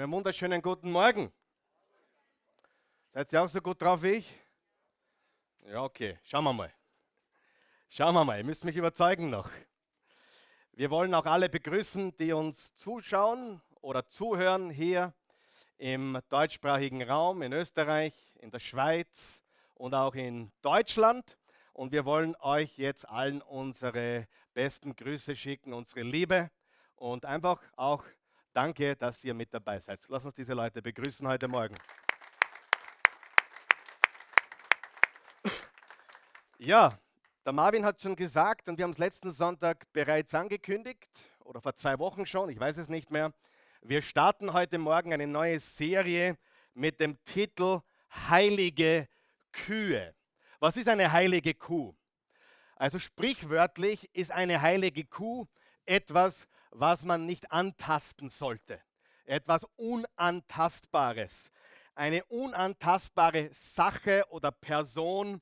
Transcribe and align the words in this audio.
Einen 0.00 0.12
wunderschönen 0.12 0.62
guten 0.62 0.92
Morgen. 0.92 1.30
Seid 3.12 3.30
ihr 3.34 3.42
auch 3.42 3.48
so 3.50 3.60
gut 3.60 3.82
drauf 3.82 4.02
wie 4.02 4.12
ich? 4.12 4.34
Ja, 5.66 5.82
okay. 5.82 6.18
Schauen 6.22 6.44
wir 6.44 6.54
mal. 6.54 6.72
Schauen 7.90 8.14
wir 8.14 8.24
mal. 8.24 8.38
Ihr 8.38 8.44
müsst 8.44 8.64
mich 8.64 8.76
überzeugen 8.76 9.28
noch. 9.28 9.50
Wir 10.72 10.90
wollen 10.90 11.12
auch 11.12 11.26
alle 11.26 11.50
begrüßen, 11.50 12.16
die 12.16 12.32
uns 12.32 12.74
zuschauen 12.76 13.60
oder 13.82 14.08
zuhören 14.08 14.70
hier 14.70 15.12
im 15.76 16.18
deutschsprachigen 16.30 17.02
Raum, 17.02 17.42
in 17.42 17.52
Österreich, 17.52 18.14
in 18.38 18.50
der 18.50 18.58
Schweiz 18.58 19.42
und 19.74 19.92
auch 19.92 20.14
in 20.14 20.50
Deutschland. 20.62 21.36
Und 21.74 21.92
wir 21.92 22.06
wollen 22.06 22.34
euch 22.36 22.78
jetzt 22.78 23.06
allen 23.06 23.42
unsere 23.42 24.28
besten 24.54 24.96
Grüße 24.96 25.36
schicken, 25.36 25.74
unsere 25.74 26.00
Liebe 26.00 26.50
und 26.96 27.26
einfach 27.26 27.60
auch 27.76 28.02
Danke, 28.52 28.96
dass 28.96 29.22
ihr 29.22 29.32
mit 29.32 29.54
dabei 29.54 29.78
seid. 29.78 30.00
Lass 30.08 30.24
uns 30.24 30.34
diese 30.34 30.54
Leute 30.54 30.82
begrüßen 30.82 31.26
heute 31.28 31.46
Morgen. 31.46 31.76
Ja, 36.58 36.98
der 37.44 37.52
Marvin 37.52 37.84
hat 37.84 38.02
schon 38.02 38.16
gesagt 38.16 38.68
und 38.68 38.76
wir 38.76 38.82
haben 38.82 38.90
es 38.90 38.98
letzten 38.98 39.30
Sonntag 39.30 39.90
bereits 39.92 40.34
angekündigt 40.34 41.08
oder 41.44 41.60
vor 41.60 41.76
zwei 41.76 41.96
Wochen 42.00 42.26
schon, 42.26 42.50
ich 42.50 42.58
weiß 42.58 42.78
es 42.78 42.88
nicht 42.88 43.12
mehr. 43.12 43.32
Wir 43.82 44.02
starten 44.02 44.52
heute 44.52 44.78
Morgen 44.78 45.12
eine 45.12 45.28
neue 45.28 45.60
Serie 45.60 46.36
mit 46.74 46.98
dem 46.98 47.22
Titel 47.24 47.82
Heilige 48.28 49.08
Kühe. 49.52 50.12
Was 50.58 50.76
ist 50.76 50.88
eine 50.88 51.12
heilige 51.12 51.54
Kuh? 51.54 51.94
Also 52.74 52.98
sprichwörtlich 52.98 54.10
ist 54.12 54.32
eine 54.32 54.60
heilige 54.60 55.04
Kuh 55.04 55.46
etwas, 55.86 56.48
was 56.70 57.02
man 57.02 57.26
nicht 57.26 57.50
antasten 57.50 58.28
sollte. 58.28 58.80
Etwas 59.24 59.66
Unantastbares. 59.76 61.50
Eine 61.94 62.24
unantastbare 62.24 63.50
Sache 63.52 64.24
oder 64.30 64.50
Person, 64.50 65.40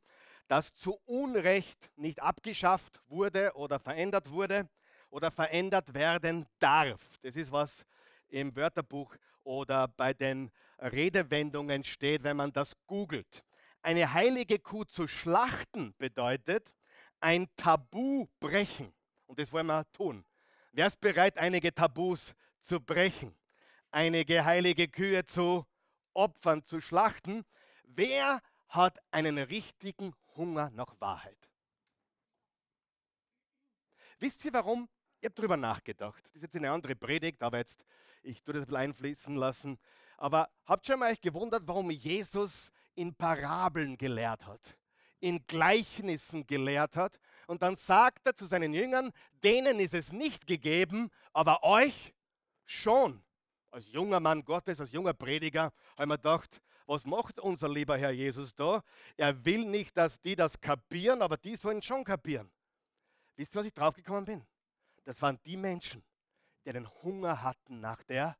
das 0.49 0.75
zu 0.75 0.99
Unrecht 1.05 1.91
nicht 1.97 2.21
abgeschafft 2.21 3.01
wurde 3.07 3.53
oder 3.55 3.79
verändert 3.79 4.31
wurde 4.31 4.69
oder 5.11 5.31
verändert 5.31 5.95
werden 5.95 6.47
darf. 6.59 7.19
Das 7.23 7.37
ist, 7.37 7.53
was 7.53 7.85
im 8.29 8.55
Wörterbuch 8.57 9.15
oder 9.45 9.89
bei 9.89 10.13
den 10.13 10.51
Redewendungen 10.79 11.85
steht, 11.85 12.23
wenn 12.23 12.37
man 12.37 12.53
das 12.53 12.77
googelt. 12.87 13.45
Eine 13.83 14.13
heilige 14.13 14.59
Kuh 14.59 14.85
zu 14.85 15.07
schlachten 15.07 15.95
bedeutet 15.99 16.73
ein 17.21 17.47
Tabu 17.57 18.27
brechen. 18.41 18.93
Und 19.27 19.39
das 19.39 19.53
wollen 19.53 19.67
wir 19.67 19.85
tun. 19.93 20.25
Wer 20.79 20.87
ist 20.87 21.01
bereit, 21.01 21.37
einige 21.39 21.75
Tabus 21.75 22.37
zu 22.61 22.79
brechen? 22.79 23.35
Einige 23.91 24.45
heilige 24.45 24.87
Kühe 24.87 25.27
zu 25.27 25.67
opfern, 26.15 26.65
zu 26.65 26.81
schlachten? 26.81 27.45
Wer 27.83 28.41
hat 28.69 28.97
einen 29.11 29.39
richtigen 29.39 30.15
Hunger 30.37 30.71
nach 30.71 30.95
Wahrheit? 31.01 31.51
Wisst 34.21 34.45
ihr 34.45 34.53
warum? 34.53 34.89
Ich 35.19 35.25
habe 35.25 35.35
darüber 35.35 35.57
nachgedacht. 35.57 36.25
Das 36.25 36.37
ist 36.37 36.43
jetzt 36.43 36.55
eine 36.55 36.71
andere 36.71 36.95
Predigt, 36.95 37.43
aber 37.43 37.59
jetzt, 37.59 37.85
ich 38.23 38.45
tue 38.45 38.55
das 38.55 38.69
ein 38.69 38.77
einfließen 38.77 39.35
lassen. 39.35 39.81
Aber 40.17 40.49
habt 40.65 40.89
ihr 40.89 40.97
mal 40.97 41.11
euch 41.11 41.21
gewundert, 41.21 41.65
warum 41.67 41.91
Jesus 41.91 42.71
in 42.95 43.17
Parabeln 43.17 43.99
gelehrt 43.99 44.47
hat? 44.47 44.79
In 45.21 45.47
Gleichnissen 45.47 46.47
gelehrt 46.47 46.97
hat. 46.97 47.19
Und 47.47 47.63
dann 47.63 47.77
sagt 47.77 48.27
er 48.27 48.35
zu 48.35 48.47
seinen 48.47 48.73
Jüngern, 48.73 49.11
denen 49.43 49.81
ist 49.81 49.95
es 49.95 50.13
nicht 50.13 50.47
gegeben, 50.47 51.11
aber 51.33 51.63
euch 51.65 52.15
schon. 52.65 53.23
Als 53.71 53.91
junger 53.93 54.21
Mann 54.21 54.45
Gottes, 54.45 54.81
als 54.81 54.93
junger 54.93 55.15
Prediger, 55.15 55.73
habe 55.97 56.03
ich 56.03 56.07
mir 56.07 56.17
gedacht, 56.17 56.61
was 56.87 57.05
macht 57.05 57.39
unser 57.39 57.69
lieber 57.69 57.99
Herr 57.99 58.13
Jesus 58.13 58.55
da? 58.55 58.83
Er 59.17 59.45
will 59.45 59.67
nicht, 59.67 59.97
dass 59.97 60.21
die 60.21 60.35
das 60.35 60.59
kapieren, 60.59 61.21
aber 61.21 61.37
die 61.37 61.57
sollen 61.57 61.83
schon 61.83 62.03
kapieren. 62.03 62.51
Wisst 63.37 63.55
ihr, 63.55 63.61
was 63.61 63.67
ich 63.67 63.75
draufgekommen 63.75 64.25
bin? 64.25 64.47
Das 65.05 65.21
waren 65.21 65.39
die 65.45 65.57
Menschen, 65.57 66.03
die 66.65 66.73
den 66.73 66.89
Hunger 67.03 67.43
hatten 67.43 67.81
nach 67.81 68.03
der 68.05 68.39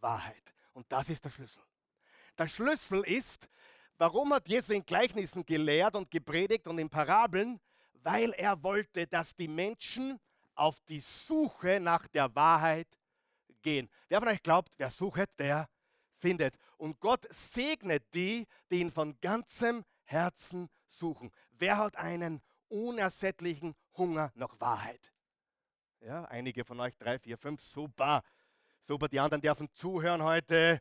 Wahrheit. 0.00 0.54
Und 0.72 0.90
das 0.90 1.08
ist 1.08 1.24
der 1.24 1.30
Schlüssel. 1.30 1.62
Der 2.36 2.46
Schlüssel 2.46 3.02
ist, 3.04 3.48
Warum 3.98 4.32
hat 4.32 4.48
Jesus 4.48 4.70
in 4.70 4.86
Gleichnissen 4.86 5.44
gelehrt 5.44 5.96
und 5.96 6.10
gepredigt 6.10 6.68
und 6.68 6.78
in 6.78 6.88
Parabeln? 6.88 7.60
Weil 8.04 8.32
er 8.32 8.62
wollte, 8.62 9.08
dass 9.08 9.34
die 9.34 9.48
Menschen 9.48 10.20
auf 10.54 10.78
die 10.88 11.00
Suche 11.00 11.80
nach 11.80 12.06
der 12.06 12.32
Wahrheit 12.34 12.88
gehen. 13.60 13.88
Wer 14.08 14.20
von 14.20 14.28
euch 14.28 14.42
glaubt, 14.42 14.72
wer 14.76 14.90
sucht, 14.90 15.28
der 15.38 15.68
findet. 16.16 16.54
Und 16.76 17.00
Gott 17.00 17.26
segnet 17.30 18.04
die, 18.14 18.46
die 18.70 18.78
ihn 18.78 18.92
von 18.92 19.18
ganzem 19.20 19.84
Herzen 20.04 20.68
suchen. 20.86 21.32
Wer 21.50 21.78
hat 21.78 21.96
einen 21.96 22.40
unersättlichen 22.68 23.74
Hunger 23.96 24.30
nach 24.34 24.60
Wahrheit? 24.60 25.12
Ja, 26.00 26.24
einige 26.26 26.64
von 26.64 26.78
euch, 26.78 26.96
drei, 26.96 27.18
vier, 27.18 27.36
fünf, 27.36 27.60
super. 27.60 28.22
Super, 28.80 29.08
die 29.08 29.18
anderen 29.18 29.42
dürfen 29.42 29.68
zuhören 29.72 30.22
heute. 30.22 30.80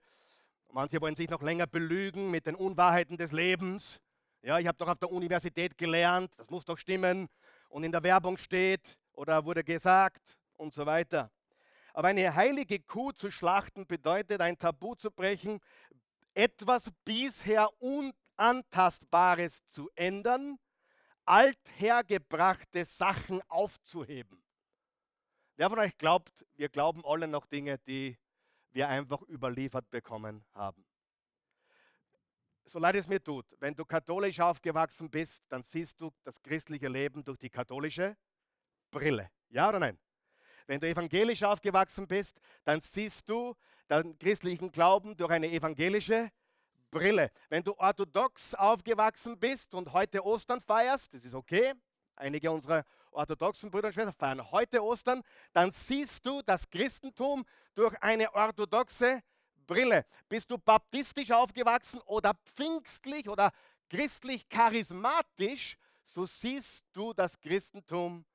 Manche 0.72 1.02
wollen 1.02 1.16
sich 1.16 1.30
noch 1.30 1.42
länger 1.42 1.68
belügen 1.68 2.30
mit 2.30 2.46
den 2.46 2.56
Unwahrheiten 2.56 3.18
des 3.18 3.32
Lebens. 3.32 4.00
Ja, 4.42 4.60
ich 4.60 4.68
habe 4.68 4.78
doch 4.78 4.88
auf 4.88 5.00
der 5.00 5.12
Universität 5.12 5.78
gelernt, 5.78 6.32
das 6.38 6.50
muss 6.50 6.66
doch 6.66 6.78
stimmen. 6.78 7.28
Und 7.70 7.84
in 7.84 7.92
der 7.92 8.04
Werbung 8.04 8.38
steht 8.38 8.98
oder 9.14 9.44
wurde 9.46 9.64
gesagt 9.64 10.38
und 10.56 10.74
so 10.74 10.86
weiter. 10.86 11.32
Aber 11.94 12.10
eine 12.10 12.36
heilige 12.36 12.80
Kuh 12.80 13.12
zu 13.12 13.32
schlachten 13.32 13.88
bedeutet, 13.88 14.40
ein 14.42 14.58
Tabu 14.58 14.94
zu 14.96 15.10
brechen, 15.10 15.60
etwas 16.36 16.92
bisher 17.04 17.70
Unantastbares 17.82 19.68
zu 19.70 19.90
ändern, 19.96 20.60
althergebrachte 21.26 22.86
Sachen 22.86 23.42
aufzuheben. 23.50 24.44
Wer 25.56 25.70
von 25.70 25.80
euch 25.80 25.98
glaubt, 25.98 26.46
wir 26.56 26.70
glauben 26.70 27.04
alle 27.04 27.28
noch 27.28 27.48
Dinge, 27.48 27.80
die 27.80 28.16
wir 28.78 28.88
einfach 28.88 29.24
überliefert 29.24 29.90
bekommen 29.90 30.46
haben. 30.54 30.86
So 32.66 32.78
leid 32.78 32.96
es 32.96 33.08
mir 33.08 33.24
tut, 33.24 33.46
wenn 33.60 33.74
du 33.74 33.84
katholisch 33.84 34.40
aufgewachsen 34.40 35.10
bist, 35.10 35.44
dann 35.50 35.64
siehst 35.64 36.00
du 36.00 36.12
das 36.24 36.40
christliche 36.44 36.88
Leben 36.88 37.24
durch 37.24 37.40
die 37.40 37.50
katholische 37.50 38.16
Brille. 38.92 39.32
Ja 39.50 39.70
oder 39.70 39.80
nein? 39.80 39.98
Wenn 40.68 40.80
du 40.80 40.88
evangelisch 40.88 41.42
aufgewachsen 41.42 42.08
bist, 42.08 42.40
dann 42.66 42.80
siehst 42.80 43.28
du 43.28 43.56
den 43.90 44.16
christlichen 44.20 44.72
Glauben 44.72 45.18
durch 45.18 45.32
eine 45.32 45.50
evangelische 45.50 46.30
Brille. 46.92 47.32
Wenn 47.50 47.64
du 47.64 47.74
orthodox 47.80 48.54
aufgewachsen 48.54 49.40
bist 49.40 49.74
und 49.74 49.92
heute 49.92 50.24
Ostern 50.24 50.62
feierst, 50.62 51.16
das 51.16 51.26
ist 51.26 51.34
okay, 51.34 51.74
einige 52.16 52.52
unserer 52.52 52.84
orthodoxen 53.12 53.72
Brüder 53.72 53.88
und 53.88 53.94
Schwestern 53.94 54.14
feiern 54.16 54.52
heute 54.52 54.84
Ostern, 54.84 55.24
dann 55.54 55.72
siehst 55.72 56.26
du 56.26 56.42
das 56.42 56.70
Christentum 56.70 57.46
durch 57.76 57.96
eine 58.02 58.34
orthodoxe 58.34 59.22
Brille. 59.66 60.06
Bist 60.30 60.50
du 60.50 60.58
baptistisch 60.58 61.32
aufgewachsen 61.32 62.00
oder 62.06 62.34
pfingstlich 62.56 63.30
oder 63.30 63.52
christlich 63.90 64.48
charismatisch, 64.50 65.78
so 66.06 66.26
siehst 66.26 66.86
du 66.94 67.14
das 67.14 67.40
Christentum 67.40 68.26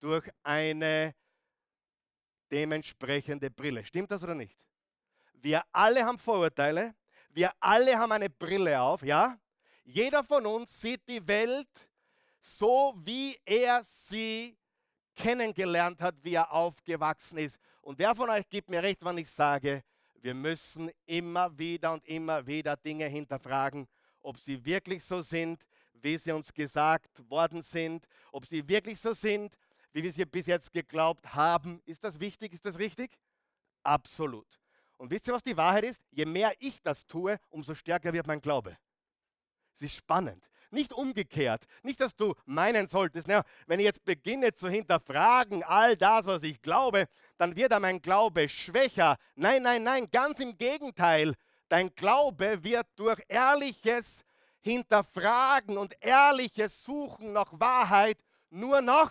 durch 0.00 0.28
eine 0.42 1.14
dementsprechende 2.50 3.50
Brille. 3.50 3.84
Stimmt 3.84 4.10
das 4.10 4.22
oder 4.22 4.34
nicht? 4.34 4.56
Wir 5.34 5.64
alle 5.72 6.04
haben 6.04 6.18
Vorurteile, 6.18 6.94
wir 7.30 7.50
alle 7.60 7.98
haben 7.98 8.12
eine 8.12 8.28
Brille 8.28 8.80
auf, 8.80 9.02
ja? 9.02 9.38
Jeder 9.84 10.22
von 10.22 10.46
uns 10.46 10.80
sieht 10.80 11.08
die 11.08 11.26
Welt 11.26 11.88
so 12.42 12.94
wie 12.96 13.38
er 13.44 13.82
sie 13.84 14.56
kennengelernt 15.14 16.00
hat, 16.00 16.14
wie 16.22 16.34
er 16.34 16.52
aufgewachsen 16.52 17.38
ist. 17.38 17.58
Und 17.80 17.98
wer 17.98 18.14
von 18.14 18.30
euch 18.30 18.48
gibt 18.48 18.68
mir 18.68 18.82
recht, 18.82 19.04
wenn 19.04 19.18
ich 19.18 19.30
sage, 19.30 19.82
wir 20.20 20.34
müssen 20.34 20.90
immer 21.06 21.56
wieder 21.58 21.92
und 21.92 22.06
immer 22.06 22.46
wieder 22.46 22.76
Dinge 22.76 23.06
hinterfragen, 23.06 23.88
ob 24.20 24.38
sie 24.38 24.64
wirklich 24.64 25.02
so 25.04 25.20
sind, 25.20 25.64
wie 25.94 26.16
sie 26.16 26.32
uns 26.32 26.52
gesagt 26.52 27.28
worden 27.28 27.62
sind, 27.62 28.06
ob 28.30 28.46
sie 28.46 28.66
wirklich 28.66 29.00
so 29.00 29.12
sind, 29.12 29.56
wie 29.92 30.02
wir 30.02 30.12
sie 30.12 30.24
bis 30.24 30.46
jetzt 30.46 30.72
geglaubt 30.72 31.34
haben. 31.34 31.80
Ist 31.84 32.04
das 32.04 32.18
wichtig? 32.18 32.52
Ist 32.52 32.64
das 32.64 32.78
richtig? 32.78 33.18
Absolut. 33.82 34.46
Und 34.96 35.10
wisst 35.10 35.26
ihr, 35.26 35.34
was 35.34 35.42
die 35.42 35.56
Wahrheit 35.56 35.84
ist? 35.84 36.00
Je 36.10 36.24
mehr 36.24 36.52
ich 36.60 36.80
das 36.82 37.04
tue, 37.06 37.38
umso 37.50 37.74
stärker 37.74 38.12
wird 38.12 38.26
mein 38.26 38.40
Glaube. 38.40 38.78
Es 39.74 39.82
ist 39.82 39.96
spannend. 39.96 40.48
Nicht 40.72 40.94
umgekehrt. 40.94 41.66
Nicht, 41.82 42.00
dass 42.00 42.16
du 42.16 42.34
meinen 42.46 42.88
solltest, 42.88 43.28
na, 43.28 43.44
wenn 43.66 43.78
ich 43.78 43.84
jetzt 43.84 44.04
beginne 44.06 44.54
zu 44.54 44.70
hinterfragen 44.70 45.62
all 45.62 45.98
das, 45.98 46.24
was 46.24 46.42
ich 46.42 46.62
glaube, 46.62 47.08
dann 47.36 47.54
wird 47.54 47.78
mein 47.78 48.00
Glaube 48.00 48.48
schwächer. 48.48 49.18
Nein, 49.34 49.62
nein, 49.62 49.82
nein, 49.82 50.10
ganz 50.10 50.40
im 50.40 50.56
Gegenteil. 50.56 51.34
Dein 51.68 51.94
Glaube 51.94 52.64
wird 52.64 52.86
durch 52.96 53.20
ehrliches 53.28 54.24
Hinterfragen 54.60 55.76
und 55.76 55.94
ehrliches 56.00 56.82
Suchen 56.82 57.34
nach 57.34 57.52
Wahrheit 57.52 58.18
nur 58.48 58.80
noch 58.80 59.10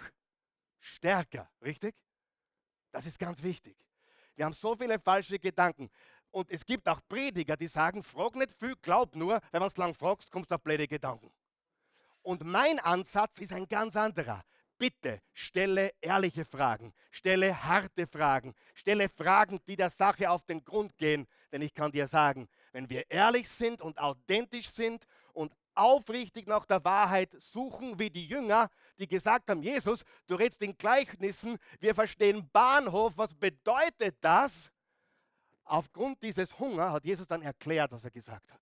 stärker. 0.80 1.48
Richtig? 1.62 1.94
Das 2.92 3.06
ist 3.06 3.19
ganz 3.19 3.44
wichtig. 3.44 3.78
Wir 4.36 4.46
haben 4.46 4.54
so 4.54 4.75
viele 4.75 4.98
falsche 5.00 5.38
Gedanken. 5.38 5.92
Und 6.31 6.50
es 6.50 6.66
gibt 6.66 6.88
auch 6.88 7.02
Prediger, 7.07 7.56
die 7.56 7.68
sagen, 7.68 8.02
frag 8.02 8.36
nicht 8.36 8.52
viel, 8.52 8.75
glaub 8.81 9.16
nur, 9.16 9.40
wenn 9.52 9.62
du 9.62 9.69
lang 9.75 9.94
fragst, 9.94 10.31
kommst 10.31 10.50
du 10.50 10.56
auf 10.56 10.62
blöde 10.64 10.88
Gedanken. 10.88 11.31
Und 12.21 12.44
mein 12.44 12.79
Ansatz 12.79 13.39
ist 13.39 13.53
ein 13.53 13.68
ganz 13.68 13.95
anderer. 13.95 14.44
Bitte 14.77 15.21
stelle 15.33 15.94
ehrliche 16.01 16.44
Fragen, 16.44 16.91
stelle 17.12 17.63
harte 17.63 18.07
Fragen, 18.07 18.56
stelle 18.73 19.09
Fragen, 19.09 19.59
die 19.68 19.75
der 19.75 19.91
Sache 19.91 20.29
auf 20.29 20.44
den 20.45 20.63
Grund 20.63 20.97
gehen. 20.97 21.27
Denn 21.51 21.62
ich 21.62 21.73
kann 21.73 21.91
dir 21.91 22.07
sagen, 22.07 22.50
wenn 22.71 22.89
wir 22.89 23.09
ehrlich 23.12 23.47
sind 23.47 23.81
und 23.81 24.00
authentisch 24.00 24.71
sind 24.71 25.06
und 25.33 25.53
aufrichtig 25.75 26.47
nach 26.47 26.65
der 26.65 26.83
Wahrheit 26.83 27.29
suchen, 27.39 27.97
wie 28.00 28.09
die 28.09 28.25
Jünger, 28.25 28.69
die 28.97 29.07
gesagt 29.07 29.50
haben, 29.50 29.62
Jesus, 29.62 30.03
du 30.27 30.35
redest 30.35 30.62
in 30.62 30.77
Gleichnissen, 30.77 31.57
wir 31.79 31.94
verstehen 31.94 32.50
Bahnhof, 32.51 33.13
was 33.15 33.33
bedeutet 33.33 34.18
das? 34.21 34.71
Aufgrund 35.63 36.21
dieses 36.23 36.57
Hunger 36.57 36.91
hat 36.91 37.06
Jesus 37.06 37.27
dann 37.27 37.41
erklärt, 37.41 37.91
was 37.91 38.03
er 38.03 38.12
gesagt 38.12 38.51
hat. 38.51 38.62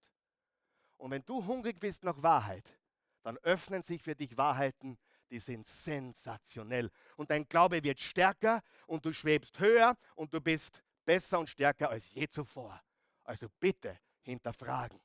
Und 0.97 1.11
wenn 1.11 1.23
du 1.25 1.45
hungrig 1.45 1.79
bist 1.79 2.03
nach 2.03 2.21
Wahrheit, 2.21 2.78
dann 3.29 3.37
öffnen 3.43 3.83
sich 3.83 4.01
für 4.01 4.15
dich 4.15 4.35
Wahrheiten, 4.37 4.97
die 5.29 5.37
sind 5.37 5.63
sensationell. 5.67 6.89
Und 7.15 7.29
dein 7.29 7.47
Glaube 7.47 7.83
wird 7.83 7.99
stärker 7.99 8.63
und 8.87 9.05
du 9.05 9.13
schwebst 9.13 9.59
höher 9.59 9.95
und 10.15 10.33
du 10.33 10.41
bist 10.41 10.81
besser 11.05 11.37
und 11.37 11.47
stärker 11.47 11.91
als 11.91 12.11
je 12.11 12.27
zuvor. 12.27 12.81
Also 13.23 13.47
bitte 13.59 13.99
hinterfragen. 14.21 14.99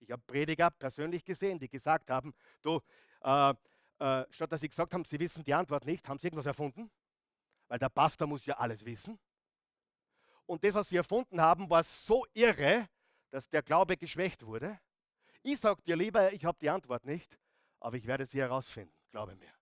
Ich 0.00 0.10
habe 0.10 0.22
Prediger 0.26 0.70
persönlich 0.70 1.24
gesehen, 1.24 1.58
die 1.58 1.70
gesagt 1.70 2.10
haben, 2.10 2.34
du, 2.60 2.78
äh, 3.22 3.54
äh, 4.00 4.26
statt 4.28 4.52
dass 4.52 4.60
sie 4.60 4.68
gesagt 4.68 4.92
haben, 4.92 5.04
sie 5.06 5.18
wissen 5.18 5.42
die 5.42 5.54
Antwort 5.54 5.86
nicht, 5.86 6.06
haben 6.06 6.18
sie 6.18 6.26
irgendwas 6.26 6.44
erfunden, 6.44 6.90
weil 7.68 7.78
der 7.78 7.88
Pastor 7.88 8.28
muss 8.28 8.44
ja 8.44 8.58
alles 8.58 8.84
wissen. 8.84 9.18
Und 10.44 10.62
das, 10.62 10.74
was 10.74 10.90
sie 10.90 10.96
erfunden 10.96 11.40
haben, 11.40 11.70
war 11.70 11.82
so 11.82 12.26
irre, 12.34 12.86
dass 13.30 13.48
der 13.48 13.62
Glaube 13.62 13.96
geschwächt 13.96 14.44
wurde. 14.44 14.78
Ich 15.42 15.58
sage 15.58 15.80
dir 15.80 15.96
lieber, 15.96 16.34
ich 16.34 16.44
habe 16.44 16.58
die 16.60 16.68
Antwort 16.68 17.06
nicht, 17.06 17.38
aber 17.86 17.98
ich 17.98 18.06
werde 18.08 18.26
sie 18.26 18.40
herausfinden, 18.40 18.92
glaube 19.12 19.36
mir. 19.36 19.52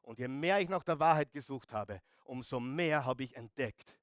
Und 0.00 0.18
je 0.18 0.28
mehr 0.28 0.60
ich 0.60 0.70
nach 0.70 0.82
der 0.82 0.98
Wahrheit 0.98 1.30
gesucht 1.30 1.74
habe, 1.74 2.00
umso 2.24 2.58
mehr 2.58 3.04
habe 3.04 3.22
ich 3.22 3.36
entdeckt, 3.36 3.98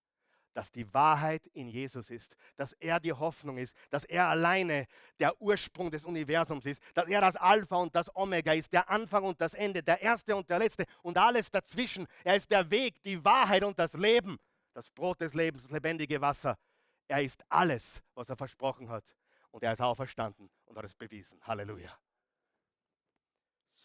dass 0.54 0.72
die 0.72 0.94
Wahrheit 0.94 1.48
in 1.48 1.68
Jesus 1.68 2.12
ist, 2.12 2.38
dass 2.56 2.74
er 2.74 3.00
die 3.00 3.14
Hoffnung 3.14 3.58
ist, 3.58 3.76
dass 3.90 4.04
er 4.04 4.28
alleine 4.28 4.86
der 5.20 5.42
Ursprung 5.42 5.90
des 5.90 6.06
Universums 6.06 6.68
ist, 6.68 6.84
dass 6.94 7.08
er 7.08 7.20
das 7.20 7.36
Alpha 7.36 7.78
und 7.78 7.96
das 7.96 8.16
Omega 8.16 8.54
ist, 8.54 8.72
der 8.72 8.88
Anfang 8.92 9.24
und 9.24 9.42
das 9.42 9.56
Ende, 9.56 9.82
der 9.82 10.04
Erste 10.04 10.36
und 10.36 10.48
der 10.48 10.60
Letzte 10.60 10.86
und 11.02 11.18
alles 11.18 11.50
dazwischen. 11.50 12.06
Er 12.24 12.36
ist 12.36 12.52
der 12.52 12.70
Weg, 12.70 13.02
die 13.02 13.26
Wahrheit 13.26 13.64
und 13.64 13.80
das 13.80 13.94
Leben, 13.94 14.38
das 14.76 14.88
Brot 14.92 15.20
des 15.20 15.34
Lebens, 15.34 15.64
das 15.64 15.72
lebendige 15.72 16.22
Wasser. 16.22 16.60
Er 17.08 17.24
ist 17.24 17.44
alles, 17.50 18.04
was 18.14 18.30
er 18.30 18.36
versprochen 18.36 18.88
hat. 18.88 19.16
Und 19.50 19.64
er 19.64 19.74
ist 19.74 19.82
auferstanden 19.82 20.48
und 20.66 20.78
hat 20.78 20.86
es 20.86 20.94
bewiesen. 20.94 21.40
Halleluja. 21.42 21.98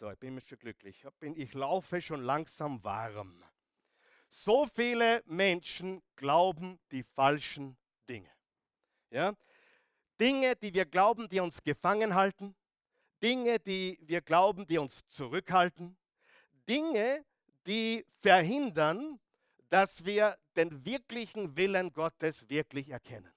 So, 0.03 0.11
ich 0.11 0.19
bin 0.19 0.41
schon 0.41 0.59
glücklich. 0.59 1.05
Ich 1.37 1.55
laufe 1.55 2.03
schon 2.03 2.25
langsam 2.25 2.83
warm. 2.83 3.41
So 4.29 4.67
viele 4.67 5.23
Menschen 5.27 6.03
glauben 6.17 6.81
die 6.91 7.05
falschen 7.05 7.77
Dinge. 8.09 8.29
Ja? 9.11 9.33
Dinge, 10.19 10.57
die 10.57 10.75
wir 10.75 10.87
glauben, 10.87 11.29
die 11.29 11.39
uns 11.39 11.63
gefangen 11.63 12.17
halten. 12.17 12.57
Dinge, 13.23 13.61
die 13.61 13.97
wir 14.03 14.23
glauben, 14.23 14.67
die 14.67 14.79
uns 14.79 15.07
zurückhalten. 15.07 15.97
Dinge, 16.69 17.25
die 17.65 18.05
verhindern, 18.23 19.21
dass 19.69 20.05
wir 20.05 20.37
den 20.57 20.85
wirklichen 20.85 21.57
Willen 21.57 21.93
Gottes 21.93 22.49
wirklich 22.49 22.89
erkennen. 22.89 23.33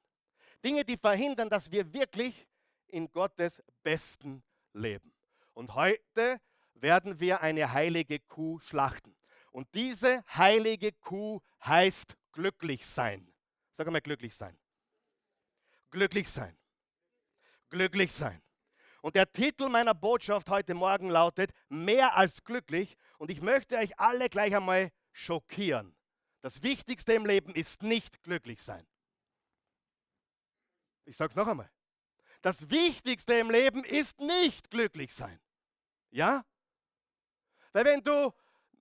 Dinge, 0.64 0.84
die 0.84 0.98
verhindern, 0.98 1.48
dass 1.48 1.70
wir 1.70 1.94
wirklich 1.94 2.48
in 2.88 3.12
Gottes 3.12 3.62
besten 3.84 4.42
leben. 4.74 5.14
Und 5.54 5.76
heute 5.76 6.42
werden 6.76 7.20
wir 7.20 7.42
eine 7.42 7.72
heilige 7.72 8.20
Kuh 8.20 8.60
schlachten. 8.60 9.16
Und 9.52 9.68
diese 9.74 10.24
heilige 10.36 10.92
Kuh 10.92 11.42
heißt 11.66 12.16
glücklich 12.32 12.86
sein. 12.86 13.34
Sag 13.78 13.90
mal 13.90 14.02
glücklich 14.02 14.36
sein. 14.36 14.58
Glücklich 15.92 16.30
sein. 16.30 16.58
Glücklich 17.70 18.12
sein. 18.12 18.42
Und 19.02 19.16
der 19.16 19.32
Titel 19.32 19.70
meiner 19.70 19.94
Botschaft 19.94 20.50
heute 20.50 20.74
Morgen 20.74 21.10
lautet 21.10 21.52
Mehr 21.70 22.16
als 22.16 22.44
glücklich. 22.44 22.98
Und 23.18 23.32
ich 23.32 23.42
möchte 23.42 23.78
euch 23.78 23.98
alle 24.00 24.30
gleich 24.30 24.56
einmal 24.56 24.92
schockieren. 25.12 25.96
Das 26.42 26.62
Wichtigste 26.62 27.14
im 27.14 27.26
Leben 27.26 27.56
ist 27.56 27.82
nicht 27.82 28.22
glücklich 28.24 28.62
sein. 28.62 28.86
Ich 31.06 31.16
sage 31.18 31.30
es 31.30 31.36
noch 31.36 31.48
einmal. 31.48 31.72
Das 32.42 32.70
Wichtigste 32.70 33.36
im 33.36 33.50
Leben 33.50 33.84
ist 33.84 34.20
nicht 34.20 34.70
glücklich 34.70 35.14
sein. 35.14 35.40
Ja? 36.12 36.46
Weil 37.76 37.84
wenn 37.84 38.02
du 38.06 38.32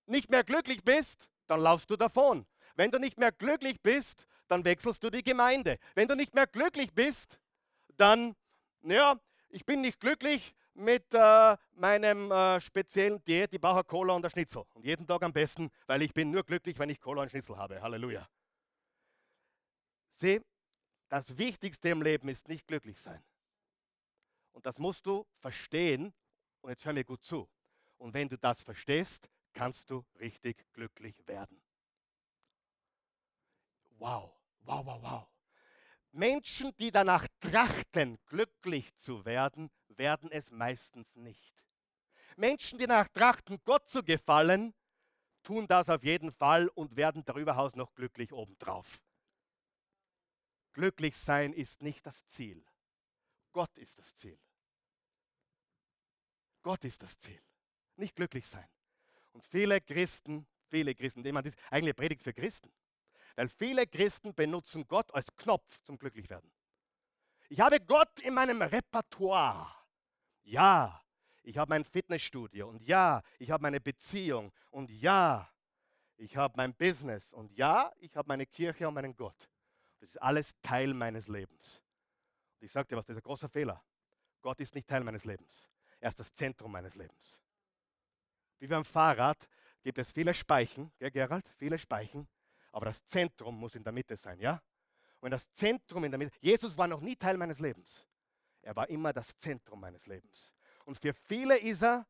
nicht 0.06 0.31
mehr 0.31 0.44
glücklich 0.44 0.85
bist, 0.85 1.29
dann 1.49 1.58
laufst 1.58 1.91
du 1.91 1.96
davon. 1.96 2.46
Wenn 2.76 2.93
du 2.93 3.00
nicht 3.00 3.19
mehr 3.19 3.32
glücklich 3.32 3.82
bist, 3.82 4.29
dann 4.46 4.64
wechselst 4.64 5.02
du 5.02 5.11
die 5.11 5.25
Gemeinde. 5.25 5.81
Wenn 5.96 6.06
du 6.06 6.14
nicht 6.14 6.32
mehr 6.32 6.46
glücklich 6.46 6.94
bist, 6.94 7.41
dann, 7.96 8.37
ja, 8.82 9.19
ich 9.49 9.67
bin 9.67 9.81
nicht 9.81 9.99
glücklich 9.99 10.55
mit 10.75 11.12
äh, 11.12 11.56
meinem 11.73 12.31
äh, 12.31 12.61
speziellen 12.61 13.20
Diät, 13.25 13.52
die 13.52 13.58
brauche 13.58 13.82
Cola 13.82 14.14
und 14.14 14.23
der 14.23 14.31
Schnitzel. 14.31 14.62
Und 14.75 14.85
jeden 14.85 15.08
Tag 15.08 15.25
am 15.25 15.32
besten, 15.32 15.73
weil 15.88 16.02
ich 16.02 16.14
bin 16.14 16.31
nur 16.31 16.44
glücklich, 16.44 16.79
wenn 16.79 16.88
ich 16.88 17.00
Cola 17.00 17.23
und 17.23 17.31
Schnitzel 17.31 17.56
habe. 17.56 17.82
Halleluja. 17.82 18.29
Sieh, 20.11 20.40
das 21.08 21.37
Wichtigste 21.37 21.88
im 21.88 22.00
Leben 22.00 22.29
ist 22.29 22.47
nicht 22.47 22.69
glücklich 22.69 23.00
sein. 23.00 23.25
Und 24.52 24.64
das 24.67 24.79
musst 24.79 25.05
du 25.05 25.26
verstehen. 25.40 26.14
Und 26.61 26.70
jetzt 26.70 26.85
hör 26.85 26.93
mir 26.93 27.02
gut 27.02 27.25
zu. 27.25 27.49
Und 27.99 28.14
wenn 28.14 28.29
du 28.29 28.37
das 28.37 28.62
verstehst, 28.62 29.29
kannst 29.52 29.91
du 29.91 30.05
richtig 30.19 30.67
glücklich 30.73 31.17
werden. 31.26 31.62
Wow, 33.99 34.32
wow, 34.61 34.85
wow, 34.85 35.02
wow. 35.02 35.29
Menschen, 36.12 36.75
die 36.76 36.91
danach 36.91 37.26
trachten, 37.41 38.19
glücklich 38.26 38.94
zu 38.96 39.25
werden, 39.25 39.70
werden 39.88 40.31
es 40.31 40.50
meistens 40.50 41.14
nicht. 41.17 41.64
Menschen, 42.37 42.79
die 42.79 42.87
danach 42.87 43.08
trachten, 43.08 43.58
Gott 43.64 43.88
zu 43.88 44.02
gefallen, 44.02 44.75
tun 45.43 45.67
das 45.67 45.88
auf 45.88 46.02
jeden 46.02 46.32
Fall 46.32 46.69
und 46.69 46.97
werden 46.97 47.25
darüber 47.25 47.52
hinaus 47.52 47.75
noch 47.75 47.94
glücklich 47.94 48.32
obendrauf. 48.32 49.00
Glücklich 50.73 51.17
sein 51.17 51.52
ist 51.52 51.82
nicht 51.82 52.05
das 52.05 52.26
Ziel. 52.26 52.64
Gott 53.52 53.76
ist 53.78 53.99
das 53.99 54.14
Ziel. 54.16 54.38
Gott 56.62 56.85
ist 56.85 57.02
das 57.02 57.18
Ziel. 57.18 57.40
Nicht 57.96 58.16
glücklich 58.16 58.46
sein. 58.46 58.66
Und 59.32 59.44
viele 59.44 59.80
Christen, 59.80 60.46
viele 60.68 60.94
Christen, 60.94 61.24
ich 61.24 61.32
meine, 61.32 61.50
das 61.50 61.56
eigentlich 61.70 61.96
Predigt 61.96 62.22
für 62.22 62.32
Christen. 62.32 62.72
Weil 63.36 63.48
viele 63.48 63.86
Christen 63.86 64.34
benutzen 64.34 64.86
Gott 64.86 65.12
als 65.14 65.26
Knopf 65.36 65.78
zum 65.82 65.98
Glücklichwerden. 65.98 66.50
Ich 67.48 67.60
habe 67.60 67.80
Gott 67.80 68.20
in 68.20 68.34
meinem 68.34 68.62
Repertoire. 68.62 69.70
Ja, 70.42 71.02
ich 71.42 71.58
habe 71.58 71.70
mein 71.70 71.84
Fitnessstudio 71.84 72.68
und 72.68 72.82
ja, 72.82 73.22
ich 73.38 73.50
habe 73.50 73.62
meine 73.62 73.80
Beziehung 73.80 74.52
und 74.70 74.90
ja, 74.90 75.50
ich 76.16 76.36
habe 76.36 76.54
mein 76.56 76.74
Business 76.74 77.32
und 77.32 77.52
ja, 77.52 77.92
ich 77.98 78.16
habe 78.16 78.28
meine 78.28 78.46
Kirche 78.46 78.88
und 78.88 78.94
meinen 78.94 79.16
Gott. 79.16 79.50
Das 80.00 80.10
ist 80.10 80.22
alles 80.22 80.50
Teil 80.62 80.94
meines 80.94 81.28
Lebens. 81.28 81.82
Und 82.58 82.66
ich 82.66 82.72
sage 82.72 82.88
dir 82.88 82.96
was, 82.96 83.06
das 83.06 83.16
ist 83.16 83.22
ein 83.22 83.26
großer 83.26 83.48
Fehler. 83.48 83.82
Gott 84.40 84.60
ist 84.60 84.74
nicht 84.74 84.88
Teil 84.88 85.02
meines 85.02 85.24
Lebens. 85.24 85.66
Er 85.98 86.10
ist 86.10 86.20
das 86.20 86.32
Zentrum 86.34 86.72
meines 86.72 86.94
Lebens. 86.94 87.40
Wie 88.58 88.66
beim 88.66 88.84
Fahrrad 88.84 89.49
gibt 89.82 89.99
es 89.99 90.11
viele 90.12 90.34
Speichen, 90.34 90.92
gell, 90.99 91.11
Gerald? 91.11 91.49
Viele 91.56 91.78
Speichen, 91.78 92.28
aber 92.73 92.87
das 92.87 93.04
Zentrum 93.06 93.58
muss 93.58 93.75
in 93.75 93.84
der 93.84 93.92
Mitte 93.92 94.16
sein, 94.16 94.38
ja? 94.40 94.62
Und 95.20 95.30
das 95.30 95.50
Zentrum 95.52 96.04
in 96.04 96.11
der 96.11 96.18
Mitte, 96.18 96.37
Jesus 96.40 96.76
war 96.76 96.87
noch 96.87 97.00
nie 97.00 97.16
Teil 97.16 97.37
meines 97.37 97.58
Lebens. 97.58 98.06
Er 98.62 98.76
war 98.76 98.88
immer 98.88 99.12
das 99.12 99.37
Zentrum 99.38 99.80
meines 99.80 100.06
Lebens. 100.06 100.52
Und 100.84 100.99
für 100.99 101.14
viele 101.14 101.58
ist 101.58 101.82
er 101.82 102.06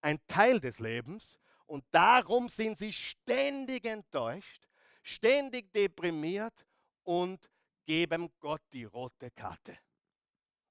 ein 0.00 0.20
Teil 0.26 0.60
des 0.60 0.78
Lebens 0.78 1.38
und 1.66 1.84
darum 1.90 2.48
sind 2.48 2.76
sie 2.78 2.92
ständig 2.92 3.84
enttäuscht, 3.84 4.68
ständig 5.02 5.72
deprimiert 5.72 6.66
und 7.02 7.50
geben 7.84 8.32
Gott 8.38 8.62
die 8.72 8.84
rote 8.84 9.30
Karte. 9.30 9.78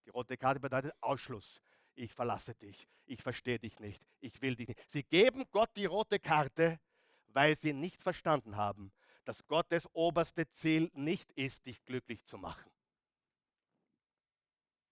Die 0.05 0.10
rote 0.10 0.38
Karte 0.38 0.60
bedeutet 0.60 0.93
Ausschluss 1.01 1.62
ich 1.96 2.14
verlasse 2.14 2.56
dich, 2.56 2.88
ich 3.06 3.22
verstehe 3.22 3.60
dich 3.60 3.80
nicht, 3.80 4.04
ich 4.20 4.42
will 4.42 4.56
dich 4.56 4.68
nicht. 4.68 4.90
Sie 4.90 5.04
geben 5.04 5.46
Gott 5.52 5.70
die 5.76 5.86
rote 5.86 6.20
Karte, 6.20 6.80
weil 7.28 7.58
sie 7.58 7.74
nicht 7.74 8.02
verstanden 8.02 8.56
haben, 8.56 8.92
dass 9.26 9.46
Gottes 9.48 9.88
oberste 9.94 10.50
Ziel 10.52 10.92
nicht 10.94 11.32
ist, 11.34 11.66
dich 11.66 11.84
glücklich 11.86 12.26
zu 12.26 12.38
machen. 12.38 12.72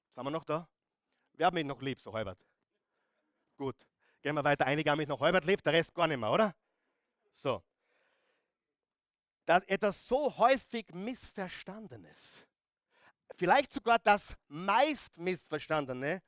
Sind 0.09 0.23
wir 0.23 0.31
noch 0.31 0.45
da? 0.45 0.67
Wer 1.33 1.47
hat 1.47 1.53
mich 1.53 1.65
noch 1.65 1.81
lieb, 1.81 1.99
so 1.99 2.13
halbert? 2.13 2.39
Gut, 3.57 3.75
gehen 4.21 4.35
wir 4.35 4.43
weiter. 4.43 4.65
Einige 4.65 4.89
haben 4.89 4.97
mich 4.97 5.07
noch 5.07 5.19
halbert 5.19 5.45
lieb, 5.45 5.61
der 5.63 5.73
Rest 5.73 5.93
gar 5.93 6.07
nicht 6.07 6.17
mehr, 6.19 6.31
oder? 6.31 6.55
So. 7.31 7.63
Dass 9.45 9.63
etwas 9.63 10.07
so 10.07 10.37
häufig 10.37 10.93
Missverstandenes 10.93 12.47
vielleicht 13.35 13.73
sogar 13.73 13.99
das 13.99 14.35
meist 14.47 15.17
missverstandene 15.17 16.21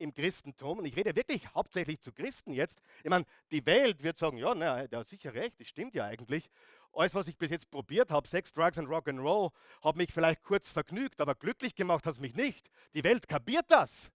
im 0.00 0.14
Christentum, 0.14 0.78
und 0.78 0.86
ich 0.86 0.96
rede 0.96 1.14
wirklich 1.14 1.54
hauptsächlich 1.54 2.00
zu 2.00 2.12
Christen 2.12 2.52
jetzt, 2.52 2.80
ich 3.04 3.10
meine, 3.10 3.26
die 3.50 3.64
Welt 3.66 4.02
wird 4.02 4.18
sagen, 4.18 4.38
ja, 4.38 4.54
na, 4.54 4.86
der 4.86 5.00
hat 5.00 5.08
sicher 5.08 5.34
recht, 5.34 5.60
das 5.60 5.68
stimmt 5.68 5.94
ja 5.94 6.06
eigentlich. 6.06 6.50
Alles, 6.92 7.14
was 7.14 7.28
ich 7.28 7.36
bis 7.36 7.50
jetzt 7.50 7.70
probiert 7.70 8.10
habe, 8.10 8.26
Sex, 8.26 8.52
Drugs 8.52 8.78
und 8.78 8.88
Rock'n'Roll, 8.88 9.52
hat 9.82 9.96
mich 9.96 10.12
vielleicht 10.12 10.42
kurz 10.42 10.72
vergnügt, 10.72 11.20
aber 11.20 11.34
glücklich 11.34 11.74
gemacht 11.74 12.06
hat 12.06 12.14
es 12.14 12.20
mich 12.20 12.34
nicht. 12.34 12.68
Die 12.94 13.04
Welt 13.04 13.28
kapiert 13.28 13.66
das. 13.68 14.10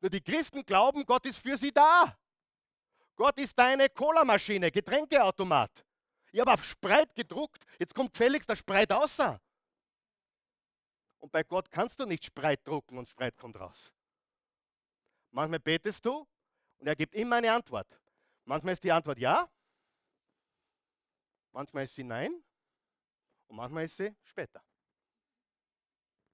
Nur 0.00 0.10
die 0.10 0.20
Christen 0.20 0.64
glauben, 0.64 1.04
Gott 1.06 1.24
ist 1.24 1.38
für 1.38 1.56
sie 1.56 1.72
da. 1.72 2.18
Gott 3.14 3.38
ist 3.38 3.58
deine 3.58 3.88
Cola-Maschine, 3.88 4.70
Getränkeautomat. 4.70 5.86
Ich 6.32 6.40
habe 6.40 6.52
auf 6.52 6.64
Spreit 6.64 7.14
gedruckt, 7.14 7.64
jetzt 7.78 7.94
kommt 7.94 8.14
Felix 8.14 8.46
der 8.46 8.56
Spreit 8.56 8.92
außer. 8.92 9.40
Und 11.18 11.32
bei 11.32 11.42
Gott 11.42 11.70
kannst 11.70 11.98
du 11.98 12.04
nicht 12.04 12.26
Spreit 12.26 12.60
drucken 12.68 12.98
und 12.98 13.08
Spreit 13.08 13.38
kommt 13.38 13.58
raus. 13.58 13.90
Manchmal 15.36 15.60
betest 15.60 16.02
du 16.06 16.26
und 16.78 16.86
er 16.86 16.96
gibt 16.96 17.14
immer 17.14 17.36
eine 17.36 17.52
Antwort. 17.52 18.00
Manchmal 18.46 18.72
ist 18.72 18.82
die 18.82 18.90
Antwort 18.90 19.18
ja, 19.18 19.46
manchmal 21.52 21.84
ist 21.84 21.94
sie 21.94 22.04
nein 22.04 22.42
und 23.46 23.56
manchmal 23.56 23.84
ist 23.84 23.98
sie 23.98 24.16
später. 24.22 24.64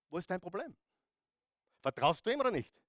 Wo 0.09 0.19
ist 0.19 0.31
dein 0.31 0.41
Problem? 0.41 0.77
Vertraust 1.81 2.25
du 2.25 2.31
ihm 2.31 2.39
oder 2.39 2.53
nicht? 2.53 2.81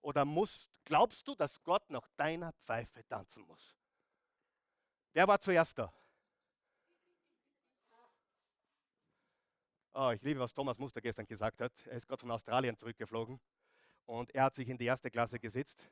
Oder 0.00 0.24
musst, 0.24 0.68
glaubst 0.82 1.28
du, 1.28 1.36
dass 1.36 1.62
Gott 1.62 1.88
nach 1.88 2.08
deiner 2.16 2.52
Pfeife 2.54 3.06
tanzen 3.06 3.44
muss? 3.44 3.76
Wer 5.12 5.28
war 5.28 5.38
zuerst 5.38 5.78
da? 5.78 5.94
Oh, 9.92 10.10
ich 10.10 10.22
liebe, 10.22 10.40
was 10.40 10.52
Thomas 10.52 10.78
Muster 10.78 11.00
gestern 11.00 11.26
gesagt 11.26 11.60
hat. 11.60 11.86
Er 11.86 11.96
ist 11.98 12.08
gerade 12.08 12.22
von 12.22 12.32
Australien 12.32 12.76
zurückgeflogen 12.76 13.40
und 14.06 14.34
er 14.34 14.44
hat 14.44 14.54
sich 14.54 14.68
in 14.68 14.76
die 14.76 14.86
erste 14.86 15.10
Klasse 15.10 15.38
gesetzt 15.38 15.88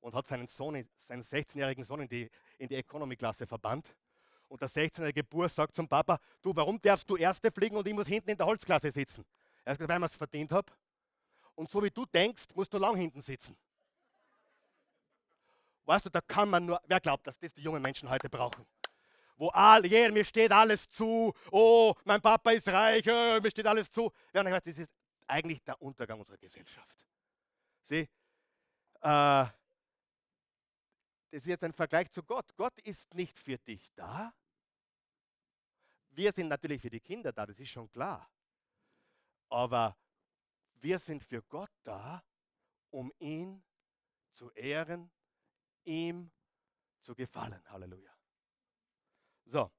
und 0.00 0.14
hat 0.14 0.26
seinen 0.26 0.46
Sohn, 0.46 0.88
seinen 1.06 1.22
16-jährigen 1.22 1.84
Sohn 1.84 2.00
in 2.00 2.08
die, 2.08 2.30
in 2.58 2.68
die 2.68 2.76
Economy-Klasse 2.76 3.46
verbannt. 3.46 3.94
Und 4.48 4.62
der 4.62 4.70
16-jährige 4.70 5.24
Bur 5.24 5.48
sagt 5.48 5.74
zum 5.74 5.88
Papa, 5.88 6.18
du, 6.40 6.54
warum 6.54 6.80
darfst 6.80 7.08
du 7.10 7.16
Erste 7.16 7.50
fliegen 7.50 7.76
und 7.76 7.86
ich 7.86 7.94
muss 7.94 8.06
hinten 8.06 8.30
in 8.30 8.36
der 8.36 8.46
Holzklasse 8.46 8.90
sitzen? 8.90 9.24
Er 9.64 9.74
hat 9.74 9.88
weil 9.88 10.02
ich 10.02 10.10
es 10.10 10.16
verdient 10.16 10.52
habe. 10.52 10.72
Und 11.54 11.70
so 11.70 11.82
wie 11.82 11.90
du 11.90 12.06
denkst, 12.06 12.46
musst 12.54 12.72
du 12.72 12.78
lang 12.78 12.96
hinten 12.96 13.20
sitzen. 13.20 13.56
Weißt 15.84 16.06
du, 16.06 16.10
da 16.10 16.20
kann 16.20 16.48
man 16.48 16.66
nur, 16.66 16.80
wer 16.86 17.00
glaubt, 17.00 17.26
dass 17.26 17.38
das 17.38 17.52
die 17.52 17.62
jungen 17.62 17.82
Menschen 17.82 18.08
heute 18.08 18.28
brauchen? 18.28 18.66
Wo 19.36 19.48
all, 19.48 19.84
yeah, 19.86 20.10
mir 20.10 20.24
steht 20.24 20.52
alles 20.52 20.88
zu, 20.88 21.32
oh, 21.50 21.94
mein 22.04 22.20
Papa 22.20 22.50
ist 22.50 22.68
reich, 22.68 23.08
oh, 23.08 23.40
mir 23.40 23.50
steht 23.50 23.66
alles 23.66 23.90
zu. 23.90 24.10
Ja, 24.32 24.42
das 24.42 24.66
ist 24.66 24.90
eigentlich 25.26 25.62
der 25.62 25.80
Untergang 25.80 26.18
unserer 26.18 26.38
Gesellschaft. 26.38 27.07
Sieh, 27.88 28.06
äh, 29.00 29.46
das 31.30 31.42
ist 31.42 31.46
jetzt 31.46 31.64
ein 31.64 31.72
Vergleich 31.72 32.10
zu 32.10 32.22
Gott. 32.22 32.54
Gott 32.54 32.78
ist 32.82 33.14
nicht 33.14 33.38
für 33.38 33.56
dich 33.56 33.94
da. 33.94 34.34
Wir 36.10 36.32
sind 36.32 36.48
natürlich 36.48 36.82
für 36.82 36.90
die 36.90 37.00
Kinder 37.00 37.32
da, 37.32 37.46
das 37.46 37.58
ist 37.58 37.70
schon 37.70 37.90
klar. 37.90 38.30
Aber 39.48 39.96
wir 40.74 40.98
sind 40.98 41.24
für 41.24 41.42
Gott 41.42 41.70
da, 41.82 42.22
um 42.90 43.10
ihn 43.18 43.64
zu 44.34 44.50
ehren, 44.50 45.10
ihm 45.84 46.30
zu 47.00 47.14
gefallen. 47.14 47.62
Halleluja. 47.70 48.14
So, 49.46 49.70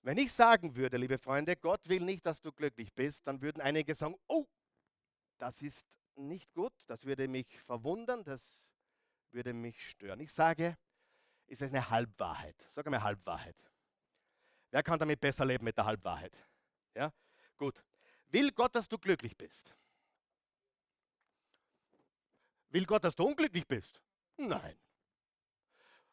wenn 0.00 0.16
ich 0.16 0.32
sagen 0.32 0.74
würde, 0.74 0.96
liebe 0.96 1.18
Freunde, 1.18 1.54
Gott 1.54 1.86
will 1.86 2.00
nicht, 2.00 2.24
dass 2.24 2.40
du 2.40 2.50
glücklich 2.50 2.94
bist, 2.94 3.26
dann 3.26 3.42
würden 3.42 3.60
einige 3.60 3.94
sagen, 3.94 4.16
oh, 4.26 4.46
das 5.36 5.60
ist 5.60 5.86
nicht 6.18 6.52
gut, 6.52 6.72
das 6.86 7.04
würde 7.04 7.28
mich 7.28 7.58
verwundern, 7.60 8.24
das 8.24 8.42
würde 9.30 9.52
mich 9.52 9.88
stören. 9.90 10.20
Ich 10.20 10.32
sage, 10.32 10.76
ist 11.46 11.62
es 11.62 11.70
eine 11.70 11.88
Halbwahrheit. 11.90 12.56
Sag 12.72 12.86
einmal 12.86 13.02
Halbwahrheit. 13.02 13.56
Wer 14.70 14.82
kann 14.82 14.98
damit 14.98 15.20
besser 15.20 15.44
leben 15.44 15.64
mit 15.64 15.76
der 15.76 15.86
Halbwahrheit? 15.86 16.36
Ja? 16.94 17.12
Gut. 17.56 17.82
Will 18.26 18.52
Gott, 18.52 18.74
dass 18.74 18.88
du 18.88 18.98
glücklich 18.98 19.36
bist? 19.36 19.74
Will 22.68 22.84
Gott, 22.84 23.02
dass 23.04 23.16
du 23.16 23.24
unglücklich 23.24 23.66
bist? 23.66 24.02
Nein. 24.36 24.78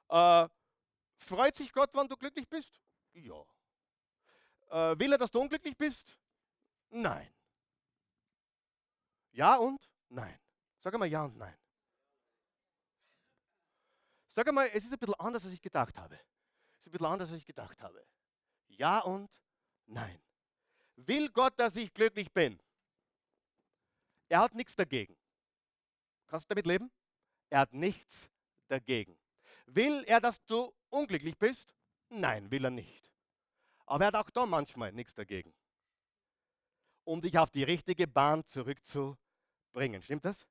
Äh, 0.08 0.48
freut 1.18 1.56
sich 1.56 1.72
Gott, 1.74 1.94
wenn 1.94 2.08
du 2.08 2.16
glücklich 2.16 2.48
bist? 2.48 2.80
Ja. 3.14 3.44
Äh, 4.70 4.98
will 5.00 5.12
er, 5.12 5.18
dass 5.18 5.32
du 5.32 5.42
unglücklich 5.42 5.76
bist? 5.76 6.18
Nein. 6.90 7.30
Ja 9.32 9.58
und? 9.58 9.90
Nein. 10.10 10.40
Sag 10.80 10.94
einmal 10.94 11.10
ja 11.10 11.24
und 11.24 11.38
nein. 11.38 11.58
Sag 14.32 14.48
einmal, 14.48 14.68
es 14.74 14.84
ist 14.84 14.92
ein 14.92 15.00
bisschen 15.00 15.16
anders, 15.16 15.46
als 15.46 15.54
ich 15.54 15.62
gedacht 15.62 15.98
habe. 15.98 16.16
Es 16.16 16.82
ist 16.82 16.88
ein 16.88 16.92
bisschen 16.92 17.06
anders, 17.06 17.30
als 17.30 17.40
ich 17.40 17.46
gedacht 17.46 17.82
habe. 17.82 18.06
Ja 18.68 19.00
und 19.00 19.30
nein. 19.86 20.22
Will 20.98 21.30
Gott, 21.30 21.60
dass 21.60 21.76
ich 21.76 21.94
glücklich 21.94 22.32
bin? 22.32 22.60
Er 24.30 24.40
hat 24.40 24.54
nichts 24.54 24.76
dagegen. 24.76 25.18
Kannst 26.28 26.46
du 26.46 26.54
damit 26.54 26.66
leben? 26.66 26.92
Er 27.50 27.62
hat 27.62 27.74
nichts 27.74 28.30
dagegen. 28.68 29.18
Will 29.68 30.04
er, 30.06 30.20
dass 30.20 30.44
du 30.46 30.74
unglücklich 30.90 31.38
bist? 31.38 31.76
Nein, 32.10 32.52
will 32.52 32.66
er 32.66 32.72
nicht. 32.72 33.12
Aber 33.86 34.04
er 34.04 34.08
hat 34.08 34.16
auch 34.16 34.30
da 34.30 34.46
manchmal 34.46 34.92
nichts 34.92 35.14
dagegen. 35.14 35.54
Um 37.04 37.22
dich 37.22 37.38
auf 37.38 37.52
die 37.52 37.64
richtige 37.64 38.08
Bahn 38.08 38.46
zurückzubringen 38.46 39.25
bringen. 39.76 40.02
Stimmt 40.02 40.26
das? 40.26 40.48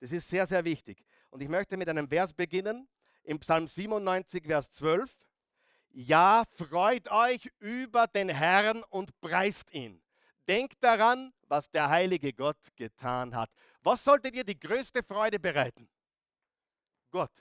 Das 0.00 0.12
ist 0.12 0.28
sehr, 0.28 0.46
sehr 0.46 0.64
wichtig. 0.64 1.02
Und 1.30 1.40
ich 1.40 1.48
möchte 1.48 1.78
mit 1.78 1.88
einem 1.88 2.08
Vers 2.08 2.34
beginnen, 2.34 2.86
im 3.22 3.38
Psalm 3.38 3.66
97, 3.66 4.44
Vers 4.44 4.70
12. 4.72 5.16
Ja, 5.90 6.44
freut 6.50 7.10
euch 7.10 7.50
über 7.58 8.06
den 8.06 8.28
Herrn 8.28 8.82
und 8.90 9.18
preist 9.20 9.72
ihn. 9.72 10.02
Denkt 10.46 10.76
daran, 10.80 11.32
was 11.48 11.70
der 11.70 11.88
heilige 11.88 12.32
Gott 12.32 12.58
getan 12.76 13.34
hat. 13.34 13.50
Was 13.82 14.04
sollte 14.04 14.30
dir 14.30 14.44
die 14.44 14.58
größte 14.58 15.02
Freude 15.02 15.40
bereiten? 15.40 15.88
Gott. 17.10 17.32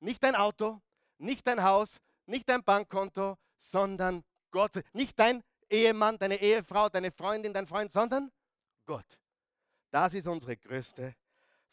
Nicht 0.00 0.22
dein 0.24 0.34
Auto, 0.34 0.80
nicht 1.18 1.46
dein 1.46 1.62
Haus, 1.62 2.00
nicht 2.26 2.48
dein 2.48 2.64
Bankkonto, 2.64 3.36
sondern 3.58 4.24
Gott. 4.50 4.82
Nicht 4.92 5.18
dein 5.18 5.42
Ehemann, 5.68 6.18
deine 6.18 6.40
Ehefrau, 6.40 6.88
deine 6.88 7.12
Freundin, 7.12 7.52
dein 7.52 7.66
Freund, 7.66 7.92
sondern 7.92 8.32
Gott. 8.86 9.06
Das 9.92 10.14
ist 10.14 10.26
unsere 10.26 10.56
größte 10.56 11.14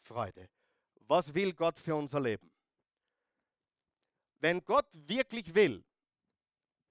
Freude. 0.01 0.49
Was 1.07 1.33
will 1.33 1.53
Gott 1.53 1.79
für 1.79 1.95
unser 1.95 2.19
Leben? 2.19 2.51
Wenn 4.39 4.63
Gott 4.63 4.87
wirklich 5.07 5.55
will, 5.55 5.85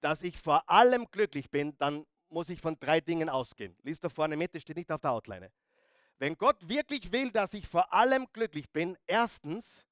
dass 0.01 0.23
ich 0.23 0.35
vor 0.39 0.67
allem 0.67 1.05
glücklich 1.11 1.49
bin, 1.51 1.77
dann 1.77 2.05
muss 2.29 2.49
ich 2.49 2.59
von 2.59 2.79
drei 2.79 2.99
Dingen 2.99 3.29
ausgehen. 3.29 3.77
Lies 3.83 3.99
da 3.99 4.09
vorne 4.09 4.35
mit, 4.37 4.55
das 4.55 4.63
steht 4.63 4.77
nicht 4.77 4.91
auf 4.91 5.01
der 5.01 5.11
Outline. 5.11 5.51
Wenn 6.17 6.35
Gott 6.35 6.67
wirklich 6.67 7.11
will, 7.11 7.29
dass 7.29 7.53
ich 7.53 7.67
vor 7.67 7.93
allem 7.93 8.25
glücklich 8.33 8.67
bin, 8.71 8.97
erstens, 9.05 9.87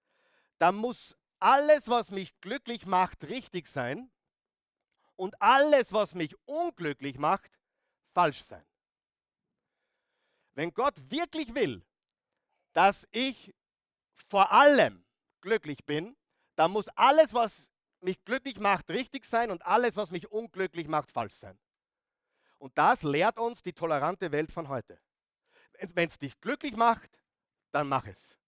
dann 0.57 0.75
muss 0.75 1.15
alles, 1.39 1.87
was 1.87 2.09
mich 2.09 2.39
glücklich 2.41 2.87
macht, 2.87 3.25
richtig 3.25 3.67
sein 3.67 4.09
und 5.15 5.39
alles, 5.39 5.93
was 5.93 6.15
mich 6.15 6.35
unglücklich 6.47 7.19
macht, 7.19 7.51
falsch 8.11 8.43
sein. 8.43 8.65
Wenn 10.57 10.73
Gott 10.73 10.95
wirklich 11.11 11.53
will, 11.53 11.85
dass 12.73 13.07
ich 13.11 13.53
vor 14.27 14.51
allem 14.51 15.05
glücklich 15.39 15.85
bin, 15.85 16.17
dann 16.55 16.71
muss 16.71 16.87
alles, 16.95 17.31
was 17.35 17.69
mich 18.01 18.25
glücklich 18.25 18.59
macht, 18.59 18.89
richtig 18.89 19.25
sein 19.25 19.51
und 19.51 19.63
alles, 19.63 19.95
was 19.97 20.09
mich 20.09 20.31
unglücklich 20.31 20.87
macht, 20.87 21.11
falsch 21.11 21.35
sein. 21.35 21.59
Und 22.57 22.75
das 22.75 23.03
lehrt 23.03 23.37
uns 23.37 23.61
die 23.61 23.71
tolerante 23.71 24.31
Welt 24.31 24.51
von 24.51 24.67
heute. 24.67 24.99
Wenn 25.93 26.09
es 26.09 26.17
dich 26.17 26.41
glücklich 26.41 26.75
macht, 26.75 27.11
dann 27.71 27.87
mach 27.87 28.07
es. 28.07 28.39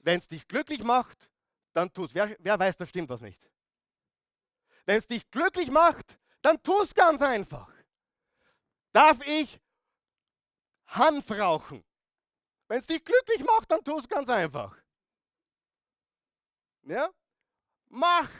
Wenn 0.00 0.18
es 0.18 0.26
dich 0.26 0.48
glücklich 0.48 0.82
macht, 0.82 1.30
dann 1.74 1.92
tu 1.92 2.06
es. 2.06 2.14
Wer, 2.14 2.34
wer 2.40 2.58
weiß, 2.58 2.76
da 2.76 2.84
stimmt 2.86 3.08
was 3.08 3.20
nicht. 3.20 3.48
Wenn 4.84 4.98
es 4.98 5.06
dich 5.06 5.30
glücklich 5.30 5.70
macht, 5.70 6.18
dann 6.42 6.60
tu 6.60 6.76
es 6.82 6.92
ganz 6.92 7.22
einfach. 7.22 7.72
Darf 8.92 9.24
ich 9.24 9.60
Hanf 10.88 11.30
rauchen. 11.30 11.84
Wenn 12.66 12.80
es 12.80 12.86
dich 12.86 13.02
glücklich 13.04 13.44
macht, 13.44 13.70
dann 13.70 13.82
tu 13.82 13.98
es 13.98 14.08
ganz 14.08 14.28
einfach. 14.28 14.76
Ja? 16.82 17.10
Mach. 17.88 18.30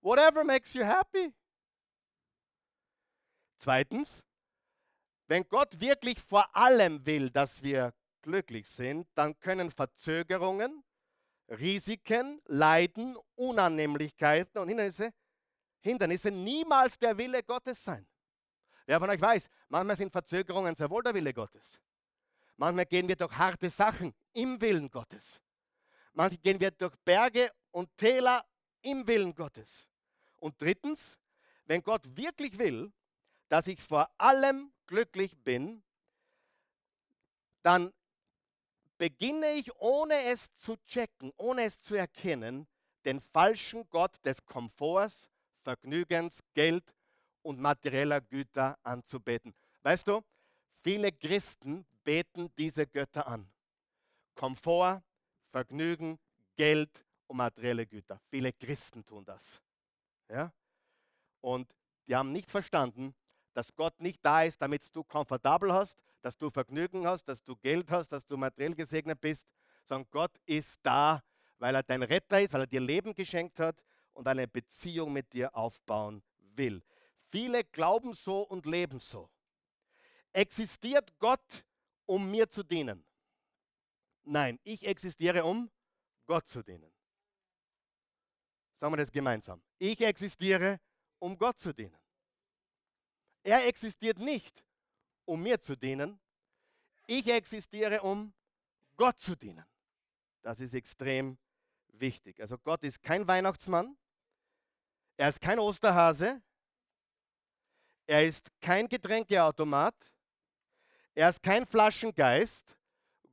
Whatever 0.00 0.44
makes 0.44 0.74
you 0.74 0.84
happy. 0.84 1.34
Zweitens, 3.58 4.22
wenn 5.26 5.48
Gott 5.48 5.80
wirklich 5.80 6.20
vor 6.20 6.54
allem 6.54 7.04
will, 7.06 7.30
dass 7.30 7.62
wir 7.62 7.94
glücklich 8.20 8.68
sind, 8.68 9.08
dann 9.14 9.38
können 9.38 9.70
Verzögerungen, 9.70 10.84
Risiken, 11.48 12.42
Leiden, 12.46 13.16
Unannehmlichkeiten 13.34 14.60
und 14.60 14.68
Hindernisse, 14.68 15.12
Hindernisse 15.80 16.30
niemals 16.30 16.98
der 16.98 17.16
Wille 17.16 17.42
Gottes 17.42 17.82
sein. 17.82 18.06
Wer 18.86 19.00
von 19.00 19.08
euch 19.08 19.20
weiß, 19.20 19.48
manchmal 19.68 19.96
sind 19.96 20.12
Verzögerungen 20.12 20.76
sehr 20.76 20.90
wohl 20.90 21.02
der 21.02 21.14
Wille 21.14 21.32
Gottes. 21.32 21.80
Manchmal 22.56 22.86
gehen 22.86 23.08
wir 23.08 23.16
durch 23.16 23.32
harte 23.36 23.70
Sachen 23.70 24.14
im 24.32 24.60
Willen 24.60 24.90
Gottes. 24.90 25.40
Manchmal 26.12 26.38
gehen 26.38 26.60
wir 26.60 26.70
durch 26.70 26.94
Berge 27.04 27.50
und 27.70 27.96
Täler 27.96 28.44
im 28.82 29.06
Willen 29.06 29.34
Gottes. 29.34 29.88
Und 30.36 30.60
drittens, 30.60 31.18
wenn 31.64 31.82
Gott 31.82 32.04
wirklich 32.16 32.58
will, 32.58 32.92
dass 33.48 33.66
ich 33.66 33.80
vor 33.80 34.08
allem 34.18 34.72
glücklich 34.86 35.36
bin, 35.38 35.82
dann 37.62 37.92
beginne 38.98 39.52
ich, 39.52 39.74
ohne 39.80 40.14
es 40.24 40.54
zu 40.56 40.76
checken, 40.86 41.32
ohne 41.36 41.64
es 41.64 41.80
zu 41.80 41.94
erkennen, 41.94 42.66
den 43.04 43.20
falschen 43.20 43.88
Gott 43.90 44.16
des 44.24 44.44
Komforts, 44.44 45.30
Vergnügens, 45.62 46.42
Geld 46.52 46.94
und 47.42 47.58
materieller 47.58 48.20
Güter 48.20 48.78
anzubeten. 48.82 49.54
Weißt 49.82 50.06
du, 50.06 50.22
viele 50.82 51.10
Christen 51.10 51.86
beten 52.04 52.50
diese 52.56 52.86
Götter 52.86 53.26
an. 53.26 53.50
Komfort, 54.34 55.02
Vergnügen, 55.50 56.18
Geld 56.56 57.04
und 57.26 57.38
materielle 57.38 57.86
Güter. 57.86 58.20
Viele 58.28 58.52
Christen 58.52 59.04
tun 59.04 59.24
das. 59.24 59.42
Ja? 60.28 60.52
Und 61.40 61.74
die 62.06 62.14
haben 62.14 62.32
nicht 62.32 62.50
verstanden, 62.50 63.14
dass 63.54 63.74
Gott 63.74 64.00
nicht 64.00 64.24
da 64.24 64.42
ist, 64.42 64.60
damit 64.60 64.94
du 64.94 65.04
komfortabel 65.04 65.72
hast, 65.72 66.02
dass 66.22 66.36
du 66.36 66.50
Vergnügen 66.50 67.06
hast, 67.06 67.24
dass 67.24 67.42
du 67.44 67.56
Geld 67.56 67.90
hast, 67.90 68.10
dass 68.10 68.26
du 68.26 68.36
materiell 68.36 68.74
gesegnet 68.74 69.20
bist, 69.20 69.46
sondern 69.84 70.10
Gott 70.10 70.36
ist 70.44 70.78
da, 70.82 71.22
weil 71.58 71.74
er 71.74 71.82
dein 71.82 72.02
Retter 72.02 72.40
ist, 72.40 72.52
weil 72.52 72.62
er 72.62 72.66
dir 72.66 72.80
Leben 72.80 73.14
geschenkt 73.14 73.60
hat 73.60 73.82
und 74.12 74.26
eine 74.26 74.48
Beziehung 74.48 75.12
mit 75.12 75.32
dir 75.32 75.54
aufbauen 75.54 76.22
will. 76.56 76.82
Viele 77.30 77.64
glauben 77.64 78.14
so 78.14 78.42
und 78.42 78.66
leben 78.66 79.00
so. 79.00 79.30
Existiert 80.32 81.16
Gott, 81.18 81.64
um 82.06 82.30
mir 82.30 82.48
zu 82.48 82.62
dienen? 82.62 83.04
Nein, 84.24 84.58
ich 84.64 84.86
existiere, 84.86 85.44
um 85.44 85.70
Gott 86.26 86.48
zu 86.48 86.62
dienen. 86.62 86.92
Sagen 88.80 88.92
wir 88.92 88.98
das 88.98 89.12
gemeinsam. 89.12 89.62
Ich 89.78 90.00
existiere, 90.00 90.80
um 91.18 91.38
Gott 91.38 91.58
zu 91.58 91.72
dienen. 91.72 91.98
Er 93.42 93.66
existiert 93.66 94.18
nicht, 94.18 94.64
um 95.26 95.42
mir 95.42 95.60
zu 95.60 95.76
dienen. 95.76 96.18
Ich 97.06 97.26
existiere, 97.28 98.02
um 98.02 98.32
Gott 98.96 99.20
zu 99.20 99.36
dienen. 99.36 99.64
Das 100.42 100.60
ist 100.60 100.74
extrem 100.74 101.38
wichtig. 101.88 102.40
Also 102.40 102.58
Gott 102.58 102.82
ist 102.84 103.02
kein 103.02 103.26
Weihnachtsmann. 103.26 103.96
Er 105.16 105.28
ist 105.28 105.40
kein 105.40 105.58
Osterhase. 105.58 106.42
Er 108.06 108.26
ist 108.26 108.50
kein 108.60 108.88
Getränkeautomat. 108.88 109.94
Er 111.14 111.28
ist 111.28 111.42
kein 111.42 111.64
Flaschengeist. 111.64 112.76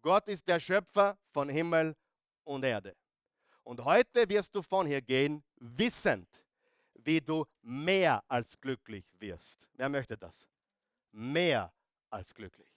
Gott 0.01 0.27
ist 0.27 0.47
der 0.47 0.59
Schöpfer 0.59 1.17
von 1.31 1.49
Himmel 1.49 1.95
und 2.43 2.63
Erde. 2.63 2.95
Und 3.63 3.83
heute 3.83 4.27
wirst 4.29 4.55
du 4.55 4.61
von 4.61 4.85
hier 4.85 5.01
gehen, 5.01 5.43
wissend, 5.57 6.27
wie 6.93 7.19
du 7.21 7.45
mehr 7.61 8.23
als 8.27 8.59
glücklich 8.59 9.05
wirst. 9.19 9.67
Wer 9.73 9.89
möchte 9.89 10.17
das? 10.17 10.47
Mehr 11.11 11.73
als 12.09 12.33
glücklich. 12.33 12.69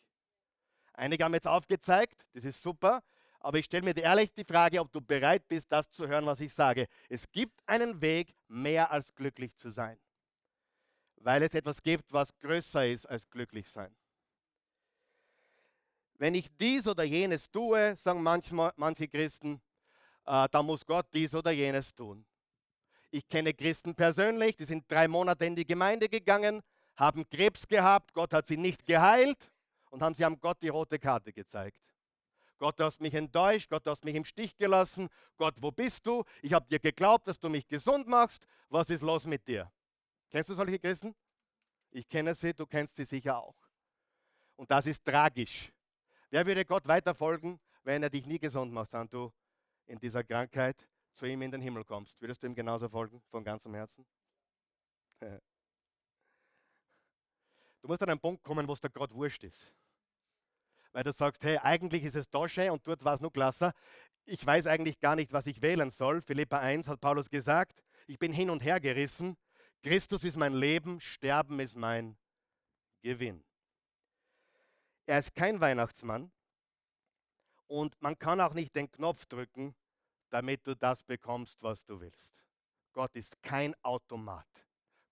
Einige 0.95 1.25
haben 1.25 1.35
jetzt 1.35 1.47
aufgezeigt, 1.47 2.25
das 2.33 2.45
ist 2.45 2.63
super, 2.63 3.03
aber 3.41 3.59
ich 3.59 3.67
stelle 3.67 3.83
mir 3.83 3.97
ehrlich 3.97 4.33
die 4.33 4.45
Frage, 4.45 4.81
ob 4.81 4.91
du 4.93 5.01
bereit 5.01 5.47
bist, 5.49 5.71
das 5.71 5.91
zu 5.91 6.07
hören, 6.07 6.25
was 6.25 6.41
ich 6.41 6.55
sage. 6.55 6.87
Es 7.09 7.31
gibt 7.31 7.61
einen 7.67 8.01
Weg, 8.01 8.35
mehr 8.49 8.91
als 8.91 9.15
glücklich 9.15 9.55
zu 9.57 9.71
sein, 9.71 9.99
weil 11.17 11.43
es 11.43 11.53
etwas 11.53 11.83
gibt, 11.83 12.13
was 12.13 12.35
größer 12.39 12.87
ist 12.87 13.07
als 13.07 13.29
glücklich 13.29 13.69
sein. 13.69 13.95
Wenn 16.19 16.35
ich 16.35 16.49
dies 16.57 16.87
oder 16.87 17.05
jenes 17.05 17.51
tue, 17.51 17.97
sagen 17.97 18.23
manchmal, 18.23 18.73
manche 18.77 19.09
Christen, 19.09 19.61
äh, 20.27 20.49
dann 20.51 20.67
muss 20.67 20.87
Gott 20.87 21.07
dies 21.13 21.35
oder 21.35 21.51
jenes 21.51 21.95
tun. 21.95 22.25
Ich 23.11 23.29
kenne 23.29 23.55
Christen 23.55 23.95
persönlich, 23.95 24.57
die 24.57 24.65
sind 24.65 24.91
drei 24.91 25.09
Monate 25.09 25.45
in 25.45 25.57
die 25.57 25.67
Gemeinde 25.67 26.09
gegangen, 26.09 26.63
haben 26.97 27.29
Krebs 27.29 27.67
gehabt, 27.67 28.13
Gott 28.13 28.33
hat 28.33 28.47
sie 28.47 28.57
nicht 28.57 28.87
geheilt 28.87 29.51
und 29.91 30.03
haben 30.03 30.15
sie 30.15 30.25
haben 30.25 30.41
Gott 30.41 30.59
die 30.63 30.69
rote 30.69 30.99
Karte 30.99 31.33
gezeigt. 31.33 31.81
Gott, 32.59 32.79
du 32.79 32.85
hast 32.85 33.01
mich 33.01 33.15
enttäuscht, 33.15 33.69
Gott, 33.69 33.85
du 33.85 33.91
hast 33.91 34.05
mich 34.05 34.15
im 34.15 34.25
Stich 34.25 34.57
gelassen. 34.57 35.09
Gott, 35.37 35.55
wo 35.61 35.71
bist 35.71 36.07
du? 36.07 36.25
Ich 36.41 36.53
habe 36.53 36.67
dir 36.69 36.79
geglaubt, 36.79 37.27
dass 37.27 37.39
du 37.39 37.49
mich 37.49 37.67
gesund 37.67 38.07
machst. 38.07 38.47
Was 38.69 38.89
ist 38.91 39.03
los 39.03 39.25
mit 39.25 39.47
dir? 39.47 39.71
Kennst 40.31 40.51
du 40.51 40.55
solche 40.55 40.79
Christen? 40.79 41.15
Ich 41.91 42.09
kenne 42.09 42.35
sie, 42.35 42.55
du 42.55 42.65
kennst 42.67 42.97
sie 42.97 43.05
sicher 43.05 43.37
auch. 43.37 43.57
Und 44.57 44.71
das 44.71 44.87
ist 44.87 45.05
tragisch. 45.05 45.74
Wer 46.35 46.45
würde 46.47 46.65
Gott 46.65 46.89
weiter 46.89 47.15
folgen, 47.15 47.61
wenn 47.85 48.03
er 48.03 48.11
dich 48.11 48.27
nie 48.27 48.41
gesund 48.41 48.73
macht, 48.73 48.93
und 48.93 49.13
du 49.13 49.33
in 49.87 50.01
dieser 50.01 50.25
Krankheit 50.25 50.85
zu 51.13 51.27
ihm 51.27 51.43
in 51.43 51.53
den 51.53 51.61
Himmel 51.61 51.85
kommst? 51.85 52.21
Würdest 52.21 52.43
du 52.43 52.49
ihm 52.49 52.57
genauso 52.57 52.89
folgen, 52.89 53.23
von 53.31 53.45
ganzem 53.45 53.73
Herzen? 53.73 54.05
Du 57.83 57.89
musst 57.89 58.03
an 58.03 58.09
einen 58.09 58.19
Punkt 58.19 58.43
kommen, 58.43 58.67
wo 58.67 58.73
es 58.73 58.81
dir 58.81 58.91
gerade 58.91 59.15
wurscht 59.15 59.45
ist. 59.45 59.73
Weil 60.91 61.05
du 61.05 61.13
sagst, 61.13 61.45
hey, 61.45 61.59
eigentlich 61.59 62.03
ist 62.03 62.17
es 62.17 62.29
da 62.31 62.49
schön 62.49 62.71
und 62.71 62.85
dort 62.85 63.05
war 63.05 63.15
es 63.15 63.21
noch 63.21 63.31
klasse. 63.31 63.73
Ich 64.25 64.45
weiß 64.45 64.67
eigentlich 64.67 64.99
gar 64.99 65.15
nicht, 65.15 65.33
was 65.35 65.47
ich 65.47 65.63
wählen 65.63 65.91
soll. 65.91 66.23
Philippa 66.23 66.59
1 66.59 66.89
hat 66.89 67.01
Paulus 67.01 67.29
gesagt, 67.29 67.85
ich 68.07 68.19
bin 68.19 68.33
hin 68.33 68.49
und 68.49 68.65
her 68.65 68.81
gerissen. 68.81 69.37
Christus 69.83 70.25
ist 70.25 70.39
mein 70.39 70.55
Leben, 70.55 70.99
Sterben 71.01 71.61
ist 71.61 71.77
mein 71.77 72.17
Gewinn. 73.03 73.45
Er 75.07 75.19
ist 75.19 75.35
kein 75.35 75.61
Weihnachtsmann 75.61 76.33
und 77.67 78.01
man 78.01 78.19
kann 78.19 78.41
auch 78.41 78.55
nicht 78.55 78.75
den 78.75 78.91
Knopf 78.91 79.27
drücken, 79.27 79.75
damit 80.31 80.67
du 80.67 80.75
das 80.75 81.03
bekommst, 81.03 81.63
was 81.63 81.85
du 81.85 82.01
willst. 82.01 82.31
Gott 82.93 83.15
ist 83.15 83.43
kein 83.43 83.75
Automat. 83.83 84.47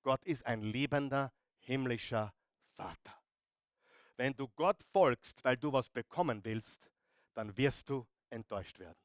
Gott 0.03 0.25
ist 0.25 0.45
ein 0.47 0.63
liebender 0.63 1.33
himmlischer 1.59 2.33
Vater. 2.75 3.15
Wenn 4.17 4.35
du 4.35 4.49
Gott 4.49 4.83
folgst, 4.93 5.45
weil 5.45 5.57
du 5.57 5.73
was 5.73 5.89
bekommen 5.89 6.45
willst, 6.45 6.91
dann 7.35 7.57
wirst 7.57 7.89
du 7.89 8.07
enttäuscht 8.31 8.79
werden. 8.79 8.99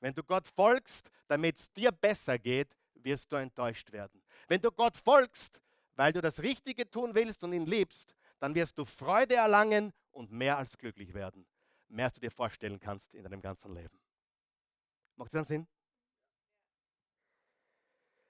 Wenn 0.00 0.14
du 0.14 0.22
Gott 0.22 0.46
folgst, 0.46 1.10
damit 1.26 1.56
es 1.56 1.72
dir 1.72 1.92
besser 1.92 2.38
geht, 2.38 2.76
wirst 2.94 3.30
du 3.32 3.36
enttäuscht 3.36 3.92
werden. 3.92 4.22
Wenn 4.48 4.60
du 4.60 4.70
Gott 4.70 4.96
folgst, 4.96 5.60
weil 5.94 6.12
du 6.12 6.20
das 6.20 6.40
Richtige 6.40 6.90
tun 6.90 7.14
willst 7.14 7.42
und 7.44 7.52
ihn 7.52 7.66
liebst, 7.66 8.15
dann 8.38 8.54
wirst 8.54 8.78
du 8.78 8.84
Freude 8.84 9.36
erlangen 9.36 9.92
und 10.10 10.30
mehr 10.30 10.58
als 10.58 10.76
glücklich 10.76 11.14
werden. 11.14 11.46
Mehr 11.88 12.06
als 12.06 12.14
du 12.14 12.20
dir 12.20 12.30
vorstellen 12.30 12.80
kannst 12.80 13.14
in 13.14 13.22
deinem 13.22 13.40
ganzen 13.40 13.72
Leben. 13.74 14.00
Macht 15.16 15.32
das 15.34 15.48
Sinn? 15.48 15.66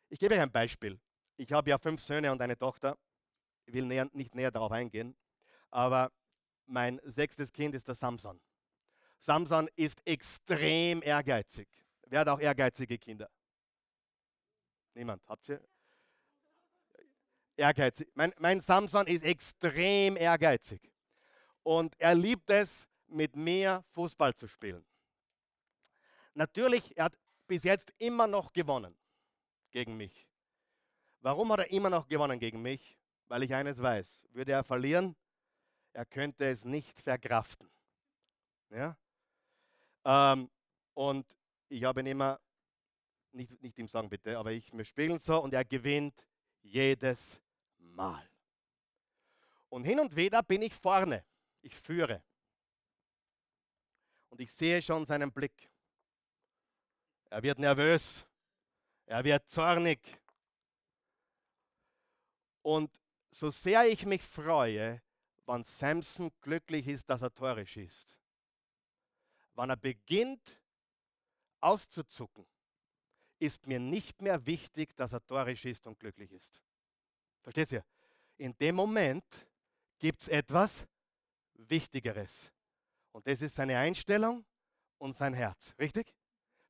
Ich 0.09 0.21
gebe 0.21 0.35
euch 0.35 0.41
ein 0.41 0.53
Beispiel. 0.53 1.01
Ich 1.37 1.53
habe 1.53 1.71
ja 1.71 1.79
fünf 1.79 2.01
Söhne 2.01 2.31
und 2.33 2.41
eine 2.41 2.57
Tochter. 2.57 2.97
Ich 3.67 3.75
will 3.75 3.87
näher, 3.87 4.09
nicht 4.13 4.35
näher 4.35 4.51
darauf 4.51 4.71
eingehen. 4.73 5.17
Aber 5.71 6.13
mein 6.67 7.01
sechstes 7.05 7.53
Kind 7.53 7.75
ist 7.75 7.89
der 7.89 7.95
Samson. 7.95 8.41
Samson 9.19 9.69
ist 9.75 10.01
extrem 10.07 11.03
ehrgeizig. 11.03 11.69
Wer 12.07 12.21
hat 12.21 12.29
auch 12.29 12.41
ehrgeizige 12.41 12.99
Kinder? 12.99 13.29
Niemand. 14.95 15.27
Habt 15.27 15.49
ihr? 15.49 15.61
Ehrgeizig. 17.57 18.09
Mein, 18.15 18.33
mein 18.39 18.61
Samson 18.61 19.07
ist 19.07 19.25
extrem 19.25 20.17
ehrgeizig. 20.17 20.93
Und 21.63 21.95
er 21.99 22.15
liebt 22.15 22.51
es, 22.51 22.87
mit 23.09 23.37
mir 23.37 23.85
Fußball 23.93 24.35
zu 24.35 24.49
spielen. 24.49 24.85
Natürlich, 26.35 26.97
er 26.97 27.05
hat 27.05 27.19
bis 27.47 27.63
jetzt 27.63 27.93
immer 27.99 28.27
noch 28.27 28.53
gewonnen 28.53 28.97
gegen 29.71 29.97
mich. 29.97 30.29
Warum 31.21 31.53
hat 31.53 31.61
er 31.61 31.71
immer 31.71 31.91
noch 31.91 32.09
gewonnen 32.09 32.39
gegen 32.39 32.63
mich? 32.63 32.99
Weil 33.29 33.43
ich 33.43 33.55
eines 33.55 33.81
weiß, 33.81 34.21
würde 34.31 34.53
er 34.53 34.65
verlieren, 34.65 35.17
er 35.93 36.05
könnte 36.05 36.45
es 36.45 36.65
nicht 36.65 37.01
verkraften. 37.01 37.69
Ja? 38.71 38.97
Ähm, 40.05 40.51
und 40.95 41.27
ich 41.69 41.83
habe 41.85 42.01
ihn 42.01 42.07
immer, 42.07 42.41
nicht, 43.33 43.61
nicht 43.63 43.79
ihm 43.79 43.89
sagen 43.89 44.09
bitte, 44.09 44.39
aber 44.39 44.53
ich, 44.53 44.73
wir 44.73 44.85
spielen 44.85 45.19
so 45.19 45.43
und 45.43 45.53
er 45.55 45.65
gewinnt 45.65 46.15
jedes 46.63 47.41
Mal. 47.97 48.29
Und 49.71 49.85
hin 49.85 49.99
und 49.99 50.15
wieder 50.15 50.43
bin 50.43 50.61
ich 50.61 50.75
vorne, 50.75 51.25
ich 51.63 51.75
führe. 51.75 52.23
Und 54.29 54.41
ich 54.41 54.53
sehe 54.53 54.83
schon 54.83 55.07
seinen 55.07 55.33
Blick. 55.33 55.71
Er 57.31 57.43
wird 57.43 57.59
nervös, 57.59 58.27
er 59.07 59.25
wird 59.25 59.49
zornig. 59.49 59.99
Und 62.61 62.91
so 63.31 63.51
sehr 63.51 63.87
ich 63.89 64.05
mich 64.05 64.23
freue, 64.23 65.01
wann 65.47 65.65
Samson 65.65 66.31
glücklich 66.43 66.87
ist, 66.89 67.09
dass 67.09 67.23
er 67.23 67.33
Tore 67.33 67.65
schießt, 67.65 68.19
wann 69.55 69.71
er 69.71 69.77
beginnt 69.77 70.61
auszuzucken, 71.61 72.47
ist 73.39 73.67
mir 73.67 73.81
nicht 73.81 74.21
mehr 74.21 74.45
wichtig, 74.45 74.95
dass 74.97 75.13
er 75.15 75.25
Tore 75.27 75.57
schießt 75.57 75.87
und 75.87 75.99
glücklich 75.99 76.31
ist. 76.33 76.66
Versteht 77.47 77.71
ihr? 77.73 77.85
in 78.39 78.57
dem 78.59 78.75
Moment 78.75 79.25
gibt 79.99 80.23
es 80.23 80.29
etwas 80.29 80.87
Wichtigeres. 81.55 82.53
Und 83.13 83.27
das 83.27 83.41
ist 83.43 83.55
seine 83.55 83.79
Einstellung 83.79 84.45
und 84.99 85.17
sein 85.17 85.35
Herz. 85.35 85.75
Richtig? 85.79 86.15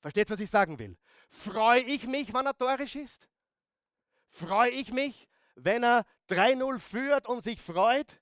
Versteht, 0.01 0.31
was 0.31 0.41
ich 0.41 0.51
sagen 0.51 0.79
will? 0.79 0.97
Freue 1.29 1.81
ich 1.81 2.07
mich, 2.07 2.33
wenn 2.33 2.47
er 2.47 2.57
Tore 2.57 2.87
schießt? 2.87 3.29
Freue 4.29 4.71
ich 4.71 4.93
mich, 4.93 5.29
wenn 5.57 5.83
er 5.83 6.05
3-0 6.29 6.79
führt 6.79 7.27
und 7.27 7.43
sich 7.43 7.61
freut? 7.61 8.21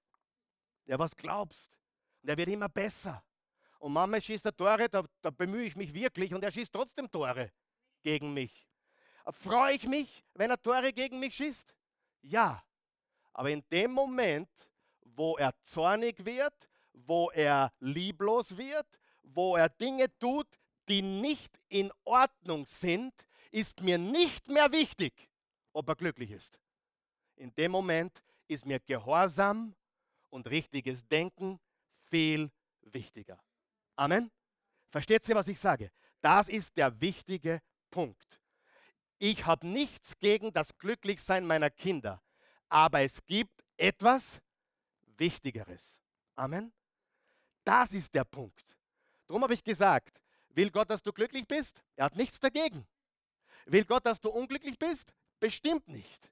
Ja, 0.86 0.98
was 0.98 1.14
glaubst? 1.16 1.78
Und 2.22 2.30
er 2.30 2.36
wird 2.36 2.48
immer 2.48 2.68
besser. 2.68 3.22
Und 3.78 3.92
Mama 3.92 4.20
schießt 4.20 4.46
er 4.46 4.56
Tore, 4.56 4.88
da, 4.88 5.04
da 5.20 5.30
bemühe 5.30 5.64
ich 5.64 5.76
mich 5.76 5.92
wirklich 5.92 6.32
und 6.32 6.42
er 6.42 6.50
schießt 6.50 6.72
trotzdem 6.72 7.10
Tore 7.10 7.52
gegen 8.02 8.32
mich. 8.32 8.66
Freue 9.30 9.74
ich 9.74 9.86
mich, 9.86 10.24
wenn 10.34 10.50
er 10.50 10.60
Tore 10.60 10.92
gegen 10.92 11.20
mich 11.20 11.34
schießt? 11.34 11.74
Ja. 12.24 12.62
Aber 13.32 13.50
in 13.50 13.62
dem 13.70 13.92
Moment, 13.92 14.48
wo 15.02 15.36
er 15.36 15.54
zornig 15.62 16.24
wird, 16.24 16.54
wo 16.92 17.30
er 17.30 17.72
lieblos 17.80 18.56
wird, 18.56 18.86
wo 19.22 19.56
er 19.56 19.68
Dinge 19.68 20.16
tut, 20.18 20.48
die 20.88 21.02
nicht 21.02 21.58
in 21.68 21.90
Ordnung 22.04 22.64
sind, 22.66 23.12
ist 23.50 23.82
mir 23.82 23.98
nicht 23.98 24.48
mehr 24.48 24.70
wichtig, 24.72 25.30
ob 25.72 25.88
er 25.88 25.96
glücklich 25.96 26.30
ist. 26.30 26.60
In 27.36 27.54
dem 27.54 27.72
Moment 27.72 28.22
ist 28.48 28.64
mir 28.64 28.80
Gehorsam 28.80 29.74
und 30.30 30.48
richtiges 30.48 31.06
Denken 31.06 31.58
viel 32.04 32.50
wichtiger. 32.82 33.42
Amen. 33.96 34.30
Versteht 34.88 35.28
ihr, 35.28 35.34
was 35.34 35.48
ich 35.48 35.58
sage? 35.58 35.90
Das 36.20 36.48
ist 36.48 36.76
der 36.76 37.00
wichtige 37.00 37.60
Punkt. 37.90 38.40
Ich 39.18 39.46
habe 39.46 39.66
nichts 39.66 40.18
gegen 40.18 40.52
das 40.52 40.76
Glücklichsein 40.76 41.46
meiner 41.46 41.70
Kinder, 41.70 42.22
aber 42.68 43.00
es 43.00 43.24
gibt 43.26 43.64
etwas 43.76 44.40
Wichtigeres. 45.16 45.82
Amen. 46.34 46.72
Das 47.64 47.92
ist 47.92 48.14
der 48.14 48.24
Punkt. 48.24 48.76
Darum 49.26 49.42
habe 49.42 49.54
ich 49.54 49.64
gesagt, 49.64 50.20
will 50.50 50.70
Gott, 50.70 50.90
dass 50.90 51.02
du 51.02 51.12
glücklich 51.12 51.46
bist? 51.46 51.82
Er 51.96 52.06
hat 52.06 52.16
nichts 52.16 52.38
dagegen. 52.40 52.86
Will 53.66 53.84
Gott, 53.84 54.04
dass 54.04 54.20
du 54.20 54.30
unglücklich 54.30 54.78
bist? 54.78 55.14
Bestimmt 55.40 55.88
nicht. 55.88 56.30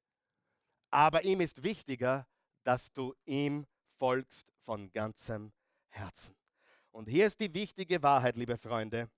Aber 0.91 1.25
ihm 1.25 1.41
ist 1.41 1.63
wichtiger, 1.63 2.27
dass 2.65 2.93
du 2.93 3.15
ihm 3.25 3.67
folgst 3.99 4.53
von 4.65 4.91
ganzem 4.93 5.53
Herzen. 5.89 6.37
Und 6.91 7.09
hier 7.09 7.27
ist 7.27 7.41
die 7.41 7.53
wichtige 7.55 8.03
Wahrheit, 8.03 8.37
liebe 8.37 8.59
Freunde. 8.59 9.11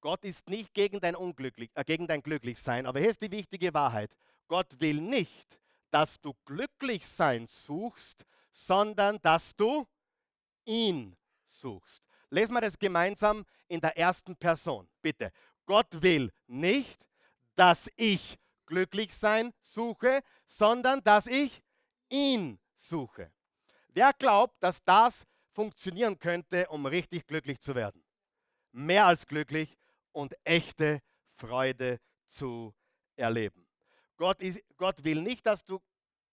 Gott 0.00 0.24
ist 0.24 0.48
nicht 0.48 0.72
gegen 0.74 1.00
dein, 1.00 1.16
Unglücklich, 1.16 1.70
äh, 1.74 1.84
gegen 1.84 2.06
dein 2.06 2.22
Glücklichsein, 2.22 2.86
aber 2.86 3.00
hier 3.00 3.10
ist 3.10 3.22
die 3.22 3.30
wichtige 3.30 3.72
Wahrheit. 3.74 4.10
Gott 4.48 4.80
will 4.80 5.00
nicht, 5.00 5.58
dass 5.90 6.20
du 6.20 6.34
glücklich 6.44 7.06
sein 7.06 7.46
suchst, 7.46 8.24
sondern 8.50 9.18
dass 9.22 9.54
du 9.56 9.86
ihn 10.64 11.16
suchst. 11.44 12.02
Lesen 12.30 12.54
wir 12.54 12.60
das 12.60 12.78
gemeinsam 12.78 13.44
in 13.68 13.80
der 13.80 13.96
ersten 13.96 14.36
Person, 14.36 14.88
bitte. 15.02 15.32
Gott 15.64 16.02
will 16.02 16.32
nicht, 16.46 17.06
dass 17.54 17.90
ich 17.96 18.38
glücklich 18.66 19.14
sein 19.14 19.52
suche, 19.62 20.20
sondern 20.46 21.02
dass 21.02 21.26
ich 21.26 21.62
ihn 22.08 22.58
suche. 22.74 23.32
Wer 23.88 24.12
glaubt, 24.12 24.54
dass 24.62 24.82
das 24.84 25.24
funktionieren 25.52 26.18
könnte, 26.18 26.68
um 26.68 26.86
richtig 26.86 27.26
glücklich 27.26 27.60
zu 27.60 27.74
werden? 27.74 28.04
Mehr 28.72 29.06
als 29.06 29.26
glücklich 29.26 29.76
und 30.16 30.34
echte 30.44 31.02
Freude 31.34 32.00
zu 32.26 32.74
erleben. 33.16 33.68
Gott, 34.16 34.40
ist, 34.40 34.62
Gott 34.78 35.04
will 35.04 35.20
nicht, 35.20 35.44
dass 35.44 35.62
du 35.62 35.78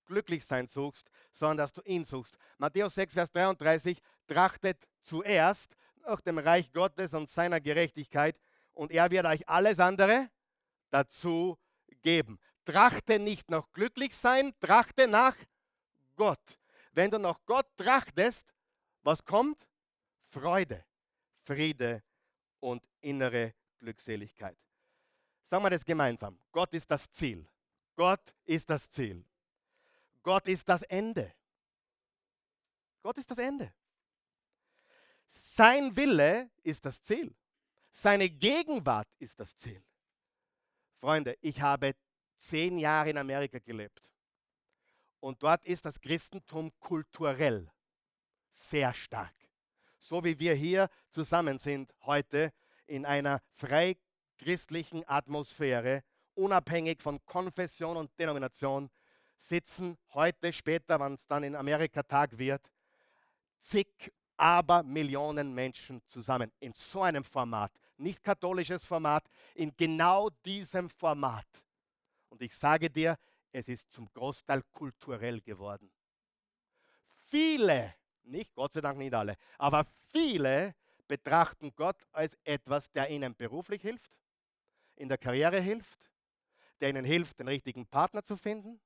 glücklich 0.06 0.46
sein 0.46 0.70
suchst, 0.70 1.10
sondern 1.34 1.58
dass 1.58 1.74
du 1.74 1.82
ihn 1.82 2.06
suchst. 2.06 2.38
Matthäus 2.58 2.96
6, 2.96 3.14
Vers 3.14 3.32
33, 3.34 4.02
trachtet 4.26 4.88
zuerst 5.02 5.76
nach 5.98 6.22
dem 6.22 6.38
Reich 6.38 6.72
Gottes 6.72 7.14
und 7.14 7.30
seiner 7.30 7.60
Gerechtigkeit 7.60 8.40
und 8.72 8.90
er 8.90 9.12
wird 9.12 9.26
euch 9.26 9.48
alles 9.50 9.82
andere 9.82 10.30
dazu 10.90 11.60
geben. 12.02 12.40
Trachte 12.64 13.20
nicht 13.20 13.52
nach 13.52 13.70
glücklich 13.74 14.16
sein, 14.16 14.54
trachte 14.62 15.10
nach 15.10 15.36
Gott. 16.16 16.58
Wenn 16.94 17.12
du 17.12 17.20
nach 17.20 17.40
Gott 17.46 17.68
trachtest, 17.76 18.54
was 19.02 19.26
kommt? 19.26 19.68
Freude, 20.30 20.86
Friede 21.42 22.02
und 22.62 22.88
innere 23.02 23.54
Glückseligkeit. 23.84 24.58
Sagen 25.46 25.64
wir 25.64 25.70
das 25.70 25.84
gemeinsam. 25.84 26.40
Gott 26.52 26.74
ist 26.74 26.90
das 26.90 27.12
Ziel. 27.12 27.46
Gott 27.96 28.34
ist 28.46 28.70
das 28.70 28.90
Ziel. 28.90 29.24
Gott 30.24 30.48
ist 30.48 30.68
das 30.70 30.84
Ende. 30.84 31.34
Gott 33.02 33.18
ist 33.18 33.30
das 33.30 33.38
Ende. 33.38 33.74
Sein 35.28 35.96
Wille 35.96 36.50
ist 36.64 36.86
das 36.86 37.04
Ziel. 37.04 37.36
Seine 37.92 38.30
Gegenwart 38.30 39.10
ist 39.20 39.38
das 39.40 39.56
Ziel. 39.58 39.84
Freunde, 41.00 41.38
ich 41.42 41.60
habe 41.60 41.94
zehn 42.38 42.78
Jahre 42.78 43.10
in 43.10 43.18
Amerika 43.18 43.60
gelebt. 43.60 44.02
Und 45.20 45.44
dort 45.44 45.66
ist 45.66 45.86
das 45.86 46.00
Christentum 46.00 46.72
kulturell 46.80 47.70
sehr 48.54 48.94
stark. 48.94 49.36
So 50.00 50.24
wie 50.24 50.40
wir 50.40 50.56
hier 50.56 50.90
zusammen 51.10 51.58
sind 51.60 51.94
heute 52.02 52.54
in 52.88 53.06
einer 53.06 53.42
freichristlichen 53.54 55.08
Atmosphäre, 55.08 56.04
unabhängig 56.36 57.02
von 57.02 57.24
Konfession 57.26 57.98
und 57.98 58.12
Denomination, 58.20 58.90
sitzen 59.38 59.98
heute, 60.14 60.54
später, 60.54 61.00
wenn 61.00 61.14
es 61.14 61.28
dann 61.28 61.44
in 61.44 61.56
Amerika 61.56 62.04
Tag 62.04 62.38
wird, 62.38 62.72
zig 63.60 64.12
aber 64.38 64.84
Millionen 64.84 65.54
Menschen 65.54 66.02
zusammen 66.08 66.52
in 66.60 66.74
so 66.74 67.02
einem 67.02 67.24
Format, 67.24 67.72
nicht 67.98 68.24
katholisches 68.24 68.86
Format, 68.86 69.24
in 69.56 69.76
genau 69.76 70.30
diesem 70.46 70.90
Format. 70.90 71.46
Und 72.30 72.42
ich 72.42 72.56
sage 72.56 72.90
dir, 72.90 73.18
es 73.52 73.68
ist 73.68 73.92
zum 73.94 74.12
Großteil 74.12 74.64
kulturell 74.72 75.40
geworden. 75.42 75.92
Viele, 77.22 77.94
nicht 78.24 78.54
Gott 78.54 78.74
sei 78.74 78.82
Dank 78.82 78.98
nicht 78.98 79.14
alle, 79.14 79.36
aber 79.58 79.86
viele 80.12 80.76
betrachten 81.08 81.74
Gott 81.76 82.02
als 82.12 82.38
etwas, 82.44 82.92
der 82.92 83.10
ihnen 83.10 83.36
beruflich 83.36 83.82
hilft, 83.82 84.18
in 84.96 85.10
der 85.10 85.18
Karriere 85.18 85.60
hilft, 85.60 86.12
der 86.80 86.90
ihnen 86.90 87.06
hilft, 87.06 87.40
den 87.40 87.48
richtigen 87.48 87.86
Partner 87.86 88.24
zu 88.24 88.38
finden, 88.38 88.80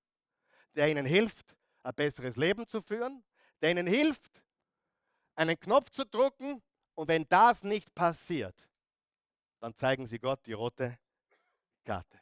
der 0.75 0.89
ihnen 0.89 1.05
hilft, 1.05 1.55
ein 1.83 1.93
besseres 1.93 2.35
Leben 2.35 2.67
zu 2.67 2.81
führen, 2.81 3.23
der 3.61 3.71
ihnen 3.71 3.87
hilft, 3.87 4.43
einen 5.35 5.59
Knopf 5.59 5.89
zu 5.89 6.05
drücken 6.05 6.61
und 6.95 7.07
wenn 7.07 7.27
das 7.27 7.63
nicht 7.63 7.93
passiert, 7.93 8.67
dann 9.59 9.73
zeigen 9.75 10.07
sie 10.07 10.19
Gott 10.19 10.45
die 10.45 10.53
rote 10.53 10.97
Karte. 11.83 12.19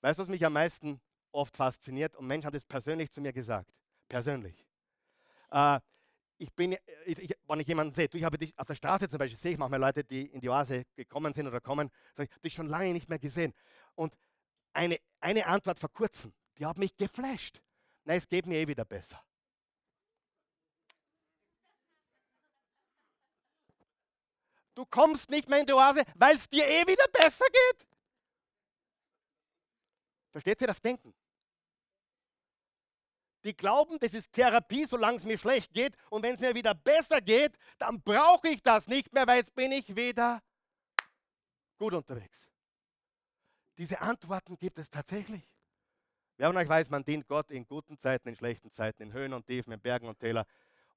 Weißt 0.00 0.18
du, 0.18 0.22
was 0.22 0.28
mich 0.28 0.44
am 0.44 0.52
meisten 0.52 1.00
oft 1.30 1.56
fasziniert? 1.56 2.16
Und 2.16 2.26
Mensch 2.26 2.44
hat 2.44 2.54
es 2.54 2.64
persönlich 2.64 3.10
zu 3.10 3.20
mir 3.20 3.32
gesagt. 3.32 3.72
Persönlich. 4.08 4.66
Äh, 5.50 5.80
ich 6.38 6.52
bin, 6.52 6.76
ich, 7.06 7.31
wenn 7.52 7.60
ich 7.60 7.68
jemanden 7.68 7.92
sehe, 7.92 8.08
du, 8.08 8.16
ich 8.16 8.24
habe 8.24 8.38
dich 8.38 8.58
auf 8.58 8.66
der 8.66 8.74
Straße 8.74 9.10
zum 9.10 9.18
Beispiel, 9.18 9.38
sehe 9.38 9.52
ich 9.52 9.58
manchmal 9.58 9.80
Leute, 9.80 10.02
die 10.02 10.24
in 10.26 10.40
die 10.40 10.48
Oase 10.48 10.84
gekommen 10.96 11.34
sind 11.34 11.46
oder 11.46 11.60
kommen, 11.60 11.90
sage 12.14 12.30
ich, 12.32 12.40
dich 12.40 12.54
schon 12.54 12.66
lange 12.66 12.92
nicht 12.94 13.10
mehr 13.10 13.18
gesehen. 13.18 13.52
Und 13.94 14.16
eine, 14.72 14.98
eine 15.20 15.46
Antwort 15.46 15.78
vor 15.78 15.92
kurzem, 15.92 16.32
die 16.56 16.64
hat 16.64 16.78
mich 16.78 16.96
geflasht. 16.96 17.60
Nein, 18.04 18.16
es 18.16 18.26
geht 18.26 18.46
mir 18.46 18.58
eh 18.58 18.66
wieder 18.66 18.86
besser. 18.86 19.22
Du 24.74 24.86
kommst 24.86 25.28
nicht 25.28 25.46
mehr 25.50 25.60
in 25.60 25.66
die 25.66 25.74
Oase, 25.74 26.04
weil 26.14 26.36
es 26.36 26.48
dir 26.48 26.66
eh 26.66 26.86
wieder 26.86 27.06
besser 27.12 27.44
geht. 27.44 27.86
Versteht 30.30 30.62
ihr 30.62 30.68
das 30.68 30.80
Denken? 30.80 31.14
Die 33.44 33.56
glauben, 33.56 33.98
das 33.98 34.14
ist 34.14 34.32
Therapie, 34.32 34.84
solange 34.86 35.18
es 35.18 35.24
mir 35.24 35.38
schlecht 35.38 35.72
geht. 35.72 35.96
Und 36.10 36.22
wenn 36.22 36.34
es 36.34 36.40
mir 36.40 36.54
wieder 36.54 36.74
besser 36.74 37.20
geht, 37.20 37.52
dann 37.78 38.00
brauche 38.00 38.48
ich 38.48 38.62
das 38.62 38.86
nicht 38.86 39.12
mehr, 39.12 39.26
weil 39.26 39.38
jetzt 39.38 39.54
bin 39.54 39.72
ich 39.72 39.94
wieder 39.96 40.42
gut 41.76 41.94
unterwegs. 41.94 42.48
Diese 43.78 44.00
Antworten 44.00 44.56
gibt 44.58 44.78
es 44.78 44.88
tatsächlich. 44.88 45.48
Wer 46.36 46.48
von 46.48 46.56
euch 46.56 46.68
weiß, 46.68 46.90
man 46.90 47.04
dient 47.04 47.26
Gott 47.26 47.50
in 47.50 47.66
guten 47.66 47.98
Zeiten, 47.98 48.28
in 48.28 48.36
schlechten 48.36 48.70
Zeiten, 48.70 49.02
in 49.02 49.12
Höhen 49.12 49.32
und 49.32 49.46
Tiefen, 49.46 49.72
in 49.72 49.80
Bergen 49.80 50.08
und 50.08 50.18
Tälern 50.18 50.46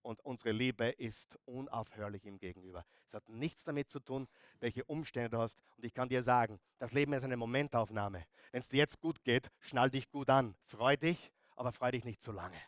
und 0.05 0.23
unsere 0.23 0.51
Liebe 0.51 0.89
ist 0.89 1.38
unaufhörlich 1.45 2.25
ihm 2.25 2.38
gegenüber. 2.38 2.86
Es 3.08 3.13
hat 3.13 3.27
nichts 3.27 3.63
damit 3.63 3.89
zu 3.89 3.99
tun, 3.99 4.27
welche 4.60 4.84
Umstände 4.86 5.31
du 5.31 5.39
hast. 5.39 5.60
Und 5.77 5.84
ich 5.84 5.93
kann 5.93 6.10
dir 6.10 6.23
sagen, 6.23 6.60
das 6.77 6.91
Leben 6.91 7.13
ist 7.13 7.23
eine 7.23 7.38
Momentaufnahme. 7.38 8.25
Wenn 8.51 8.62
es 8.62 8.69
dir 8.69 8.77
jetzt 8.77 8.99
gut 8.99 9.23
geht, 9.23 9.49
schnall 9.60 9.89
dich 9.89 10.10
gut 10.10 10.29
an. 10.29 10.55
Freu 10.65 10.95
dich, 10.95 11.31
aber 11.56 11.72
freu 11.72 11.91
dich 11.91 12.06
nicht 12.06 12.22
zu 12.22 12.32
lange. 12.32 12.62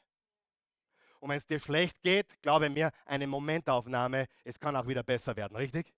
Und 1.19 1.29
wenn 1.29 1.37
es 1.37 1.45
dir 1.45 1.59
schlecht 1.59 2.01
geht, 2.01 2.41
glaube 2.41 2.69
mir, 2.69 2.91
eine 3.05 3.27
Momentaufnahme, 3.27 4.27
es 4.43 4.59
kann 4.59 4.75
auch 4.75 4.87
wieder 4.87 5.03
besser 5.03 5.35
werden, 5.35 5.55
richtig? 5.55 5.93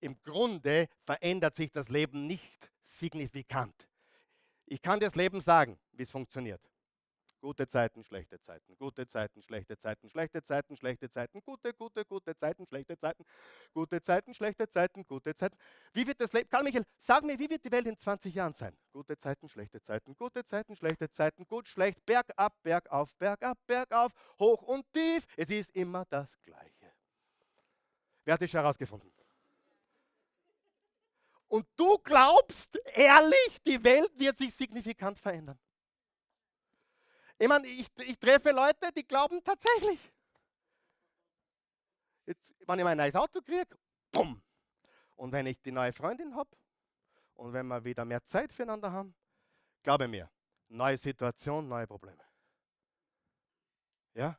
Im 0.00 0.20
Grunde 0.22 0.88
verändert 1.04 1.54
sich 1.54 1.70
das 1.70 1.88
Leben 1.88 2.26
nicht 2.26 2.70
signifikant. 2.82 3.88
Ich 4.66 4.82
kann 4.82 4.98
dir 4.98 5.06
das 5.06 5.14
Leben 5.14 5.40
sagen, 5.40 5.78
wie 5.92 6.02
es 6.02 6.10
funktioniert. 6.10 6.60
Gute 7.40 7.68
Zeiten, 7.68 8.02
schlechte 8.02 8.40
Zeiten, 8.40 8.76
gute 8.76 9.06
Zeiten, 9.06 9.42
schlechte 9.42 9.78
Zeiten, 9.78 10.08
schlechte 10.08 10.42
Zeiten, 10.42 10.76
schlechte 10.76 11.10
Zeiten, 11.10 11.40
gute, 11.42 11.74
gute, 11.74 12.04
gute 12.04 12.36
Zeiten, 12.36 12.66
schlechte 12.66 12.96
Zeiten, 12.98 13.24
gute 13.72 14.02
Zeiten, 14.02 14.34
schlechte 14.34 14.68
Zeiten, 14.68 15.04
gute 15.06 15.34
Zeiten. 15.34 15.56
Wie 15.92 16.06
wird 16.06 16.20
das 16.20 16.32
Leben, 16.32 16.48
Karl 16.48 16.64
Michael, 16.64 16.84
sag 16.98 17.24
mir, 17.24 17.38
wie 17.38 17.48
wird 17.48 17.64
die 17.64 17.70
Welt 17.70 17.86
in 17.86 17.96
20 17.96 18.34
Jahren 18.34 18.54
sein? 18.54 18.76
Gute 18.92 19.16
Zeiten, 19.18 19.48
schlechte 19.48 19.82
Zeiten, 19.82 20.16
gute 20.16 20.44
Zeiten, 20.44 20.74
schlechte 20.74 21.10
Zeiten, 21.10 21.46
gut, 21.46 21.68
schlecht, 21.68 22.04
bergab, 22.06 22.54
bergauf, 22.62 23.14
bergab, 23.16 23.58
bergauf, 23.66 24.12
hoch 24.38 24.62
und 24.62 24.90
tief. 24.92 25.26
Es 25.36 25.50
ist 25.50 25.70
immer 25.76 26.04
das 26.06 26.28
Gleiche. 26.42 26.92
Wer 28.24 28.34
hat 28.34 28.42
das 28.42 28.52
herausgefunden? 28.52 29.12
Und 31.48 31.66
du 31.76 31.98
glaubst 31.98 32.76
ehrlich, 32.94 33.62
die 33.66 33.82
Welt 33.84 34.10
wird 34.18 34.36
sich 34.36 34.52
signifikant 34.52 35.18
verändern. 35.18 35.58
Ich 37.38 37.48
meine, 37.48 37.66
ich, 37.66 37.86
ich 37.98 38.18
treffe 38.18 38.50
Leute, 38.50 38.90
die 38.96 39.06
glauben 39.06 39.42
tatsächlich. 39.44 40.00
Jetzt, 42.24 42.54
wenn 42.66 42.78
ich 42.78 42.84
mein 42.84 42.96
neues 42.96 43.14
Auto 43.14 43.40
kriege, 43.40 43.76
bumm. 44.10 44.42
Und 45.16 45.32
wenn 45.32 45.46
ich 45.46 45.60
die 45.60 45.72
neue 45.72 45.92
Freundin 45.92 46.34
habe 46.34 46.50
und 47.34 47.52
wenn 47.52 47.66
wir 47.66 47.84
wieder 47.84 48.04
mehr 48.04 48.24
Zeit 48.24 48.52
füreinander 48.52 48.90
haben, 48.90 49.14
glaube 49.82 50.08
mir, 50.08 50.30
neue 50.68 50.98
Situation, 50.98 51.68
neue 51.68 51.86
Probleme. 51.86 52.22
Ja? 54.14 54.38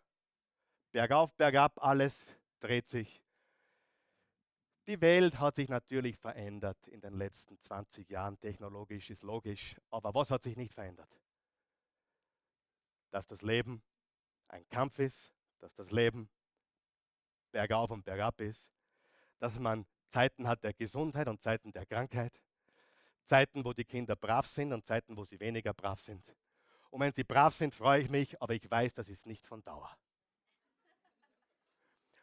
Bergauf, 0.91 1.33
bergab, 1.35 1.81
alles 1.83 2.19
dreht 2.59 2.87
sich. 2.87 3.23
Die 4.87 4.99
Welt 5.01 5.39
hat 5.39 5.55
sich 5.55 5.69
natürlich 5.69 6.17
verändert 6.17 6.87
in 6.87 7.01
den 7.01 7.13
letzten 7.13 7.59
20 7.59 8.09
Jahren. 8.09 8.39
Technologisch 8.39 9.09
ist 9.09 9.21
logisch. 9.21 9.75
Aber 9.89 10.13
was 10.13 10.31
hat 10.31 10.43
sich 10.43 10.55
nicht 10.55 10.73
verändert? 10.73 11.09
Dass 13.11 13.27
das 13.27 13.41
Leben 13.41 13.81
ein 14.47 14.67
Kampf 14.69 14.99
ist, 14.99 15.33
dass 15.59 15.73
das 15.75 15.91
Leben 15.91 16.29
bergauf 17.51 17.89
und 17.91 18.03
bergab 18.03 18.39
ist, 18.41 18.61
dass 19.39 19.57
man 19.59 19.85
Zeiten 20.09 20.47
hat 20.47 20.63
der 20.63 20.73
Gesundheit 20.73 21.27
und 21.27 21.41
Zeiten 21.41 21.71
der 21.71 21.85
Krankheit, 21.85 22.33
Zeiten, 23.25 23.65
wo 23.65 23.73
die 23.73 23.83
Kinder 23.83 24.15
brav 24.15 24.47
sind 24.47 24.71
und 24.71 24.85
Zeiten, 24.85 25.17
wo 25.17 25.25
sie 25.25 25.39
weniger 25.39 25.73
brav 25.73 25.99
sind. 25.99 26.23
Und 26.89 27.01
wenn 27.01 27.13
sie 27.13 27.23
brav 27.23 27.53
sind, 27.55 27.75
freue 27.75 28.01
ich 28.01 28.09
mich, 28.09 28.41
aber 28.41 28.53
ich 28.53 28.69
weiß, 28.69 28.93
das 28.93 29.09
ist 29.09 29.25
nicht 29.25 29.45
von 29.45 29.61
Dauer. 29.63 29.91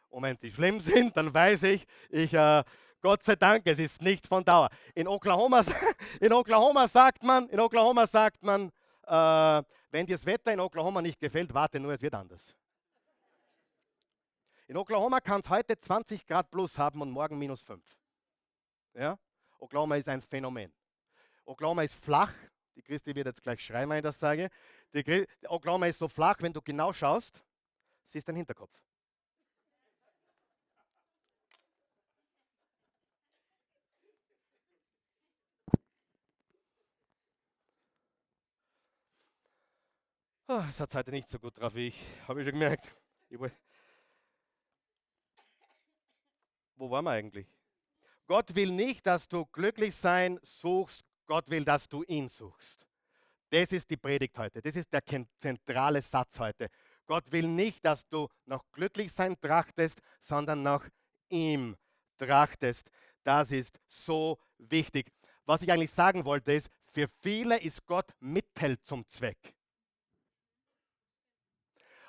Und 0.09 0.23
wenn 0.23 0.37
sie 0.37 0.51
schlimm 0.51 0.79
sind, 0.79 1.15
dann 1.15 1.33
weiß 1.33 1.63
ich, 1.63 1.85
ich 2.09 2.33
äh, 2.33 2.63
Gott 3.01 3.23
sei 3.23 3.35
Dank, 3.35 3.63
es 3.65 3.77
ist 3.77 4.01
nicht 4.01 4.25
von 4.25 4.43
Dauer. 4.43 4.69
In 4.95 5.07
Oklahoma, 5.07 5.63
in 6.19 6.33
Oklahoma 6.33 6.87
sagt 6.87 7.23
man, 7.23 7.47
in 7.49 7.59
Oklahoma 7.59 8.07
sagt 8.07 8.43
man, 8.43 8.71
äh, 9.07 9.63
wenn 9.91 10.05
dir 10.05 10.15
das 10.15 10.25
Wetter 10.25 10.51
in 10.51 10.59
Oklahoma 10.59 11.01
nicht 11.01 11.19
gefällt, 11.19 11.53
warte 11.53 11.79
nur, 11.79 11.93
es 11.93 12.01
wird 12.01 12.13
anders. 12.13 12.55
In 14.67 14.77
Oklahoma 14.77 15.19
kann 15.19 15.41
es 15.41 15.49
heute 15.49 15.77
20 15.77 16.25
Grad 16.25 16.49
plus 16.49 16.77
haben 16.77 17.01
und 17.01 17.11
morgen 17.11 17.37
minus 17.37 17.61
5. 17.61 17.83
Ja? 18.95 19.17
Oklahoma 19.59 19.95
ist 19.97 20.09
ein 20.09 20.21
Phänomen. 20.21 20.73
Oklahoma 21.45 21.83
ist 21.83 21.95
flach. 21.95 22.33
Die 22.75 22.81
Christi 22.81 23.15
wird 23.15 23.27
jetzt 23.27 23.41
gleich 23.41 23.61
schreien, 23.61 23.89
wenn 23.89 23.97
ich 23.97 24.03
das 24.03 24.19
sage. 24.19 24.49
Die 24.93 25.27
Oklahoma 25.47 25.85
ist 25.87 25.99
so 25.99 26.07
flach, 26.07 26.37
wenn 26.39 26.51
du 26.51 26.61
genau 26.61 26.91
schaust, 26.91 27.41
siehst 28.09 28.27
du 28.27 28.31
den 28.31 28.37
Hinterkopf. 28.37 28.73
Es 40.47 40.79
hat 40.79 40.93
heute 40.93 41.11
nicht 41.11 41.29
so 41.29 41.39
gut 41.39 41.59
drauf 41.59 41.73
wie 41.73 41.87
ich, 41.87 42.05
habe 42.27 42.41
ich 42.41 42.45
schon 42.47 42.53
gemerkt. 42.53 42.95
Ich 43.29 43.39
Wo 46.75 46.89
waren 46.91 47.05
wir 47.05 47.11
eigentlich? 47.11 47.47
Gott 48.27 48.55
will 48.55 48.71
nicht, 48.71 49.05
dass 49.05 49.27
du 49.27 49.45
glücklich 49.45 49.95
sein 49.95 50.39
suchst, 50.43 51.03
Gott 51.25 51.49
will, 51.49 51.65
dass 51.65 51.87
du 51.87 52.03
ihn 52.03 52.29
suchst. 52.29 52.85
Das 53.49 53.71
ist 53.71 53.89
die 53.89 53.97
Predigt 53.97 54.37
heute. 54.37 54.61
Das 54.61 54.75
ist 54.75 54.91
der 54.91 55.01
zentrale 55.37 56.01
Satz 56.01 56.39
heute. 56.39 56.69
Gott 57.07 57.31
will 57.31 57.47
nicht, 57.47 57.83
dass 57.85 58.07
du 58.07 58.27
nach 58.45 58.61
Glücklichsein 58.71 59.39
trachtest, 59.39 59.99
sondern 60.21 60.61
nach 60.61 60.87
ihm 61.29 61.75
trachtest. 62.17 62.89
Das 63.23 63.51
ist 63.51 63.79
so 63.87 64.37
wichtig. 64.57 65.11
Was 65.45 65.61
ich 65.61 65.71
eigentlich 65.71 65.91
sagen 65.91 66.25
wollte, 66.25 66.53
ist, 66.53 66.69
für 66.91 67.07
viele 67.21 67.59
ist 67.59 67.85
Gott 67.85 68.11
Mittel 68.19 68.79
zum 68.81 69.07
Zweck. 69.07 69.55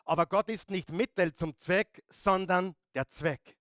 Aber 0.07 0.27
Gott 0.27 0.49
ist 0.49 0.71
nicht 0.71 0.91
Mittel 0.93 1.35
zum 1.35 1.59
Zweck, 1.59 2.03
sondern 2.09 2.77
der 2.95 3.09
Zweck. 3.09 3.59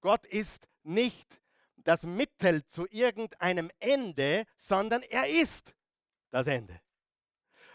Gott 0.00 0.24
ist 0.26 0.68
nicht 0.82 1.40
das 1.76 2.02
Mittel 2.02 2.64
zu 2.66 2.86
irgendeinem 2.88 3.70
Ende, 3.78 4.46
sondern 4.56 5.02
er 5.02 5.28
ist 5.28 5.76
das 6.30 6.46
Ende. 6.46 6.80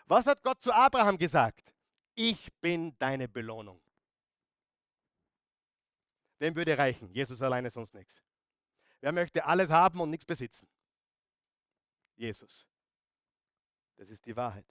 Was 0.07 0.25
hat 0.25 0.43
Gott 0.43 0.61
zu 0.61 0.73
Abraham 0.73 1.17
gesagt? 1.17 1.73
Ich 2.15 2.51
bin 2.59 2.97
deine 2.97 3.29
Belohnung. 3.29 3.79
Wem 6.39 6.55
würde 6.55 6.77
reichen? 6.77 7.09
Jesus 7.11 7.41
alleine 7.41 7.69
sonst 7.69 7.93
nichts. 7.93 8.23
Wer 8.99 9.11
möchte 9.11 9.45
alles 9.45 9.69
haben 9.69 10.01
und 10.01 10.09
nichts 10.09 10.25
besitzen? 10.25 10.67
Jesus. 12.15 12.67
Das 13.95 14.09
ist 14.09 14.25
die 14.25 14.35
Wahrheit. 14.35 14.65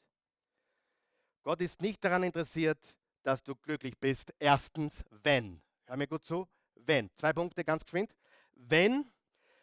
Gott 1.43 1.61
ist 1.61 1.81
nicht 1.81 2.03
daran 2.05 2.25
interessiert, 2.25 2.95
dass 3.23 3.43
du 3.43 3.55
glücklich 3.55 3.99
bist. 3.99 4.33
Erstens, 4.39 5.05
wenn. 5.11 5.61
Hör 5.87 5.97
mir 5.97 6.07
gut 6.07 6.25
zu. 6.25 6.49
Wenn. 6.75 7.11
Zwei 7.17 7.33
Punkte 7.33 7.65
ganz 7.65 7.85
geschwind. 7.85 8.15
Wenn, 8.53 9.11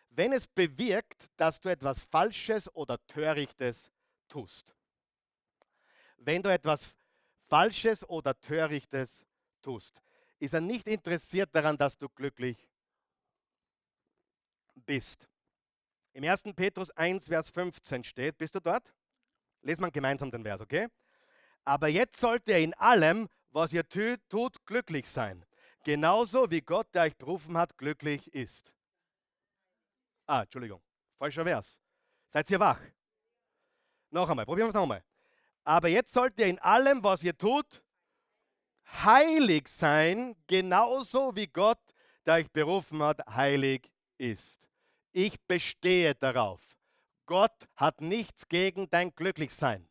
wenn 0.10 0.34
es 0.34 0.48
bewirkt, 0.48 1.30
dass 1.38 1.60
du 1.60 1.70
etwas 1.70 2.04
Falsches 2.06 2.74
oder 2.76 2.98
Törichtes 3.08 3.92
tust. 4.28 4.76
Wenn 6.18 6.42
du 6.44 6.52
etwas 6.52 6.96
Falsches 7.48 8.08
oder 8.10 8.40
Törichtes 8.40 9.26
tust, 9.62 10.02
ist 10.40 10.54
er 10.54 10.62
nicht 10.62 10.88
interessiert 10.88 11.50
daran, 11.54 11.78
dass 11.78 11.98
du 11.98 12.10
glücklich 12.10 12.58
bist. 14.86 15.28
Im 16.14 16.24
1. 16.24 16.44
Petrus 16.56 16.90
1, 16.92 17.28
Vers 17.28 17.50
15 17.50 18.04
steht, 18.04 18.38
bist 18.38 18.56
du 18.56 18.60
dort? 18.60 18.92
Lesen 19.62 19.82
wir 19.82 19.92
gemeinsam 19.92 20.32
den 20.32 20.44
Vers, 20.44 20.62
okay? 20.62 20.88
Aber 21.64 21.88
jetzt 21.88 22.20
sollt 22.20 22.48
ihr 22.48 22.58
in 22.58 22.74
allem, 22.76 23.28
was 23.52 23.74
ihr 23.74 23.88
tut, 23.88 24.66
glücklich 24.66 25.10
sein. 25.10 25.46
Genauso 25.84 26.52
wie 26.52 26.62
Gott, 26.62 26.88
der 26.94 27.04
euch 27.04 27.16
berufen 27.18 27.58
hat, 27.58 27.78
glücklich 27.78 28.34
ist. 28.34 28.74
Ah, 30.26 30.42
Entschuldigung, 30.42 30.82
falscher 31.18 31.46
Vers. 31.46 31.80
Seid 32.30 32.50
ihr 32.52 32.60
wach? 32.60 32.82
Noch 34.10 34.30
einmal, 34.30 34.46
probieren 34.46 34.68
wir 34.68 34.70
es 34.70 34.76
nochmal. 34.76 35.04
Aber 35.64 35.88
jetzt 35.88 36.14
sollt 36.14 36.40
ihr 36.40 36.48
in 36.48 36.60
allem, 36.60 37.04
was 37.04 37.24
ihr 37.24 37.38
tut, 37.38 37.82
heilig 39.04 39.68
sein, 39.68 40.36
genauso 40.48 41.36
wie 41.36 41.48
Gott, 41.48 41.80
der 42.26 42.36
euch 42.36 42.52
berufen 42.52 43.02
hat, 43.04 43.26
heilig 43.28 43.92
ist. 44.18 44.70
Ich 45.12 45.40
bestehe 45.42 46.16
darauf. 46.16 46.62
Gott 47.26 47.68
hat 47.76 48.02
nichts 48.02 48.48
gegen 48.48 48.90
dein 48.90 49.14
Glücklichsein. 49.16 49.88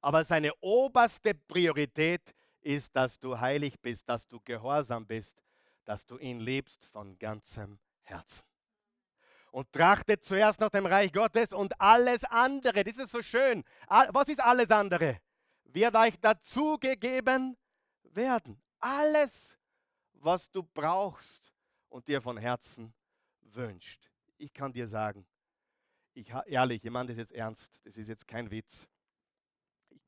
Aber 0.00 0.24
seine 0.24 0.52
oberste 0.60 1.34
Priorität 1.34 2.34
ist, 2.66 2.94
dass 2.96 3.18
du 3.18 3.38
heilig 3.38 3.80
bist, 3.80 4.08
dass 4.08 4.26
du 4.26 4.40
gehorsam 4.40 5.06
bist, 5.06 5.42
dass 5.84 6.04
du 6.04 6.18
ihn 6.18 6.40
liebst 6.40 6.84
von 6.86 7.16
ganzem 7.18 7.78
Herzen. 8.02 8.44
Und 9.52 9.72
trachtet 9.72 10.24
zuerst 10.24 10.60
nach 10.60 10.70
dem 10.70 10.84
Reich 10.84 11.12
Gottes 11.12 11.52
und 11.52 11.80
alles 11.80 12.24
andere, 12.24 12.84
das 12.84 12.96
ist 12.96 13.12
so 13.12 13.22
schön. 13.22 13.64
Was 13.88 14.28
ist 14.28 14.40
alles 14.40 14.70
andere? 14.70 15.20
Wird 15.64 15.94
euch 15.94 16.18
dazugegeben 16.20 17.56
werden. 18.02 18.60
Alles, 18.80 19.56
was 20.14 20.50
du 20.50 20.62
brauchst 20.62 21.54
und 21.88 22.06
dir 22.08 22.20
von 22.20 22.36
Herzen 22.36 22.92
wünscht. 23.40 24.10
Ich 24.36 24.52
kann 24.52 24.72
dir 24.72 24.88
sagen, 24.88 25.24
ich, 26.12 26.32
ehrlich, 26.46 26.84
ich 26.84 26.90
meine 26.90 27.08
das 27.08 27.16
jetzt 27.16 27.32
ernst, 27.32 27.80
das 27.84 27.96
ist 27.96 28.08
jetzt 28.08 28.26
kein 28.26 28.50
Witz 28.50 28.86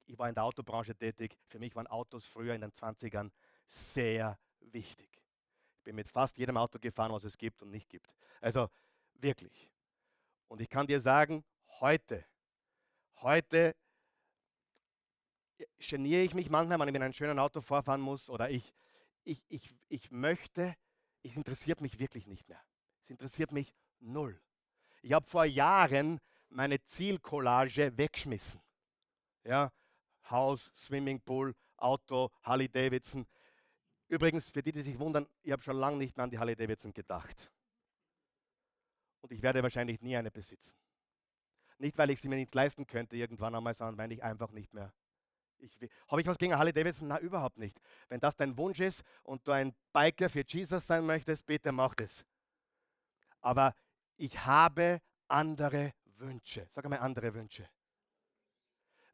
ich 0.09 0.19
war 0.19 0.29
in 0.29 0.35
der 0.35 0.45
Autobranche 0.45 0.95
tätig. 0.95 1.37
Für 1.47 1.59
mich 1.59 1.75
waren 1.77 1.87
Autos 1.87 2.27
früher 2.27 2.55
in 2.55 2.63
den 2.63 2.73
20ern 2.73 3.31
sehr 3.67 4.39
wichtig. 4.61 5.09
Ich 5.77 5.85
bin 5.85 5.97
mit 5.97 6.09
fast 6.09 6.39
jedem 6.39 6.57
Auto 6.57 6.79
gefahren, 6.79 7.13
was 7.13 7.25
es 7.25 7.37
gibt 7.37 7.63
und 7.63 7.71
nicht 7.71 7.89
gibt. 7.89 8.15
Also 8.41 8.69
wirklich. 9.15 9.71
Und 10.49 10.61
ich 10.61 10.69
kann 10.69 10.87
dir 10.87 11.01
sagen, 11.01 11.45
heute, 11.81 12.25
heute 13.17 13.77
geniere 15.79 16.23
ich 16.23 16.35
mich 16.35 16.49
manchmal, 16.49 16.79
wenn 16.79 16.89
ich 16.89 16.93
mit 16.93 17.03
einem 17.03 17.13
schönen 17.13 17.39
Auto 17.39 17.61
vorfahren 17.61 18.01
muss 18.01 18.31
oder 18.31 18.51
ich, 18.51 18.75
ich, 19.25 19.45
ich, 19.49 19.75
ich 19.89 20.11
möchte, 20.11 20.75
es 21.23 21.37
interessiert 21.37 21.81
mich 21.81 21.99
wirklich 21.99 22.27
nicht 22.27 22.49
mehr. 22.49 22.61
Es 23.05 23.11
interessiert 23.11 23.53
mich 23.53 23.75
null. 24.01 24.41
Ich 25.03 25.13
habe 25.13 25.27
vor 25.27 25.45
Jahren 25.45 26.19
meine 26.49 26.81
Zielcollage 26.83 27.97
weggeschmissen. 27.97 28.61
Ja, 29.45 29.71
Haus, 30.31 30.71
Swimmingpool, 30.77 31.55
Auto, 31.77 32.31
Harley 32.43 32.69
Davidson. 32.69 33.27
Übrigens, 34.09 34.51
für 34.51 34.63
die, 34.63 34.73
die 34.73 34.83
sich 34.83 34.99
wundern, 34.99 35.27
ich 35.43 35.53
habe 35.53 35.63
schon 35.63 35.77
lange 35.77 35.97
nicht 35.99 36.17
mehr 36.17 36.25
an 36.25 36.31
die 36.31 36.39
Harley 36.39 36.57
Davidson 36.57 36.93
gedacht. 36.93 37.51
Und 39.21 39.33
ich 39.33 39.43
werde 39.43 39.63
wahrscheinlich 39.63 40.01
nie 40.01 40.17
eine 40.17 40.31
besitzen. 40.31 40.73
Nicht, 41.79 41.97
weil 41.99 42.11
ich 42.11 42.21
sie 42.21 42.29
mir 42.29 42.37
nicht 42.37 42.55
leisten 42.55 42.87
könnte 42.87 43.17
irgendwann 43.17 43.55
einmal, 43.55 43.75
sondern 43.75 43.99
weil 43.99 44.11
ich 44.13 44.23
einfach 44.23 44.51
nicht 44.51 44.73
mehr. 44.75 44.93
Habe 46.09 46.21
ich 46.21 46.27
was 46.27 46.39
gegen 46.39 46.57
Harley 46.57 46.73
Davidson? 46.73 47.09
Na, 47.09 47.19
überhaupt 47.19 47.59
nicht. 47.59 47.81
Wenn 48.09 48.21
das 48.21 48.37
dein 48.37 48.57
Wunsch 48.57 48.81
ist 48.81 49.03
und 49.25 49.47
du 49.47 49.53
ein 49.53 49.75
Biker 49.93 50.29
für 50.29 50.45
Jesus 50.47 50.87
sein 50.87 51.05
möchtest, 51.05 51.45
bitte 51.47 51.73
mach 51.73 51.95
das. 51.95 52.25
Aber 53.41 53.75
ich 54.17 54.45
habe 54.45 55.01
andere 55.27 55.95
Wünsche. 56.17 56.67
Sag 56.69 56.85
einmal 56.85 57.01
andere 57.01 57.35
Wünsche. 57.35 57.69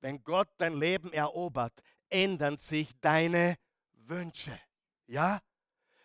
Wenn 0.04 0.22
Gott 0.22 0.50
dein 0.58 0.74
Leben 0.74 1.14
erobert, 1.14 1.82
ändern 2.10 2.58
sich 2.58 2.90
deine 3.00 3.56
Wünsche. 3.92 4.60
Ja? 5.06 5.40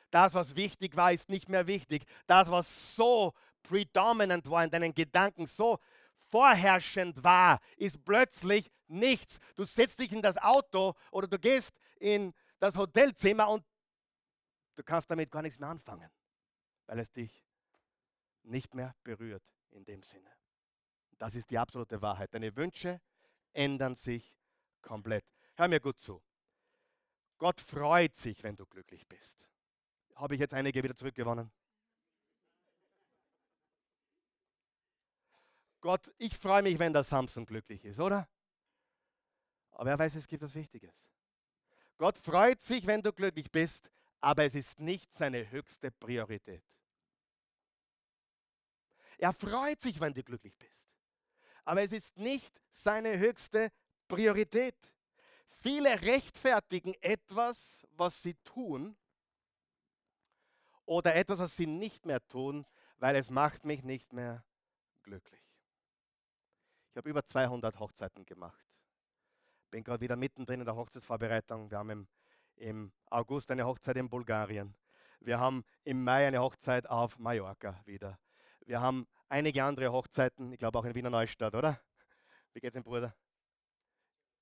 Das, 0.10 0.34
was 0.36 0.56
wichtig 0.56 0.96
war, 0.96 1.12
ist 1.12 1.28
nicht 1.28 1.50
mehr 1.50 1.68
wichtig. 1.68 2.06
Das, 2.26 2.50
was 2.50 2.96
so 2.96 3.34
predominant 3.62 4.50
war 4.50 4.64
in 4.64 4.70
deinen 4.70 4.94
Gedanken, 4.96 5.48
so 5.48 5.80
vorherrschend 6.30 7.22
war, 7.26 7.60
ist 7.76 8.02
plötzlich 8.06 8.72
nichts. 8.88 9.38
Du 9.58 9.66
setzt 9.66 10.00
dich 10.00 10.14
in 10.14 10.22
das 10.22 10.38
Auto 10.38 10.94
oder 11.12 11.28
du 11.28 11.38
gehst 11.38 11.78
in 12.00 12.34
das 12.58 12.78
Hotelzimmer 12.78 13.50
und 13.50 13.66
du 14.78 14.84
kannst 14.86 15.12
damit 15.12 15.30
gar 15.30 15.42
nichts 15.42 15.60
mehr 15.60 15.68
anfangen, 15.68 16.10
weil 16.86 17.00
es 17.00 17.12
dich 17.12 17.46
nicht 18.44 18.74
mehr 18.74 18.96
berührt 19.04 19.44
in 19.72 19.84
dem 19.84 20.04
Sinne. 20.04 20.32
Das 21.18 21.36
ist 21.36 21.50
die 21.52 21.58
absolute 21.58 22.02
Wahrheit. 22.02 22.34
Deine 22.34 22.56
Wünsche 22.56 23.02
ändern 23.54 23.96
sich 23.96 24.36
komplett. 24.82 25.26
Hör 25.56 25.68
mir 25.68 25.80
gut 25.80 26.00
zu. 26.00 26.22
Gott 27.38 27.62
freut 27.62 28.16
sich, 28.16 28.44
wenn 28.44 28.56
du 28.56 28.66
glücklich 28.66 29.08
bist. 29.08 29.50
Habe 30.16 30.36
ich 30.36 30.40
jetzt 30.40 30.54
einige 30.54 30.84
wieder 30.84 30.96
zurückgewonnen? 30.96 31.52
Gott, 35.82 36.14
ich 36.18 36.38
freue 36.38 36.62
mich, 36.62 36.78
wenn 36.78 36.92
der 36.92 37.04
Samson 37.04 37.46
glücklich 37.46 37.86
ist, 37.86 38.00
oder? 38.00 38.28
Aber 39.72 39.92
er 39.92 40.00
weiß, 40.00 40.16
es 40.16 40.28
gibt 40.28 40.44
etwas 40.44 40.56
Wichtiges. 40.56 40.94
Gott 41.98 42.18
freut 42.18 42.62
sich, 42.62 42.86
wenn 42.86 43.02
du 43.02 43.14
glücklich 43.14 43.50
bist, 43.50 43.90
aber 44.20 44.44
es 44.44 44.56
ist 44.56 44.80
nicht 44.80 45.14
seine 45.14 45.50
höchste 45.50 45.92
Priorität. 45.92 46.64
Er 49.18 49.34
freut 49.34 49.82
sich, 49.82 50.00
wenn 50.00 50.14
du 50.14 50.24
glücklich 50.24 50.58
bist, 50.58 50.89
aber 51.70 51.84
es 51.84 51.92
ist 51.92 52.18
nicht 52.18 52.60
seine 52.72 53.20
höchste 53.20 53.72
Priorität. 54.08 54.92
Viele 55.50 56.02
rechtfertigen 56.02 56.96
etwas, 57.00 57.86
was 57.92 58.24
sie 58.24 58.34
tun, 58.44 58.98
oder 60.86 61.14
etwas, 61.14 61.38
was 61.38 61.56
sie 61.56 61.68
nicht 61.68 62.08
mehr 62.08 62.26
tun, 62.28 62.66
weil 62.98 63.16
es 63.16 63.30
macht 63.30 63.66
mich 63.66 63.84
nicht 63.84 64.12
mehr 64.14 64.44
glücklich. 65.04 65.44
Ich 66.90 66.98
habe 66.98 67.08
über 67.08 67.24
200 67.24 67.80
Hochzeiten 67.80 68.26
gemacht. 68.26 68.66
Bin 69.70 69.84
gerade 69.84 70.02
wieder 70.02 70.16
mittendrin 70.16 70.62
in 70.62 70.66
der 70.66 70.76
Hochzeitsvorbereitung. 70.76 71.70
Wir 71.70 71.78
haben 71.78 71.92
im, 71.92 72.08
im 72.56 72.92
August 73.12 73.52
eine 73.52 73.68
Hochzeit 73.68 73.98
in 73.98 74.10
Bulgarien. 74.10 74.74
Wir 75.20 75.40
haben 75.40 75.64
im 75.84 76.04
Mai 76.04 76.26
eine 76.26 76.40
Hochzeit 76.40 76.90
auf 76.90 77.20
Mallorca 77.20 77.80
wieder. 77.86 78.18
Wir 78.66 78.82
haben 78.82 79.06
einige 79.30 79.64
andere 79.64 79.92
Hochzeiten, 79.92 80.52
ich 80.52 80.60
glaube 80.60 80.78
auch 80.80 80.86
in 80.86 80.96
Wiener 80.96 81.10
Neustadt, 81.10 81.56
oder? 81.56 81.80
Wie 82.54 82.60
geht's 82.60 82.74
dem 82.74 82.84
Bruder? 82.84 83.16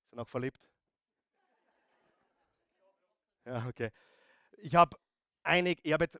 Ist 0.02 0.12
er 0.12 0.16
noch 0.16 0.28
verliebt? 0.28 0.60
Ja, 3.44 3.66
okay. 3.66 3.90
Ich 4.58 4.74
habe 4.74 4.96
einig, 5.42 5.78
ich 5.82 5.92
habe 5.92 6.04
jetzt 6.04 6.18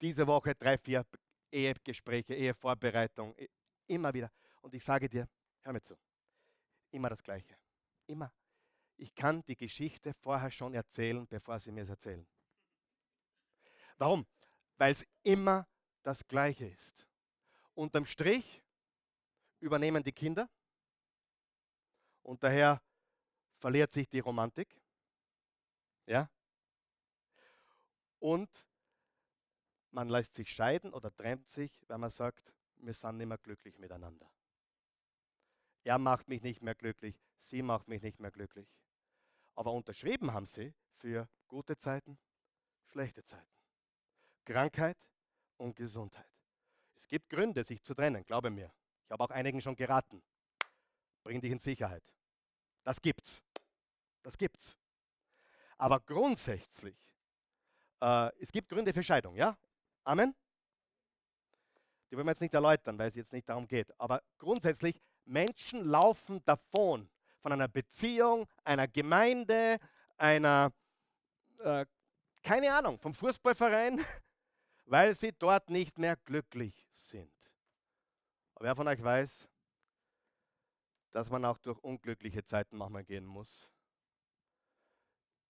diese 0.00 0.26
Woche 0.26 0.54
drei, 0.54 0.76
vier 0.78 1.06
Ehegespräche, 1.50 2.34
Ehevorbereitung, 2.34 3.34
immer 3.86 4.12
wieder. 4.12 4.30
Und 4.60 4.74
ich 4.74 4.84
sage 4.84 5.08
dir, 5.08 5.28
hör 5.62 5.72
mir 5.72 5.82
zu, 5.82 5.96
immer 6.90 7.08
das 7.08 7.22
Gleiche. 7.22 7.56
Immer. 8.06 8.32
Ich 8.96 9.14
kann 9.14 9.44
die 9.44 9.56
Geschichte 9.56 10.12
vorher 10.14 10.50
schon 10.50 10.74
erzählen, 10.74 11.26
bevor 11.26 11.60
sie 11.60 11.70
mir 11.70 11.84
es 11.84 11.88
erzählen. 11.88 12.26
Warum? 13.96 14.26
Weil 14.76 14.92
es 14.92 15.06
immer 15.22 15.66
das 16.08 16.26
Gleiche 16.26 16.64
ist. 16.64 17.06
Unterm 17.74 18.06
Strich 18.06 18.62
übernehmen 19.60 20.02
die 20.02 20.12
Kinder 20.12 20.48
und 22.22 22.42
daher 22.42 22.80
verliert 23.58 23.92
sich 23.92 24.08
die 24.08 24.20
Romantik. 24.20 24.74
Ja? 26.06 26.30
Und 28.20 28.48
man 29.90 30.08
lässt 30.08 30.34
sich 30.34 30.50
scheiden 30.50 30.94
oder 30.94 31.14
trennt 31.14 31.46
sich, 31.46 31.78
weil 31.88 31.98
man 31.98 32.10
sagt, 32.10 32.54
wir 32.76 32.94
sind 32.94 33.18
nicht 33.18 33.26
mehr 33.26 33.36
glücklich 33.36 33.78
miteinander. 33.78 34.32
Er 35.84 35.98
macht 35.98 36.26
mich 36.26 36.40
nicht 36.40 36.62
mehr 36.62 36.74
glücklich, 36.74 37.20
sie 37.42 37.60
macht 37.60 37.86
mich 37.86 38.00
nicht 38.00 38.18
mehr 38.18 38.30
glücklich. 38.30 38.74
Aber 39.54 39.74
unterschrieben 39.74 40.32
haben 40.32 40.46
sie 40.46 40.72
für 40.96 41.28
gute 41.48 41.76
Zeiten, 41.76 42.18
schlechte 42.86 43.22
Zeiten. 43.24 43.52
Krankheit 44.46 44.96
und 45.58 45.76
Gesundheit. 45.76 46.30
Es 46.96 47.06
gibt 47.06 47.28
Gründe, 47.28 47.62
sich 47.64 47.82
zu 47.82 47.94
trennen, 47.94 48.24
glaube 48.24 48.50
mir. 48.50 48.72
Ich 49.04 49.10
habe 49.10 49.22
auch 49.24 49.30
einigen 49.30 49.60
schon 49.60 49.76
geraten. 49.76 50.22
Bring 51.22 51.40
dich 51.40 51.52
in 51.52 51.58
Sicherheit. 51.58 52.02
Das 52.82 53.00
gibt's. 53.00 53.42
Das 54.22 54.36
gibt's. 54.36 54.76
Aber 55.76 56.00
grundsätzlich, 56.00 56.96
äh, 58.00 58.30
es 58.40 58.50
gibt 58.50 58.68
Gründe 58.68 58.92
für 58.92 59.02
Scheidung, 59.02 59.36
ja? 59.36 59.56
Amen? 60.04 60.34
Die 62.10 62.16
wollen 62.16 62.26
wir 62.26 62.32
jetzt 62.32 62.40
nicht 62.40 62.54
erläutern, 62.54 62.98
weil 62.98 63.08
es 63.08 63.14
jetzt 63.14 63.32
nicht 63.32 63.48
darum 63.48 63.66
geht. 63.68 63.92
Aber 64.00 64.22
grundsätzlich, 64.38 65.00
Menschen 65.24 65.84
laufen 65.84 66.42
davon 66.44 67.08
von 67.40 67.52
einer 67.52 67.68
Beziehung, 67.68 68.48
einer 68.64 68.88
Gemeinde, 68.88 69.78
einer, 70.16 70.72
äh, 71.58 71.84
keine 72.42 72.72
Ahnung, 72.74 72.98
vom 72.98 73.14
Fußballverein, 73.14 74.04
weil 74.88 75.14
sie 75.14 75.32
dort 75.32 75.68
nicht 75.70 75.98
mehr 75.98 76.16
glücklich 76.16 76.86
sind. 76.92 77.32
Aber 78.54 78.64
wer 78.64 78.76
von 78.76 78.88
euch 78.88 79.02
weiß, 79.02 79.48
dass 81.10 81.30
man 81.30 81.44
auch 81.44 81.58
durch 81.58 81.78
unglückliche 81.78 82.42
Zeiten 82.42 82.76
manchmal 82.76 83.04
gehen 83.04 83.24
muss? 83.24 83.70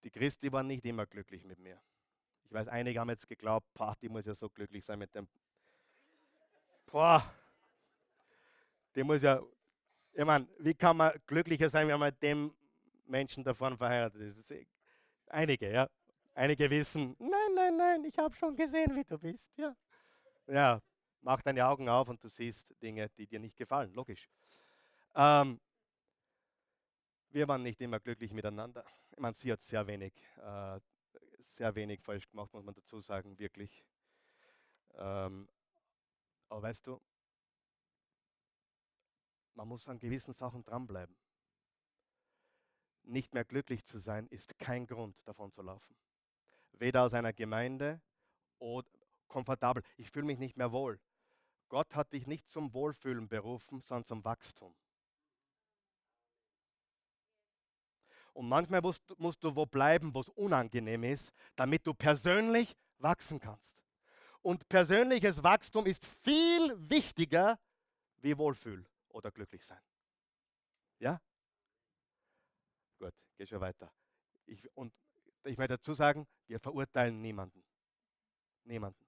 Die 0.03 0.11
Christi 0.11 0.53
war 0.53 0.62
nicht 0.62 0.85
immer 0.85 1.07
glücklich 1.07 1.44
mit 1.44 1.59
mir. 1.59 1.81
Ich 2.44 2.53
weiß, 2.53 2.68
einige 2.68 3.01
haben 3.01 3.11
jetzt 3.11 3.29
geglaubt, 3.29 3.66
die 4.03 4.09
muss 4.09 4.27
ja 4.27 4.35
so 4.35 4.48
glücklich 4.48 4.85
sein 4.85 4.98
mit 4.98 5.14
dem 5.14 5.29
boah, 6.87 7.22
die 8.94 9.05
muss 9.05 9.22
ja, 9.22 9.40
ich 10.12 10.24
meine, 10.24 10.48
wie 10.59 10.74
kann 10.74 10.96
man 10.96 11.12
glücklicher 11.27 11.70
sein, 11.70 11.87
wenn 11.87 11.98
man 11.98 12.11
mit 12.11 12.22
dem 12.22 12.55
Menschen 13.07 13.44
davon 13.44 13.77
verheiratet 13.77 14.20
ist? 14.20 14.51
Eh 14.51 14.66
einige, 15.29 15.70
ja. 15.70 15.88
Einige 16.38 16.70
wissen, 16.70 17.16
nein, 17.18 17.55
nein, 17.57 17.77
nein, 17.77 18.05
ich 18.05 18.16
habe 18.16 18.33
schon 18.37 18.55
gesehen, 18.55 18.94
wie 18.94 19.03
du 19.03 19.18
bist. 19.18 19.44
Ja. 19.57 19.74
ja, 20.46 20.81
mach 21.20 21.42
deine 21.42 21.66
Augen 21.66 21.88
auf 21.88 22.09
und 22.09 22.22
du 22.22 22.29
siehst 22.29 22.64
Dinge, 22.81 23.09
die 23.09 23.27
dir 23.27 23.40
nicht 23.40 23.57
gefallen, 23.57 23.92
logisch. 23.92 24.31
Ähm, 25.16 25.61
wir 27.31 27.48
waren 27.48 27.64
nicht 27.64 27.81
immer 27.81 27.98
glücklich 27.98 28.33
miteinander. 28.33 28.85
Ich 29.11 29.18
meine, 29.18 29.35
sie 29.35 29.51
hat 29.51 29.62
sehr 29.62 29.85
wenig, 29.88 30.12
äh, 30.37 30.79
sehr 31.40 31.74
wenig 31.74 32.03
falsch 32.03 32.29
gemacht, 32.31 32.53
muss 32.53 32.62
man 32.62 32.74
dazu 32.74 33.01
sagen, 33.01 33.37
wirklich. 33.40 33.85
Ähm, 34.94 35.48
aber 36.51 36.62
weißt 36.62 36.87
du, 36.87 37.01
man 39.54 39.67
muss 39.67 39.88
an 39.88 39.98
gewissen 39.98 40.35
Sachen 40.35 40.62
dranbleiben. 40.62 41.17
Nicht 43.02 43.35
mehr 43.35 43.44
glücklich 43.44 43.85
zu 43.85 43.98
sein, 43.98 44.29
ist 44.29 44.56
kein 44.60 44.87
Grund, 44.87 45.17
davon 45.27 45.50
zu 45.50 45.62
laufen. 45.62 45.96
Weder 46.79 47.02
aus 47.02 47.14
einer 47.14 47.33
Gemeinde 47.33 48.00
oder 48.58 48.88
komfortabel. 49.26 49.83
Ich 49.96 50.10
fühle 50.10 50.26
mich 50.26 50.38
nicht 50.38 50.56
mehr 50.56 50.72
wohl. 50.72 51.00
Gott 51.68 51.94
hat 51.94 52.12
dich 52.12 52.26
nicht 52.26 52.48
zum 52.50 52.72
Wohlfühlen 52.72 53.29
berufen, 53.29 53.81
sondern 53.81 54.06
zum 54.06 54.24
Wachstum. 54.24 54.74
Und 58.33 58.48
manchmal 58.48 58.81
musst, 58.81 59.02
musst 59.18 59.42
du 59.42 59.54
wo 59.54 59.66
bleiben, 59.66 60.14
wo 60.14 60.20
es 60.20 60.29
unangenehm 60.29 61.02
ist, 61.04 61.33
damit 61.56 61.87
du 61.87 61.92
persönlich 61.92 62.76
wachsen 62.98 63.40
kannst. 63.40 63.83
Und 64.42 64.68
persönliches 64.68 65.42
Wachstum 65.42 65.87
ist 65.87 66.06
viel 66.06 66.74
wichtiger 66.88 67.58
wie 68.18 68.38
Wohlfühl 68.38 68.87
oder 69.08 69.31
glücklich 69.31 69.64
sein. 69.64 69.81
Ja? 71.00 71.20
Gut, 72.98 73.12
geht 73.37 73.48
schon 73.48 73.60
weiter. 73.60 73.92
Ich, 74.46 74.62
und 74.76 74.92
ich 75.44 75.56
möchte 75.56 75.74
dazu 75.74 75.94
sagen, 75.94 76.26
wir 76.46 76.60
verurteilen 76.60 77.20
niemanden. 77.20 77.64
Niemanden. 78.64 79.06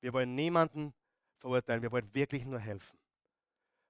Wir 0.00 0.12
wollen 0.12 0.34
niemanden 0.34 0.94
verurteilen, 1.38 1.82
wir 1.82 1.92
wollen 1.92 2.12
wirklich 2.14 2.44
nur 2.44 2.58
helfen. 2.58 2.98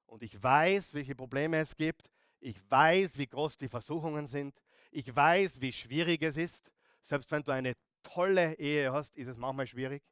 Und 0.06 0.22
ich 0.22 0.42
weiß, 0.42 0.94
welche 0.94 1.14
Probleme 1.14 1.58
es 1.58 1.74
gibt. 1.74 2.10
Ich 2.40 2.58
weiß, 2.70 3.16
wie 3.16 3.26
groß 3.26 3.56
die 3.56 3.68
Versuchungen 3.68 4.26
sind. 4.26 4.60
Ich 4.90 5.14
weiß, 5.14 5.60
wie 5.60 5.72
schwierig 5.72 6.22
es 6.22 6.36
ist. 6.36 6.70
Selbst 7.02 7.30
wenn 7.30 7.42
du 7.42 7.52
eine 7.52 7.74
tolle 8.02 8.54
Ehe 8.58 8.92
hast, 8.92 9.16
ist 9.16 9.28
es 9.28 9.36
manchmal 9.36 9.66
schwierig. 9.66 10.02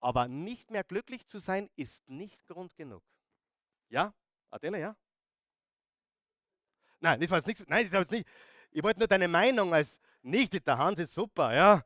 Aber 0.00 0.26
nicht 0.26 0.70
mehr 0.70 0.84
glücklich 0.84 1.26
zu 1.26 1.38
sein, 1.38 1.70
ist 1.76 2.06
nicht 2.08 2.46
Grund 2.46 2.74
genug. 2.74 3.04
Ja? 3.88 4.12
Adele, 4.50 4.80
ja? 4.80 4.96
Nein, 7.00 7.20
das 7.20 7.30
war 7.30 7.38
jetzt 7.38 7.46
nichts. 7.46 7.64
Nein, 7.66 7.84
das 7.84 7.92
war 7.92 8.00
jetzt 8.00 8.10
nicht. 8.10 8.28
Ich 8.72 8.82
wollte 8.82 9.00
nur 9.00 9.08
deine 9.08 9.28
Meinung 9.28 9.72
als 9.72 9.98
nicht, 10.22 10.66
der 10.66 10.78
Hans 10.78 10.98
ist 10.98 11.14
super, 11.14 11.54
ja. 11.54 11.82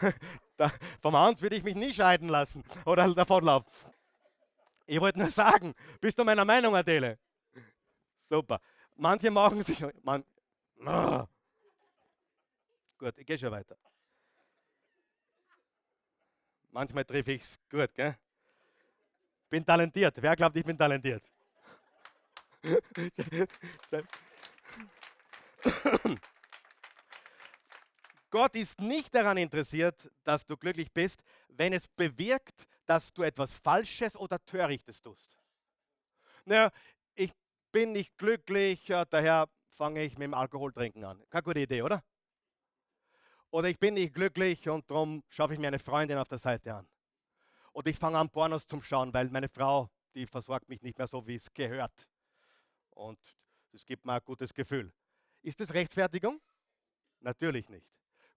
Da, 0.56 0.72
vom 1.00 1.14
Hans 1.14 1.40
würde 1.40 1.54
ich 1.54 1.62
mich 1.62 1.76
nie 1.76 1.92
scheiden 1.92 2.28
lassen 2.28 2.64
oder 2.84 3.14
davonlaufen. 3.14 3.70
Ich 4.86 5.00
wollte 5.00 5.20
nur 5.20 5.30
sagen, 5.30 5.72
bist 6.00 6.18
du 6.18 6.24
meiner 6.24 6.44
Meinung, 6.44 6.74
Adele? 6.74 7.16
Super. 8.28 8.60
Manche 8.96 9.30
machen 9.30 9.62
sich. 9.62 9.84
Man, 10.02 10.24
oh. 10.84 11.24
Gut, 12.98 13.16
ich 13.18 13.24
gehe 13.24 13.38
schon 13.38 13.52
weiter. 13.52 13.76
Manchmal 16.72 17.04
treffe 17.04 17.32
ich 17.32 17.42
es 17.42 17.60
gut, 17.70 17.94
gell? 17.94 18.16
Bin 19.48 19.64
talentiert. 19.64 20.20
Wer 20.20 20.34
glaubt, 20.34 20.56
ich 20.56 20.64
bin 20.64 20.76
talentiert? 20.76 21.22
Gott 28.30 28.54
ist 28.54 28.80
nicht 28.80 29.14
daran 29.14 29.38
interessiert, 29.38 30.10
dass 30.24 30.44
du 30.44 30.56
glücklich 30.56 30.92
bist, 30.92 31.22
wenn 31.48 31.72
es 31.72 31.88
bewirkt, 31.88 32.66
dass 32.86 33.12
du 33.12 33.22
etwas 33.22 33.54
Falsches 33.54 34.16
oder 34.16 34.44
Törichtes 34.44 35.00
tust. 35.00 35.38
Naja, 36.44 36.70
ich 37.14 37.32
bin 37.72 37.92
nicht 37.92 38.16
glücklich, 38.18 38.92
daher 39.10 39.48
fange 39.70 40.02
ich 40.02 40.18
mit 40.18 40.26
dem 40.26 40.34
Alkoholtrinken 40.34 41.04
an. 41.04 41.22
Keine 41.30 41.42
gute 41.42 41.60
Idee, 41.60 41.82
oder? 41.82 42.02
Oder 43.50 43.68
ich 43.68 43.78
bin 43.78 43.94
nicht 43.94 44.14
glücklich 44.14 44.68
und 44.68 44.90
darum 44.90 45.22
schaffe 45.28 45.54
ich 45.54 45.58
mir 45.58 45.68
eine 45.68 45.78
Freundin 45.78 46.18
auf 46.18 46.28
der 46.28 46.38
Seite 46.38 46.74
an. 46.74 46.88
Oder 47.72 47.90
ich 47.90 47.98
fange 47.98 48.18
an, 48.18 48.28
Pornos 48.28 48.66
zum 48.66 48.82
Schauen, 48.82 49.14
weil 49.14 49.30
meine 49.30 49.48
Frau, 49.48 49.88
die 50.14 50.26
versorgt 50.26 50.68
mich 50.68 50.82
nicht 50.82 50.98
mehr 50.98 51.06
so, 51.06 51.26
wie 51.26 51.36
es 51.36 51.52
gehört. 51.54 52.08
Und 52.90 53.18
das 53.72 53.84
gibt 53.86 54.04
mir 54.04 54.14
ein 54.14 54.24
gutes 54.24 54.52
Gefühl. 54.52 54.92
Ist 55.42 55.60
das 55.60 55.72
Rechtfertigung? 55.72 56.40
Natürlich 57.20 57.68
nicht. 57.68 57.86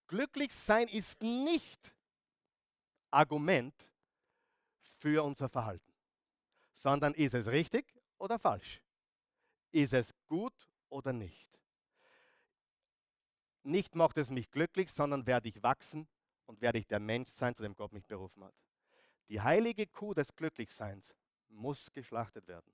Glücklich 0.08 0.54
sein 0.54 0.88
ist 0.88 1.22
nicht 1.22 1.94
Argument 3.10 3.74
für 5.00 5.24
unser 5.24 5.50
Verhalten, 5.50 5.94
sondern 6.74 7.14
ist 7.14 7.34
es 7.34 7.48
richtig 7.48 7.86
oder 8.18 8.40
falsch? 8.40 8.82
Ist 9.72 9.94
es 9.94 10.14
gut 10.28 10.54
oder 10.90 11.14
nicht? 11.14 11.48
Nicht 13.64 13.96
macht 13.96 14.18
es 14.18 14.30
mich 14.30 14.50
glücklich, 14.50 14.92
sondern 14.92 15.26
werde 15.26 15.50
ich 15.50 15.62
wachsen 15.62 16.08
und 16.46 16.62
werde 16.62 16.80
ich 16.80 16.88
der 16.88 17.00
Mensch 17.00 17.30
sein, 17.30 17.56
zu 17.56 17.64
dem 17.64 17.76
Gott 17.76 17.94
mich 17.94 18.06
berufen 18.06 18.44
hat. 18.44 18.56
Die 19.30 19.40
heilige 19.40 19.88
Kuh 19.88 20.14
des 20.14 20.36
Glücklichseins 20.36 21.14
muss 21.48 21.92
geschlachtet 21.94 22.48
werden. 22.48 22.72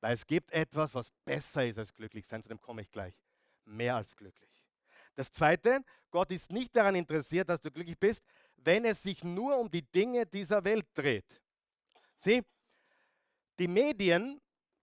Weil 0.00 0.14
es 0.14 0.26
gibt 0.26 0.50
etwas, 0.52 0.94
was 0.94 1.10
besser 1.24 1.66
ist 1.66 1.78
als 1.78 1.94
glücklich 1.94 2.26
sein, 2.26 2.42
zu 2.42 2.48
dem 2.48 2.60
komme 2.60 2.82
ich 2.82 2.90
gleich. 2.90 3.14
Mehr 3.64 3.96
als 3.96 4.16
glücklich. 4.16 4.50
Das 5.14 5.30
Zweite, 5.32 5.80
Gott 6.10 6.30
ist 6.32 6.50
nicht 6.50 6.74
daran 6.74 6.94
interessiert, 6.94 7.48
dass 7.48 7.60
du 7.60 7.70
glücklich 7.70 7.98
bist, 7.98 8.24
wenn 8.56 8.84
es 8.84 9.02
sich 9.02 9.22
nur 9.22 9.58
um 9.58 9.70
die 9.70 9.82
Dinge 9.82 10.26
dieser 10.26 10.64
Welt 10.64 10.86
dreht. 10.94 11.40
Sieh, 12.16 12.42
die 13.58 13.68
Medien, 13.68 14.40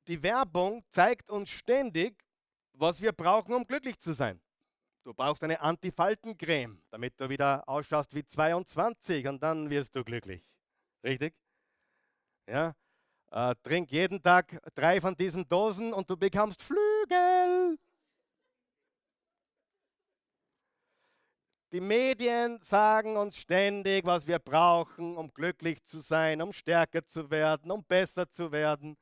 die 0.07 0.21
Werbung 0.21 0.83
zeigt 0.89 1.29
uns 1.29 1.49
ständig, 1.49 2.23
was 2.73 3.01
wir 3.01 3.11
brauchen, 3.11 3.53
um 3.53 3.65
glücklich 3.65 3.99
zu 3.99 4.13
sein. 4.13 4.39
Du 5.03 5.13
brauchst 5.13 5.43
eine 5.43 5.59
Antifaltencreme, 5.59 6.81
damit 6.89 7.19
du 7.19 7.29
wieder 7.29 7.67
ausschaust 7.67 8.13
wie 8.13 8.25
22 8.25 9.27
und 9.27 9.41
dann 9.41 9.69
wirst 9.69 9.95
du 9.95 10.03
glücklich. 10.03 10.43
Richtig? 11.03 11.33
Ja, 12.45 12.75
äh, 13.31 13.55
trink 13.63 13.91
jeden 13.91 14.21
Tag 14.21 14.59
drei 14.75 15.01
von 15.01 15.15
diesen 15.15 15.47
Dosen 15.47 15.93
und 15.93 16.09
du 16.09 16.15
bekommst 16.17 16.61
Flügel. 16.63 17.77
Die 21.73 21.81
Medien 21.81 22.61
sagen 22.61 23.17
uns 23.17 23.37
ständig, 23.37 24.05
was 24.05 24.25
wir 24.25 24.39
brauchen, 24.39 25.17
um 25.17 25.33
glücklich 25.33 25.83
zu 25.83 25.99
sein, 25.99 26.41
um 26.41 26.53
stärker 26.53 27.05
zu 27.05 27.29
werden, 27.29 27.71
um 27.71 27.83
besser 27.83 28.29
zu 28.29 28.51
werden 28.53 28.97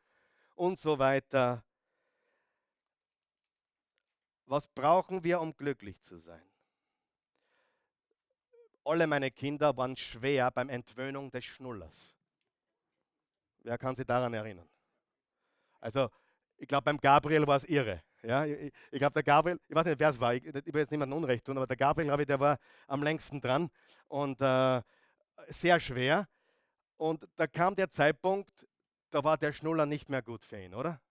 und 0.55 0.79
so 0.79 0.97
weiter. 0.97 1.63
Was 4.47 4.67
brauchen 4.67 5.23
wir, 5.23 5.41
um 5.41 5.55
glücklich 5.55 6.01
zu 6.01 6.17
sein? 6.17 6.41
Alle 8.83 9.05
meine 9.05 9.29
Kinder 9.31 9.75
waren 9.77 9.95
schwer 9.95 10.49
beim 10.51 10.69
Entwöhnung 10.69 11.31
des 11.31 11.45
Schnullers. 11.45 12.14
Wer 13.65 13.79
kann 13.79 13.95
sich 13.95 14.05
daran 14.05 14.31
erinnern? 14.31 14.69
Also, 15.81 16.07
ich 16.57 16.67
glaube, 16.67 16.83
beim 16.83 16.99
Gabriel 16.99 17.47
war 17.47 17.57
es 17.57 17.63
irre. 17.63 18.03
Ja, 18.21 18.45
ich, 18.45 18.71
ich 18.91 18.99
glaube, 18.99 19.13
der 19.13 19.23
Gabriel, 19.23 19.59
ich 19.67 19.75
weiß 19.75 19.85
nicht, 19.85 19.99
wer 19.99 20.09
es 20.09 20.21
war, 20.21 20.35
ich, 20.35 20.45
ich 20.45 20.73
will 20.73 20.81
jetzt 20.81 20.91
niemandem 20.91 21.17
Unrecht 21.17 21.45
tun, 21.45 21.57
aber 21.57 21.65
der 21.65 21.75
Gabriel, 21.75 22.07
glaube 22.07 22.21
ich, 22.21 22.27
der 22.27 22.39
war 22.39 22.59
am 22.85 23.01
längsten 23.01 23.41
dran 23.41 23.71
und 24.07 24.39
äh, 24.39 24.83
sehr 25.47 25.79
schwer. 25.79 26.27
Und 26.97 27.27
da 27.37 27.47
kam 27.47 27.75
der 27.75 27.89
Zeitpunkt, 27.89 28.67
da 29.09 29.23
war 29.23 29.35
der 29.37 29.51
Schnuller 29.51 29.87
nicht 29.87 30.09
mehr 30.09 30.21
gut 30.21 30.45
für 30.45 30.61
ihn, 30.61 30.75
oder? 30.75 31.01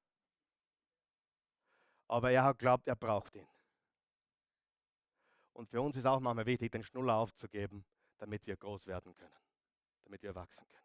Aber 2.07 2.31
er 2.31 2.45
hat 2.45 2.59
glaubt, 2.59 2.87
er 2.87 2.97
braucht 2.97 3.35
ihn. 3.35 3.49
Und 5.53 5.69
für 5.69 5.83
uns 5.83 5.97
ist 5.97 6.07
auch 6.07 6.21
manchmal 6.21 6.47
wichtig, 6.47 6.71
den 6.71 6.85
Schnuller 6.85 7.17
aufzugeben, 7.17 7.85
damit 8.19 8.47
wir 8.47 8.57
groß 8.57 8.87
werden 8.87 9.15
können, 9.17 9.39
damit 10.05 10.23
wir 10.23 10.35
wachsen 10.37 10.65
können. 10.69 10.84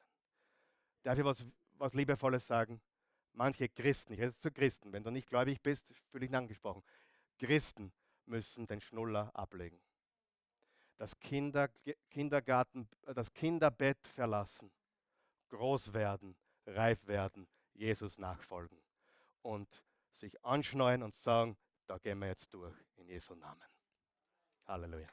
Darf 1.03 1.17
ich 1.17 1.23
was, 1.23 1.45
was 1.77 1.93
Liebevolles 1.93 2.45
sagen? 2.45 2.81
Manche 3.33 3.69
Christen, 3.69 4.13
ich 4.13 4.19
rede 4.19 4.31
jetzt 4.31 4.41
zu 4.41 4.51
Christen, 4.51 4.91
wenn 4.91 5.03
du 5.03 5.11
nicht 5.11 5.29
gläubig 5.29 5.61
bist, 5.61 5.85
fühle 6.11 6.25
ich 6.25 6.35
angesprochen. 6.35 6.83
Christen 7.37 7.93
müssen 8.25 8.67
den 8.67 8.81
Schnuller 8.81 9.31
ablegen. 9.33 9.79
Das, 10.97 11.17
Kinder, 11.19 11.69
Kindergarten, 12.09 12.89
das 13.03 13.31
Kinderbett 13.33 14.05
verlassen, 14.07 14.69
groß 15.49 15.93
werden, 15.93 16.35
reif 16.65 17.07
werden, 17.07 17.47
Jesus 17.73 18.17
nachfolgen 18.17 18.77
und 19.41 19.83
sich 20.17 20.43
anschneuen 20.43 21.01
und 21.01 21.15
sagen, 21.15 21.57
da 21.87 21.97
gehen 21.97 22.19
wir 22.19 22.27
jetzt 22.27 22.53
durch 22.53 22.75
in 22.97 23.07
Jesu 23.07 23.35
Namen. 23.35 23.63
Halleluja. 24.65 25.09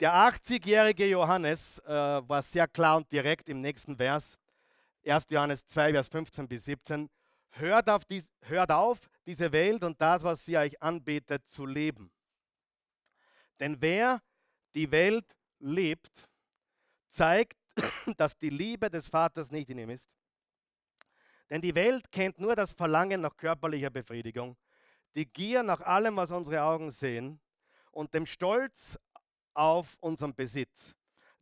Der 0.00 0.12
der 0.12 0.32
80-jährige 0.32 1.08
Johannes 1.08 1.80
äh, 1.80 1.88
war 1.88 2.40
sehr 2.42 2.68
klar 2.68 2.98
und 2.98 3.10
direkt 3.10 3.48
im 3.48 3.60
nächsten 3.60 3.96
Vers, 3.96 4.38
1. 5.04 5.26
Johannes 5.30 5.66
2, 5.66 5.92
Vers 5.92 6.08
15 6.08 6.46
bis 6.46 6.64
17. 6.66 7.10
Hört 7.50 7.90
auf, 7.90 8.04
dies, 8.04 8.24
hört 8.42 8.70
auf, 8.70 9.00
diese 9.26 9.50
Welt 9.50 9.82
und 9.82 10.00
das, 10.00 10.22
was 10.22 10.44
sie 10.44 10.56
euch 10.56 10.80
anbietet, 10.80 11.42
zu 11.48 11.66
leben. 11.66 12.12
Denn 13.58 13.80
wer 13.80 14.22
die 14.76 14.88
Welt 14.92 15.26
liebt, 15.58 16.28
zeigt, 17.08 17.58
dass 18.16 18.38
die 18.38 18.50
Liebe 18.50 18.88
des 18.88 19.08
Vaters 19.08 19.50
nicht 19.50 19.68
in 19.70 19.78
ihm 19.78 19.90
ist. 19.90 20.06
Denn 21.50 21.60
die 21.60 21.74
Welt 21.74 22.12
kennt 22.12 22.38
nur 22.38 22.54
das 22.54 22.72
Verlangen 22.72 23.22
nach 23.22 23.36
körperlicher 23.36 23.90
Befriedigung, 23.90 24.56
die 25.16 25.26
Gier 25.26 25.64
nach 25.64 25.80
allem, 25.80 26.14
was 26.14 26.30
unsere 26.30 26.62
Augen 26.62 26.92
sehen 26.92 27.40
und 27.90 28.14
dem 28.14 28.26
Stolz 28.26 28.96
auf 29.58 29.96
unseren 30.00 30.34
Besitz. 30.34 30.94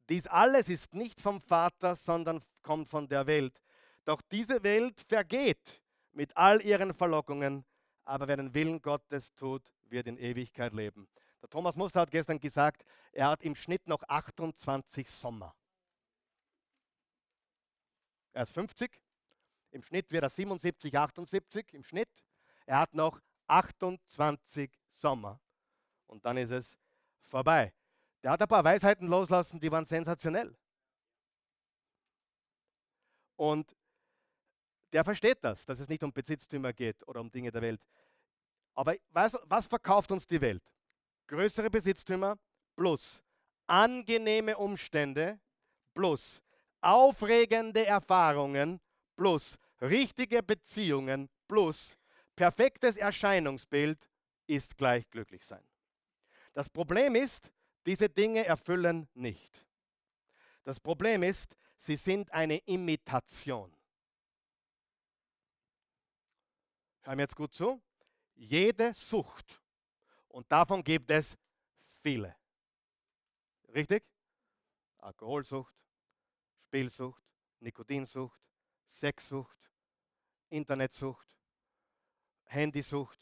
Dies 0.08 0.26
alles 0.26 0.68
ist 0.68 0.94
nicht 0.94 1.20
vom 1.20 1.40
Vater, 1.40 1.96
sondern 1.96 2.42
kommt 2.62 2.88
von 2.88 3.06
der 3.08 3.26
Welt. 3.26 3.60
Doch 4.04 4.22
diese 4.22 4.62
Welt 4.62 5.00
vergeht 5.00 5.82
mit 6.12 6.34
all 6.36 6.62
ihren 6.62 6.94
Verlockungen, 6.94 7.64
aber 8.04 8.26
wer 8.26 8.38
den 8.38 8.54
Willen 8.54 8.80
Gottes 8.80 9.34
tut, 9.34 9.62
wird 9.84 10.06
in 10.06 10.16
Ewigkeit 10.16 10.72
leben. 10.72 11.08
Der 11.42 11.50
Thomas 11.50 11.76
Muster 11.76 12.00
hat 12.00 12.10
gestern 12.10 12.40
gesagt, 12.40 12.84
er 13.12 13.28
hat 13.28 13.42
im 13.42 13.54
Schnitt 13.54 13.86
noch 13.86 14.02
28 14.08 15.10
Sommer. 15.10 15.54
Er 18.32 18.44
ist 18.44 18.52
50, 18.52 18.98
im 19.72 19.82
Schnitt 19.82 20.10
wird 20.10 20.22
er 20.22 20.30
77, 20.30 20.96
78 20.96 21.74
im 21.74 21.84
Schnitt. 21.84 22.24
Er 22.64 22.78
hat 22.78 22.94
noch 22.94 23.20
28 23.46 24.70
Sommer 24.88 25.38
und 26.06 26.24
dann 26.24 26.38
ist 26.38 26.50
es 26.50 26.78
vorbei. 27.22 27.74
Der 28.22 28.32
hat 28.32 28.42
ein 28.42 28.48
paar 28.48 28.64
Weisheiten 28.64 29.08
loslassen, 29.08 29.60
die 29.60 29.70
waren 29.70 29.84
sensationell. 29.84 30.56
Und 33.36 33.76
der 34.92 35.04
versteht 35.04 35.38
das, 35.42 35.64
dass 35.66 35.80
es 35.80 35.88
nicht 35.88 36.02
um 36.02 36.12
Besitztümer 36.12 36.72
geht 36.72 37.06
oder 37.06 37.20
um 37.20 37.30
Dinge 37.30 37.50
der 37.50 37.62
Welt. 37.62 37.80
Aber 38.74 38.94
was, 39.10 39.36
was 39.44 39.66
verkauft 39.66 40.10
uns 40.10 40.26
die 40.26 40.40
Welt? 40.40 40.62
Größere 41.26 41.70
Besitztümer 41.70 42.38
plus 42.74 43.22
angenehme 43.66 44.56
Umstände 44.56 45.40
plus 45.94 46.40
aufregende 46.80 47.84
Erfahrungen 47.84 48.80
plus 49.16 49.56
richtige 49.80 50.42
Beziehungen 50.42 51.28
plus 51.48 51.96
perfektes 52.36 52.96
Erscheinungsbild 52.96 53.98
ist 54.46 54.76
gleich 54.76 55.08
glücklich 55.10 55.44
sein. 55.44 55.66
Das 56.52 56.70
Problem 56.70 57.14
ist, 57.14 57.50
diese 57.86 58.08
Dinge 58.08 58.44
erfüllen 58.44 59.08
nicht. 59.14 59.64
Das 60.64 60.80
Problem 60.80 61.22
ist, 61.22 61.56
sie 61.78 61.96
sind 61.96 62.30
eine 62.32 62.58
Imitation. 62.58 63.72
Hör 67.02 67.14
mir 67.14 67.22
jetzt 67.22 67.36
gut 67.36 67.54
zu. 67.54 67.80
Jede 68.34 68.92
Sucht, 68.94 69.62
und 70.28 70.50
davon 70.50 70.82
gibt 70.82 71.10
es 71.10 71.38
viele. 72.02 72.36
Richtig? 73.68 74.04
Alkoholsucht, 74.98 75.74
Spielsucht, 76.64 77.22
Nikotinsucht, 77.60 78.40
Sexsucht, 78.92 79.56
Internetsucht, 80.50 81.26
Handysucht, 82.44 83.18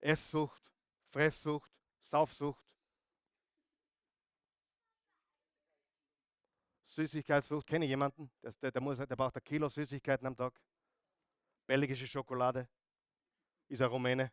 Esssucht, 0.00 0.62
Fresssucht, 1.10 1.72
Saufsucht, 2.00 2.67
Süßigkeitssucht. 6.98 7.66
Kenne 7.66 7.84
ich 7.84 7.90
jemanden? 7.90 8.30
Der, 8.42 8.72
der, 8.72 8.80
muss, 8.80 8.98
der 8.98 9.16
braucht 9.16 9.36
ein 9.36 9.44
Kilo 9.44 9.68
Süßigkeiten 9.68 10.26
am 10.26 10.36
Tag. 10.36 10.60
Belgische 11.66 12.06
Schokolade. 12.06 12.68
Ist 13.68 13.82
ein 13.82 13.88
Rumäne. 13.88 14.32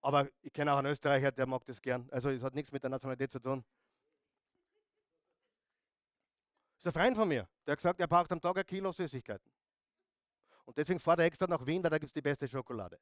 Aber 0.00 0.28
ich 0.40 0.52
kenne 0.52 0.72
auch 0.72 0.78
einen 0.78 0.92
Österreicher, 0.92 1.32
der 1.32 1.46
mag 1.46 1.64
das 1.66 1.82
gern. 1.82 2.08
Also 2.10 2.30
es 2.30 2.42
hat 2.42 2.54
nichts 2.54 2.72
mit 2.72 2.82
der 2.82 2.88
Nationalität 2.88 3.30
zu 3.30 3.40
tun. 3.40 3.62
Das 6.76 6.86
ist 6.86 6.96
ein 6.96 7.02
Freund 7.02 7.16
von 7.16 7.28
mir, 7.28 7.46
der 7.66 7.72
hat 7.72 7.78
gesagt, 7.78 8.00
er 8.00 8.08
braucht 8.08 8.32
am 8.32 8.40
Tag 8.40 8.56
ein 8.56 8.64
Kilo 8.64 8.90
Süßigkeiten. 8.90 9.52
Und 10.64 10.78
deswegen 10.78 10.98
fährt 10.98 11.18
er 11.18 11.26
extra 11.26 11.46
nach 11.46 11.66
Wien, 11.66 11.82
da 11.82 11.90
gibt 11.90 12.06
es 12.06 12.14
die 12.14 12.22
beste 12.22 12.48
Schokolade. 12.48 12.98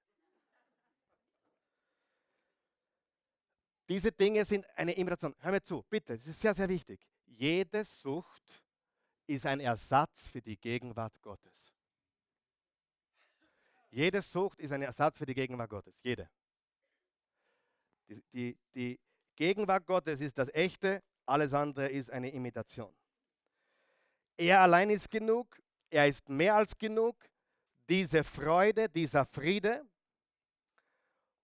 Diese 3.88 4.10
Dinge 4.10 4.44
sind 4.44 4.66
eine 4.76 4.92
Imitation. 4.92 5.34
Hör 5.38 5.52
mir 5.52 5.62
zu, 5.62 5.84
bitte, 5.88 6.16
das 6.16 6.26
ist 6.26 6.40
sehr, 6.40 6.54
sehr 6.54 6.68
wichtig. 6.68 7.06
Jede 7.38 7.84
Sucht 7.84 8.64
ist 9.28 9.46
ein 9.46 9.60
Ersatz 9.60 10.28
für 10.28 10.42
die 10.42 10.56
Gegenwart 10.56 11.22
Gottes. 11.22 11.52
Jede 13.90 14.20
Sucht 14.22 14.58
ist 14.58 14.72
ein 14.72 14.82
Ersatz 14.82 15.18
für 15.18 15.26
die 15.26 15.34
Gegenwart 15.34 15.70
Gottes. 15.70 15.94
Jede. 16.02 16.28
Die, 18.08 18.24
die, 18.32 18.58
die 18.74 19.00
Gegenwart 19.36 19.86
Gottes 19.86 20.20
ist 20.20 20.36
das 20.36 20.48
Echte, 20.48 21.00
alles 21.26 21.54
andere 21.54 21.88
ist 21.88 22.10
eine 22.10 22.28
Imitation. 22.30 22.92
Er 24.36 24.60
allein 24.60 24.90
ist 24.90 25.08
genug, 25.08 25.60
er 25.90 26.08
ist 26.08 26.28
mehr 26.28 26.56
als 26.56 26.76
genug. 26.76 27.16
Diese 27.88 28.24
Freude, 28.24 28.88
dieser 28.88 29.24
Friede. 29.24 29.86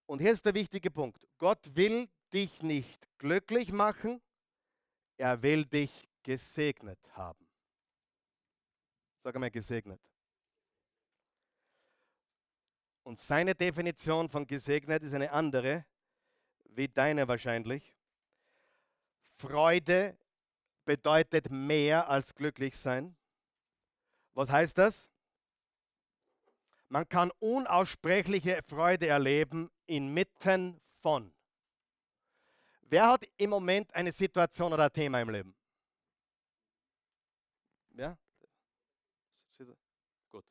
Und 0.07 0.21
hier 0.21 0.33
ist 0.33 0.45
der 0.45 0.55
wichtige 0.55 0.91
Punkt. 0.91 1.25
Gott 1.39 1.77
will 1.77 2.09
dich 2.33 2.63
nicht 2.65 3.07
glücklich 3.19 3.71
machen, 3.71 4.21
er 5.17 5.43
will 5.43 5.65
dich 5.65 6.09
gesegnet 6.23 6.99
haben. 7.13 7.47
Sag 9.23 9.35
einmal 9.35 9.51
gesegnet. 9.51 10.01
Und 13.03 13.21
seine 13.21 13.55
Definition 13.55 14.29
von 14.29 14.47
gesegnet 14.47 15.03
ist 15.03 15.15
eine 15.15 15.31
andere, 15.31 15.85
wie 16.71 16.89
deine 16.89 17.29
wahrscheinlich. 17.29 17.95
Freude 19.37 20.17
bedeutet 20.85 21.51
mehr 21.51 22.09
als 22.09 22.35
glücklich 22.35 22.77
sein. 22.77 23.17
Was 24.33 24.51
heißt 24.51 24.79
das? 24.79 25.09
Man 26.89 27.09
kann 27.09 27.31
unaussprechliche 27.41 28.63
Freude 28.63 29.07
erleben 29.09 29.71
inmitten 29.87 30.81
von. 31.01 31.33
Wer 32.89 33.09
hat 33.09 33.27
im 33.37 33.51
Moment 33.51 33.93
eine 33.95 34.13
Situation 34.13 34.73
oder 34.73 34.85
ein 34.85 34.93
Thema 34.93 35.21
im 35.21 35.31
Leben? 35.31 35.55
Ja? 37.97 38.17
Gut. 40.31 40.45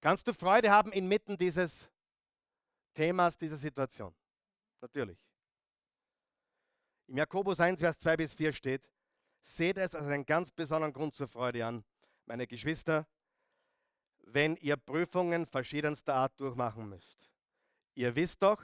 Kannst 0.00 0.26
du 0.26 0.32
Freude 0.32 0.70
haben 0.70 0.92
inmitten 0.92 1.36
dieses 1.36 1.88
Themas, 2.94 3.36
dieser 3.36 3.56
Situation? 3.56 4.14
Natürlich. 4.80 5.18
Im 7.06 7.16
Jakobus 7.18 7.60
1, 7.60 7.80
Vers 7.80 7.98
2 7.98 8.16
bis 8.16 8.34
4 8.34 8.52
steht, 8.52 8.88
seht 9.42 9.76
es 9.76 9.94
als 9.94 10.06
einen 10.06 10.24
ganz 10.24 10.50
besonderen 10.50 10.92
Grund 10.92 11.14
zur 11.14 11.28
Freude 11.28 11.66
an, 11.66 11.84
meine 12.26 12.46
Geschwister, 12.46 13.06
wenn 14.20 14.56
ihr 14.56 14.76
Prüfungen 14.76 15.46
verschiedenster 15.46 16.14
Art 16.14 16.38
durchmachen 16.40 16.88
müsst. 16.88 17.30
Ihr 17.94 18.14
wisst 18.14 18.42
doch, 18.42 18.62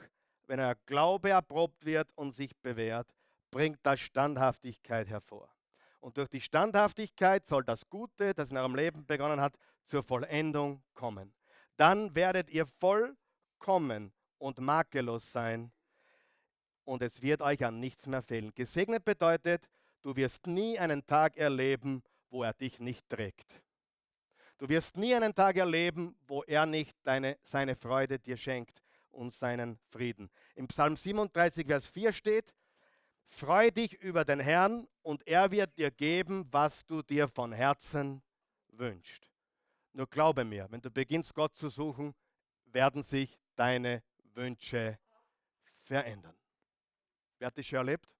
wenn 0.49 0.59
euer 0.59 0.75
Glaube 0.87 1.29
erprobt 1.29 1.85
wird 1.85 2.09
und 2.15 2.31
sich 2.31 2.57
bewährt, 2.57 3.07
bringt 3.51 3.79
das 3.83 3.99
Standhaftigkeit 3.99 5.07
hervor. 5.07 5.47
Und 5.99 6.17
durch 6.17 6.27
die 6.27 6.41
Standhaftigkeit 6.41 7.45
soll 7.45 7.63
das 7.63 7.87
Gute, 7.87 8.33
das 8.33 8.49
in 8.49 8.57
eurem 8.57 8.75
Leben 8.75 9.05
begonnen 9.05 9.39
hat, 9.39 9.53
zur 9.85 10.01
Vollendung 10.01 10.81
kommen. 10.95 11.33
Dann 11.77 12.15
werdet 12.15 12.49
ihr 12.49 12.65
vollkommen 12.65 14.11
und 14.39 14.59
makellos 14.59 15.31
sein 15.31 15.71
und 16.83 17.03
es 17.03 17.21
wird 17.21 17.41
euch 17.41 17.63
an 17.63 17.79
nichts 17.79 18.07
mehr 18.07 18.23
fehlen. 18.23 18.51
Gesegnet 18.55 19.05
bedeutet, 19.05 19.69
du 20.01 20.15
wirst 20.15 20.47
nie 20.47 20.79
einen 20.79 21.05
Tag 21.05 21.37
erleben, 21.37 22.01
wo 22.31 22.43
er 22.43 22.53
dich 22.53 22.79
nicht 22.79 23.07
trägt. 23.07 23.61
Du 24.57 24.67
wirst 24.67 24.97
nie 24.97 25.13
einen 25.13 25.35
Tag 25.35 25.57
erleben, 25.57 26.17
wo 26.27 26.41
er 26.43 26.65
nicht 26.65 26.97
deine, 27.03 27.37
seine 27.43 27.75
Freude 27.75 28.17
dir 28.17 28.35
schenkt 28.35 28.81
und 29.19 29.35
seinen 29.35 29.77
Frieden. 29.89 30.31
Im 30.55 30.67
Psalm 30.67 30.95
37, 30.95 31.67
Vers 31.67 31.87
4 31.87 32.13
steht, 32.13 32.55
Freu 33.27 33.69
dich 33.69 34.01
über 34.01 34.25
den 34.25 34.39
Herrn 34.39 34.87
und 35.03 35.27
er 35.27 35.51
wird 35.51 35.77
dir 35.77 35.91
geben, 35.91 36.47
was 36.51 36.85
du 36.87 37.03
dir 37.03 37.27
von 37.27 37.51
Herzen 37.51 38.23
wünschst. 38.69 39.29
Nur 39.93 40.07
glaube 40.07 40.45
mir, 40.45 40.65
wenn 40.71 40.81
du 40.81 40.89
beginnst, 40.89 41.35
Gott 41.35 41.55
zu 41.55 41.69
suchen, 41.69 42.15
werden 42.65 43.03
sich 43.03 43.39
deine 43.55 44.01
Wünsche 44.33 44.97
verändern. 45.81 46.35
Wer 47.37 47.47
hat 47.47 47.57
das 47.57 47.67
schon 47.67 47.77
erlebt? 47.77 48.15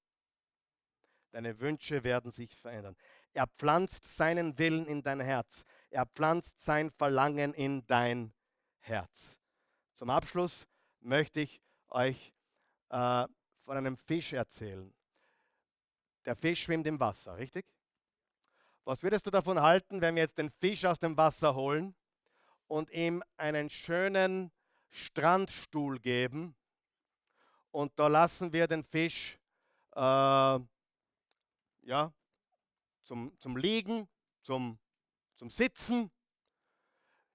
Deine 1.32 1.60
Wünsche 1.60 2.04
werden 2.04 2.32
sich 2.32 2.56
verändern. 2.56 2.96
Er 3.34 3.48
pflanzt 3.48 4.06
seinen 4.06 4.58
Willen 4.60 4.86
in 4.86 5.02
dein 5.02 5.22
Herz. 5.22 5.64
Er 5.90 6.06
pflanzt 6.06 6.60
sein 6.62 6.92
Verlangen 6.92 7.54
in 7.54 7.86
dein 7.88 8.34
Herz. 8.80 9.38
Zum 9.96 10.10
Abschluss 10.10 10.68
möchte 11.02 11.42
ich 11.42 11.62
euch 11.90 12.34
äh, 12.90 13.28
von 13.64 13.78
einem 13.78 13.98
Fisch 13.98 14.34
erzählen. 14.34 14.94
Der 16.26 16.36
Fisch 16.36 16.64
schwimmt 16.64 16.88
im 16.88 17.00
Wasser, 17.00 17.38
richtig? 17.38 17.66
Was 18.84 19.04
würdest 19.04 19.26
du 19.26 19.32
davon 19.32 19.62
halten, 19.62 20.02
wenn 20.02 20.16
wir 20.16 20.24
jetzt 20.24 20.38
den 20.38 20.50
Fisch 20.50 20.86
aus 20.86 21.00
dem 21.00 21.16
Wasser 21.18 21.56
holen 21.56 21.96
und 22.68 22.90
ihm 22.92 23.24
einen 23.38 23.70
schönen 23.70 24.52
Strandstuhl 24.90 26.00
geben 26.00 26.56
und 27.72 27.98
da 28.00 28.08
lassen 28.08 28.52
wir 28.52 28.68
den 28.68 28.84
Fisch 28.84 29.40
äh, 29.96 30.00
ja, 30.00 30.64
zum, 33.04 33.40
zum 33.40 33.58
Liegen, 33.58 34.08
zum, 34.42 34.80
zum 35.38 35.50
Sitzen. 35.50 36.12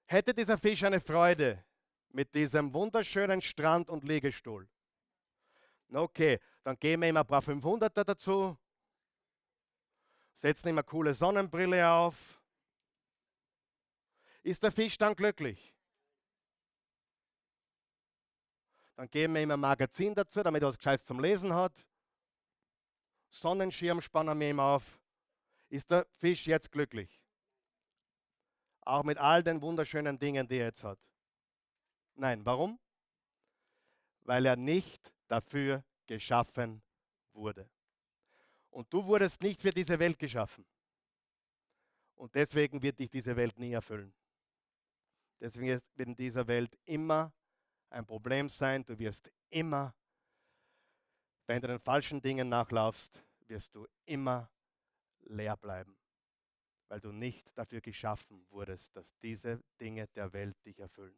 Hätte 0.05 0.33
dieser 0.33 0.57
Fisch 0.57 0.83
eine 0.83 0.99
Freude 0.99 1.63
mit 2.15 2.33
diesem 2.33 2.73
wunderschönen 2.73 3.41
Strand 3.41 3.89
und 3.89 4.05
Liegestuhl? 4.05 4.67
Okay, 5.93 6.39
dann 6.63 6.79
geben 6.79 7.01
wir 7.01 7.09
ihm 7.09 7.17
ein 7.17 7.27
paar 7.27 7.41
500er 7.41 8.03
dazu, 8.05 8.57
setzen 10.33 10.69
ihm 10.69 10.77
eine 10.77 10.83
coole 10.85 11.13
Sonnenbrille 11.13 11.87
auf. 11.89 12.41
Ist 14.43 14.63
der 14.63 14.71
Fisch 14.71 14.97
dann 14.97 15.15
glücklich? 15.15 15.73
Dann 18.95 19.09
geben 19.09 19.35
wir 19.35 19.41
ihm 19.41 19.51
ein 19.51 19.59
Magazin 19.59 20.15
dazu, 20.15 20.41
damit 20.41 20.63
er 20.63 20.69
was 20.69 20.77
Gescheites 20.77 21.05
zum 21.05 21.19
Lesen 21.19 21.53
hat. 21.53 21.73
Sonnenschirm 23.27 23.99
spannen 23.99 24.39
wir 24.39 24.49
ihm 24.49 24.59
auf. 24.61 24.97
Ist 25.67 25.91
der 25.91 26.07
Fisch 26.19 26.47
jetzt 26.47 26.71
glücklich? 26.71 27.21
Auch 28.81 29.03
mit 29.03 29.17
all 29.17 29.43
den 29.43 29.61
wunderschönen 29.61 30.17
Dingen, 30.17 30.47
die 30.47 30.59
er 30.59 30.67
jetzt 30.67 30.83
hat. 30.83 30.99
Nein, 32.15 32.45
warum? 32.45 32.79
Weil 34.21 34.45
er 34.45 34.55
nicht 34.55 35.13
dafür 35.27 35.83
geschaffen 36.07 36.81
wurde. 37.33 37.69
Und 38.69 38.91
du 38.91 39.05
wurdest 39.05 39.41
nicht 39.41 39.59
für 39.59 39.71
diese 39.71 39.99
Welt 39.99 40.17
geschaffen. 40.19 40.65
Und 42.15 42.33
deswegen 42.35 42.81
wird 42.81 42.99
dich 42.99 43.09
diese 43.09 43.35
Welt 43.35 43.57
nie 43.59 43.73
erfüllen. 43.73 44.13
Deswegen 45.39 45.67
wird 45.67 45.83
in 45.97 46.15
dieser 46.15 46.47
Welt 46.47 46.77
immer 46.85 47.33
ein 47.89 48.05
Problem 48.05 48.49
sein. 48.49 48.85
Du 48.85 48.97
wirst 48.97 49.31
immer, 49.49 49.93
wenn 51.45 51.61
du 51.61 51.67
den 51.67 51.79
falschen 51.79 52.21
Dingen 52.21 52.49
nachlaufst, 52.49 53.21
wirst 53.47 53.75
du 53.75 53.85
immer 54.05 54.49
leer 55.21 55.57
bleiben, 55.57 55.97
weil 56.87 56.99
du 56.99 57.11
nicht 57.11 57.51
dafür 57.57 57.81
geschaffen 57.81 58.45
wurdest, 58.49 58.95
dass 58.95 59.05
diese 59.21 59.61
Dinge 59.79 60.07
der 60.07 60.31
Welt 60.33 60.55
dich 60.65 60.79
erfüllen. 60.79 61.17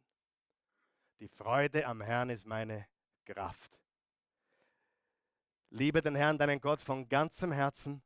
Die 1.20 1.28
Freude 1.28 1.86
am 1.86 2.00
Herrn 2.00 2.30
ist 2.30 2.46
meine 2.46 2.86
Kraft. 3.24 3.78
Liebe 5.70 6.00
den 6.00 6.14
Herrn, 6.14 6.38
deinen 6.38 6.60
Gott, 6.60 6.80
von 6.80 7.08
ganzem 7.08 7.52
Herzen, 7.52 8.02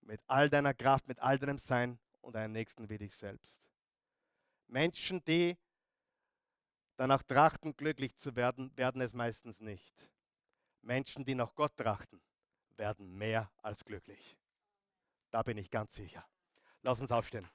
mit 0.00 0.20
all 0.26 0.50
deiner 0.50 0.74
Kraft, 0.74 1.06
mit 1.06 1.18
all 1.20 1.38
deinem 1.38 1.58
Sein 1.58 1.98
und 2.20 2.34
deinen 2.34 2.52
Nächsten 2.52 2.88
wie 2.88 2.98
dich 2.98 3.14
selbst. 3.14 3.56
Menschen, 4.66 5.24
die 5.24 5.56
danach 6.96 7.22
trachten, 7.22 7.76
glücklich 7.76 8.16
zu 8.16 8.34
werden, 8.36 8.76
werden 8.76 9.00
es 9.00 9.14
meistens 9.14 9.60
nicht. 9.60 9.94
Menschen, 10.82 11.24
die 11.24 11.34
nach 11.34 11.54
Gott 11.54 11.76
trachten, 11.76 12.20
werden 12.76 13.16
mehr 13.16 13.50
als 13.58 13.84
glücklich. 13.84 14.36
Da 15.30 15.42
bin 15.42 15.56
ich 15.58 15.70
ganz 15.70 15.94
sicher. 15.94 16.26
Lass 16.82 17.00
uns 17.00 17.12
aufstehen. 17.12 17.48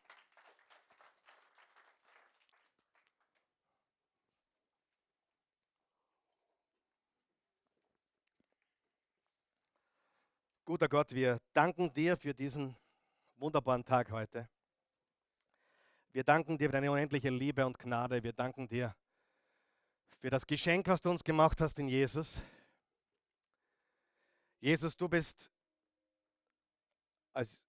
Guter 10.67 10.89
Gott, 10.89 11.13
wir 11.13 11.39
danken 11.53 11.93
dir 11.93 12.17
für 12.17 12.33
diesen 12.33 12.75
wunderbaren 13.35 13.85
Tag 13.85 14.09
heute. 14.09 14.49
Wir 16.11 16.23
danken 16.23 16.57
dir 16.57 16.69
für 16.69 16.73
deine 16.73 16.91
unendliche 16.91 17.29
Liebe 17.29 17.63
und 17.63 17.77
Gnade. 17.77 18.23
Wir 18.23 18.33
danken 18.33 18.67
dir 18.67 18.95
für 20.17 20.31
das 20.31 20.47
Geschenk, 20.47 20.87
was 20.87 20.99
du 20.99 21.11
uns 21.11 21.23
gemacht 21.23 21.61
hast 21.61 21.77
in 21.77 21.87
Jesus. 21.87 22.41
Jesus, 24.59 24.97
du 24.97 25.07
bist 25.07 25.51
als, 27.31 27.61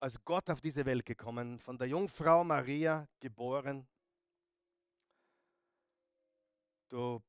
als 0.00 0.24
Gott 0.24 0.48
auf 0.48 0.62
diese 0.62 0.86
Welt 0.86 1.04
gekommen, 1.04 1.58
von 1.58 1.76
der 1.76 1.88
Jungfrau 1.88 2.42
Maria 2.42 3.06
geboren. 3.20 3.86
Du 6.88 7.22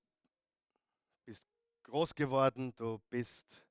bist 1.26 1.44
groß 1.84 2.16
geworden, 2.16 2.74
du 2.78 3.02
bist 3.10 3.65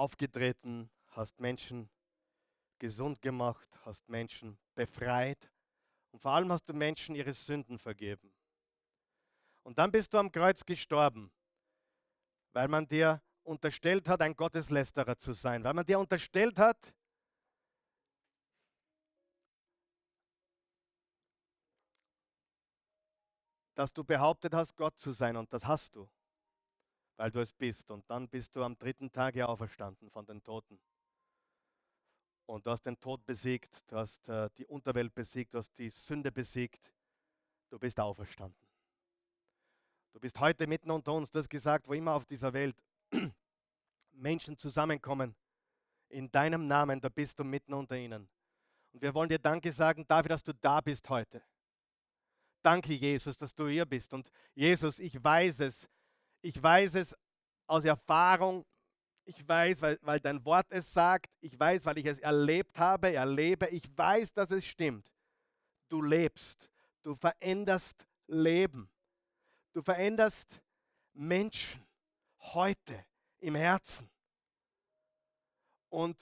aufgetreten, 0.00 0.90
hast 1.08 1.38
Menschen 1.38 1.90
gesund 2.78 3.20
gemacht, 3.20 3.68
hast 3.84 4.08
Menschen 4.08 4.58
befreit 4.74 5.52
und 6.10 6.20
vor 6.20 6.32
allem 6.32 6.50
hast 6.50 6.66
du 6.68 6.72
Menschen 6.72 7.14
ihre 7.14 7.34
Sünden 7.34 7.78
vergeben. 7.78 8.32
Und 9.62 9.76
dann 9.78 9.92
bist 9.92 10.14
du 10.14 10.18
am 10.18 10.32
Kreuz 10.32 10.64
gestorben, 10.64 11.30
weil 12.54 12.66
man 12.66 12.88
dir 12.88 13.22
unterstellt 13.42 14.08
hat, 14.08 14.22
ein 14.22 14.34
Gotteslästerer 14.34 15.18
zu 15.18 15.34
sein, 15.34 15.62
weil 15.64 15.74
man 15.74 15.84
dir 15.84 15.98
unterstellt 15.98 16.58
hat, 16.58 16.94
dass 23.74 23.92
du 23.92 24.02
behauptet 24.02 24.54
hast, 24.54 24.74
Gott 24.76 24.98
zu 24.98 25.12
sein 25.12 25.36
und 25.36 25.52
das 25.52 25.66
hast 25.66 25.94
du 25.94 26.08
weil 27.20 27.30
du 27.30 27.40
es 27.40 27.52
bist. 27.52 27.90
Und 27.90 28.08
dann 28.08 28.28
bist 28.28 28.56
du 28.56 28.64
am 28.64 28.78
dritten 28.78 29.12
Tag 29.12 29.34
ja 29.36 29.44
auferstanden 29.44 30.08
von 30.08 30.24
den 30.24 30.42
Toten. 30.42 30.80
Und 32.46 32.66
du 32.66 32.70
hast 32.70 32.86
den 32.86 32.98
Tod 32.98 33.26
besiegt, 33.26 33.84
du 33.88 33.96
hast 33.96 34.26
äh, 34.30 34.48
die 34.56 34.64
Unterwelt 34.64 35.14
besiegt, 35.14 35.52
du 35.52 35.58
hast 35.58 35.70
die 35.78 35.90
Sünde 35.90 36.32
besiegt. 36.32 36.90
Du 37.68 37.78
bist 37.78 38.00
auferstanden. 38.00 38.66
Du 40.14 40.18
bist 40.18 40.40
heute 40.40 40.66
mitten 40.66 40.90
unter 40.90 41.12
uns. 41.12 41.30
Du 41.30 41.38
hast 41.40 41.50
gesagt, 41.50 41.86
wo 41.88 41.92
immer 41.92 42.14
auf 42.14 42.24
dieser 42.24 42.54
Welt 42.54 42.82
Menschen 44.12 44.56
zusammenkommen, 44.56 45.36
in 46.08 46.30
deinem 46.30 46.66
Namen, 46.66 47.02
da 47.02 47.10
bist 47.10 47.38
du 47.38 47.44
mitten 47.44 47.74
unter 47.74 47.98
ihnen. 47.98 48.30
Und 48.92 49.02
wir 49.02 49.12
wollen 49.12 49.28
dir 49.28 49.38
Danke 49.38 49.70
sagen 49.72 50.06
dafür, 50.08 50.30
dass 50.30 50.42
du 50.42 50.54
da 50.54 50.80
bist 50.80 51.06
heute. 51.10 51.42
Danke, 52.62 52.94
Jesus, 52.94 53.36
dass 53.36 53.54
du 53.54 53.68
hier 53.68 53.84
bist. 53.84 54.14
Und 54.14 54.32
Jesus, 54.54 54.98
ich 54.98 55.22
weiß 55.22 55.60
es, 55.60 55.86
ich 56.42 56.62
weiß 56.62 56.94
es 56.94 57.16
aus 57.66 57.84
Erfahrung. 57.84 58.64
Ich 59.24 59.46
weiß, 59.46 59.82
weil, 59.82 59.98
weil 60.02 60.20
dein 60.20 60.44
Wort 60.44 60.66
es 60.70 60.92
sagt. 60.92 61.30
Ich 61.40 61.58
weiß, 61.58 61.84
weil 61.84 61.98
ich 61.98 62.06
es 62.06 62.18
erlebt 62.18 62.78
habe, 62.78 63.12
erlebe. 63.12 63.68
Ich 63.68 63.84
weiß, 63.96 64.32
dass 64.32 64.50
es 64.50 64.64
stimmt. 64.64 65.12
Du 65.88 66.02
lebst. 66.02 66.70
Du 67.02 67.14
veränderst 67.14 68.06
Leben. 68.26 68.90
Du 69.72 69.82
veränderst 69.82 70.60
Menschen 71.12 71.86
heute 72.38 73.04
im 73.38 73.54
Herzen. 73.54 74.10
Und 75.88 76.16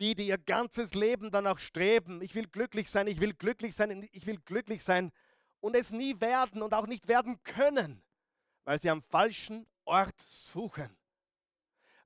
die, 0.00 0.14
die 0.14 0.28
ihr 0.28 0.38
ganzes 0.38 0.94
Leben 0.94 1.30
danach 1.30 1.58
streben, 1.58 2.20
ich 2.20 2.34
will 2.34 2.48
glücklich 2.48 2.90
sein, 2.90 3.06
ich 3.06 3.20
will 3.20 3.32
glücklich 3.34 3.74
sein, 3.74 4.08
ich 4.12 4.26
will 4.26 4.38
glücklich 4.38 4.82
sein 4.82 5.12
und 5.60 5.74
es 5.76 5.90
nie 5.90 6.20
werden 6.20 6.62
und 6.62 6.74
auch 6.74 6.86
nicht 6.86 7.06
werden 7.06 7.42
können, 7.42 8.02
weil 8.64 8.80
sie 8.80 8.90
am 8.90 9.02
falschen 9.02 9.66
Ort 9.84 10.18
suchen. 10.22 10.96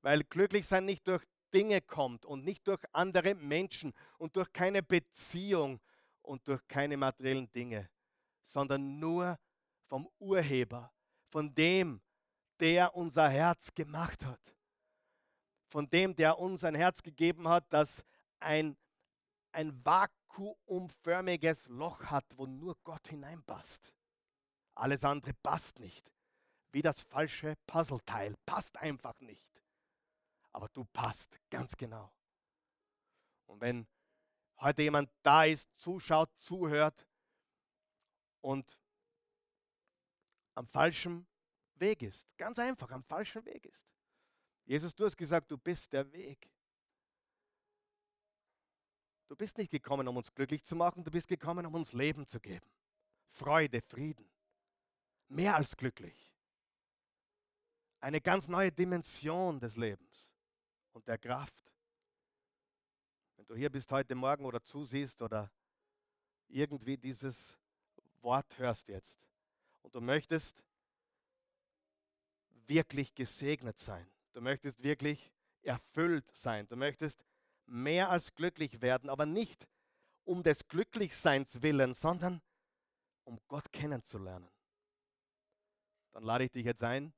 Weil 0.02 0.24
glücklich 0.24 0.66
sein 0.66 0.84
nicht 0.84 1.06
durch 1.06 1.24
Dinge 1.54 1.80
kommt 1.80 2.26
und 2.26 2.44
nicht 2.44 2.66
durch 2.68 2.82
andere 2.92 3.34
Menschen 3.34 3.94
und 4.18 4.36
durch 4.36 4.52
keine 4.52 4.82
Beziehung 4.82 5.80
und 6.22 6.46
durch 6.46 6.66
keine 6.68 6.96
materiellen 6.96 7.50
Dinge, 7.52 7.88
sondern 8.44 8.98
nur 8.98 9.38
vom 9.86 10.08
Urheber, 10.18 10.92
von 11.30 11.54
dem, 11.54 12.02
der 12.60 12.94
unser 12.94 13.30
Herz 13.30 13.74
gemacht 13.74 14.26
hat, 14.26 14.40
von 15.68 15.88
dem, 15.88 16.14
der 16.14 16.38
uns 16.38 16.64
ein 16.64 16.74
Herz 16.74 17.02
gegeben 17.02 17.48
hat, 17.48 17.64
das 17.70 18.04
ein, 18.40 18.76
ein 19.52 19.84
vakuumförmiges 19.84 21.68
Loch 21.68 22.04
hat, 22.04 22.26
wo 22.36 22.46
nur 22.46 22.76
Gott 22.84 23.08
hineinpasst. 23.08 23.92
Alles 24.74 25.04
andere 25.04 25.32
passt 25.42 25.78
nicht 25.80 26.12
wie 26.72 26.82
das 26.82 27.00
falsche 27.00 27.56
Puzzleteil. 27.66 28.34
Passt 28.44 28.76
einfach 28.76 29.18
nicht. 29.20 29.48
Aber 30.52 30.68
du 30.68 30.84
passt 30.86 31.38
ganz 31.50 31.76
genau. 31.76 32.12
Und 33.46 33.60
wenn 33.60 33.86
heute 34.60 34.82
jemand 34.82 35.10
da 35.22 35.44
ist, 35.44 35.68
zuschaut, 35.78 36.30
zuhört 36.38 37.06
und 38.40 38.78
am 40.54 40.66
falschen 40.66 41.26
Weg 41.74 42.02
ist, 42.02 42.26
ganz 42.36 42.58
einfach 42.58 42.90
am 42.90 43.04
falschen 43.04 43.44
Weg 43.44 43.64
ist. 43.66 43.88
Jesus, 44.64 44.94
du 44.94 45.06
hast 45.06 45.16
gesagt, 45.16 45.50
du 45.50 45.56
bist 45.56 45.92
der 45.92 46.10
Weg. 46.12 46.50
Du 49.28 49.36
bist 49.36 49.56
nicht 49.58 49.70
gekommen, 49.70 50.08
um 50.08 50.16
uns 50.16 50.32
glücklich 50.34 50.64
zu 50.64 50.74
machen, 50.74 51.04
du 51.04 51.10
bist 51.10 51.28
gekommen, 51.28 51.64
um 51.64 51.74
uns 51.74 51.92
Leben 51.92 52.26
zu 52.26 52.40
geben. 52.40 52.68
Freude, 53.30 53.80
Frieden. 53.82 54.28
Mehr 55.28 55.54
als 55.54 55.76
glücklich 55.76 56.37
eine 58.00 58.20
ganz 58.20 58.48
neue 58.48 58.72
Dimension 58.72 59.58
des 59.58 59.76
Lebens 59.76 60.30
und 60.92 61.06
der 61.06 61.18
Kraft. 61.18 61.72
Wenn 63.36 63.46
du 63.46 63.54
hier 63.54 63.70
bist 63.70 63.90
heute 63.90 64.14
Morgen 64.14 64.44
oder 64.44 64.62
zusiehst 64.62 65.20
oder 65.22 65.50
irgendwie 66.48 66.96
dieses 66.96 67.56
Wort 68.20 68.58
hörst 68.58 68.88
jetzt 68.88 69.18
und 69.82 69.94
du 69.94 70.00
möchtest 70.00 70.62
wirklich 72.66 73.14
gesegnet 73.14 73.78
sein, 73.78 74.06
du 74.32 74.40
möchtest 74.40 74.82
wirklich 74.82 75.32
erfüllt 75.62 76.30
sein, 76.30 76.66
du 76.68 76.76
möchtest 76.76 77.24
mehr 77.66 78.10
als 78.10 78.34
glücklich 78.34 78.80
werden, 78.80 79.10
aber 79.10 79.26
nicht 79.26 79.66
um 80.24 80.42
des 80.42 80.66
Glücklichseins 80.68 81.62
willen, 81.62 81.94
sondern 81.94 82.42
um 83.24 83.40
Gott 83.48 83.72
kennenzulernen. 83.72 84.48
Dann 86.12 86.22
lade 86.22 86.44
ich 86.44 86.50
dich 86.50 86.64
jetzt 86.64 86.82
ein, 86.82 87.12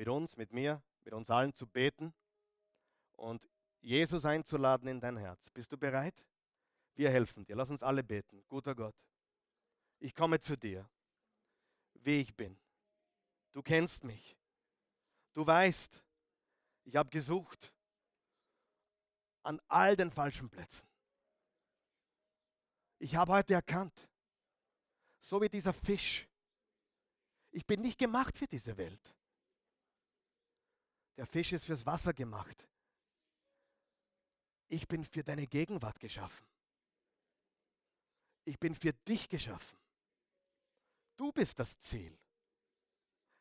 mit 0.00 0.08
uns, 0.08 0.34
mit 0.38 0.50
mir, 0.50 0.82
mit 1.04 1.12
uns 1.12 1.28
allen 1.28 1.52
zu 1.52 1.66
beten 1.66 2.14
und 3.12 3.46
Jesus 3.82 4.24
einzuladen 4.24 4.88
in 4.88 4.98
dein 4.98 5.18
Herz. 5.18 5.50
Bist 5.50 5.70
du 5.72 5.76
bereit? 5.76 6.24
Wir 6.94 7.10
helfen 7.10 7.44
dir. 7.44 7.54
Lass 7.54 7.70
uns 7.70 7.82
alle 7.82 8.02
beten. 8.02 8.42
Guter 8.48 8.74
Gott, 8.74 8.94
ich 9.98 10.14
komme 10.14 10.40
zu 10.40 10.56
dir, 10.56 10.88
wie 11.96 12.18
ich 12.22 12.34
bin. 12.34 12.58
Du 13.52 13.60
kennst 13.60 14.02
mich. 14.02 14.38
Du 15.34 15.46
weißt, 15.46 16.02
ich 16.84 16.96
habe 16.96 17.10
gesucht 17.10 17.70
an 19.42 19.60
all 19.68 19.96
den 19.96 20.10
falschen 20.10 20.48
Plätzen. 20.48 20.88
Ich 22.98 23.16
habe 23.16 23.32
heute 23.32 23.52
erkannt, 23.52 24.08
so 25.20 25.42
wie 25.42 25.50
dieser 25.50 25.74
Fisch, 25.74 26.26
ich 27.50 27.66
bin 27.66 27.82
nicht 27.82 27.98
gemacht 27.98 28.38
für 28.38 28.46
diese 28.46 28.78
Welt. 28.78 29.14
Der 31.16 31.26
Fisch 31.26 31.52
ist 31.52 31.66
fürs 31.66 31.84
Wasser 31.86 32.12
gemacht. 32.12 32.66
Ich 34.68 34.86
bin 34.86 35.04
für 35.04 35.24
deine 35.24 35.46
Gegenwart 35.46 35.98
geschaffen. 35.98 36.46
Ich 38.44 38.58
bin 38.58 38.74
für 38.74 38.92
dich 38.92 39.28
geschaffen. 39.28 39.78
Du 41.16 41.32
bist 41.32 41.58
das 41.58 41.78
Ziel. 41.78 42.16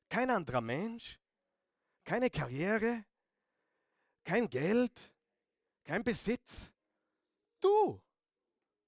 Kein 0.10 0.30
anderer 0.30 0.62
Mensch, 0.62 1.20
keine 2.04 2.30
Karriere, 2.30 3.06
kein 4.24 4.50
Geld, 4.50 5.14
kein 5.84 6.04
Besitz. 6.04 6.70
Du 7.60 8.02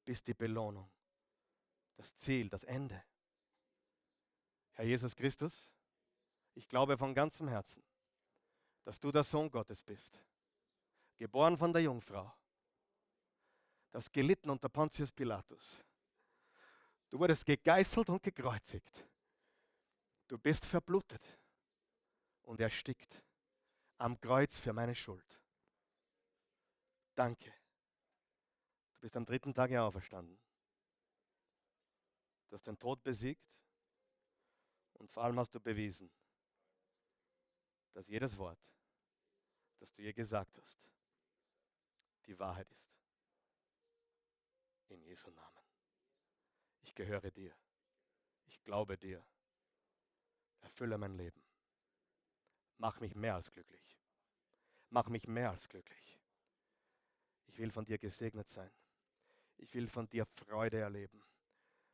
bist 0.04 0.28
die 0.28 0.34
Belohnung, 0.34 0.90
das 1.96 2.16
Ziel, 2.16 2.50
das 2.50 2.64
Ende. 2.64 3.04
Herr 4.74 4.86
Jesus 4.86 5.16
Christus, 5.16 5.70
ich 6.56 6.68
glaube 6.68 6.98
von 6.98 7.14
ganzem 7.14 7.48
Herzen, 7.48 7.84
dass 8.84 9.00
du 9.00 9.12
der 9.12 9.24
Sohn 9.24 9.50
Gottes 9.50 9.84
bist, 9.84 10.20
geboren 11.18 11.58
von 11.58 11.72
der 11.72 11.84
Jungfrau, 11.84 12.32
das 13.92 14.12
gelitten 14.12 14.50
unter 14.50 14.70
Pontius 14.70 15.12
Pilatus. 15.12 15.78
Du 17.10 17.20
wurdest 17.20 17.46
gegeißelt 17.46 18.10
und 18.10 18.24
gekreuzigt. 18.24 19.06
Du 20.28 20.38
bist 20.38 20.66
verblutet 20.66 21.22
und 22.44 22.60
erstickt 22.62 23.22
am 23.98 24.20
Kreuz 24.20 24.60
für 24.60 24.72
meine 24.72 24.96
Schuld. 24.96 25.42
Danke. 27.14 27.54
Du 28.94 29.02
bist 29.02 29.16
am 29.18 29.26
dritten 29.26 29.54
Tag 29.54 29.72
auferstanden. 29.74 30.40
Du 32.48 32.56
hast 32.56 32.66
den 32.66 32.80
Tod 32.80 33.04
besiegt 33.04 33.46
und 34.94 35.12
vor 35.12 35.24
allem 35.24 35.38
hast 35.40 35.54
du 35.54 35.60
bewiesen, 35.60 36.10
dass 37.94 38.08
jedes 38.08 38.38
Wort, 38.38 38.60
das 39.80 39.94
du 39.94 40.02
je 40.02 40.14
gesagt 40.14 40.58
hast, 40.58 40.89
die 42.26 42.38
Wahrheit 42.39 42.70
ist. 42.72 42.98
In 44.89 45.02
Jesu 45.04 45.30
Namen. 45.32 45.62
Ich 46.82 46.94
gehöre 46.94 47.32
dir. 47.32 47.56
Ich 48.46 48.62
glaube 48.64 48.98
dir. 48.98 49.26
Erfülle 50.62 50.98
mein 50.98 51.16
Leben. 51.16 51.42
Mach 52.78 53.00
mich 53.00 53.16
mehr 53.16 53.36
als 53.36 53.52
glücklich. 53.52 53.98
Mach 54.89 55.08
mich 55.08 55.28
mehr 55.28 55.52
als 55.52 55.70
glücklich. 55.70 56.20
Ich 57.48 57.58
will 57.60 57.72
von 57.72 57.86
dir 57.86 57.98
gesegnet 57.98 58.48
sein. 58.48 58.72
Ich 59.58 59.74
will 59.74 59.88
von 59.88 60.10
dir 60.10 60.26
Freude 60.26 60.80
erleben 60.80 61.24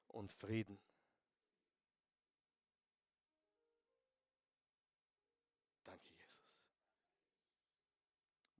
und 0.07 0.31
Frieden. 0.31 0.79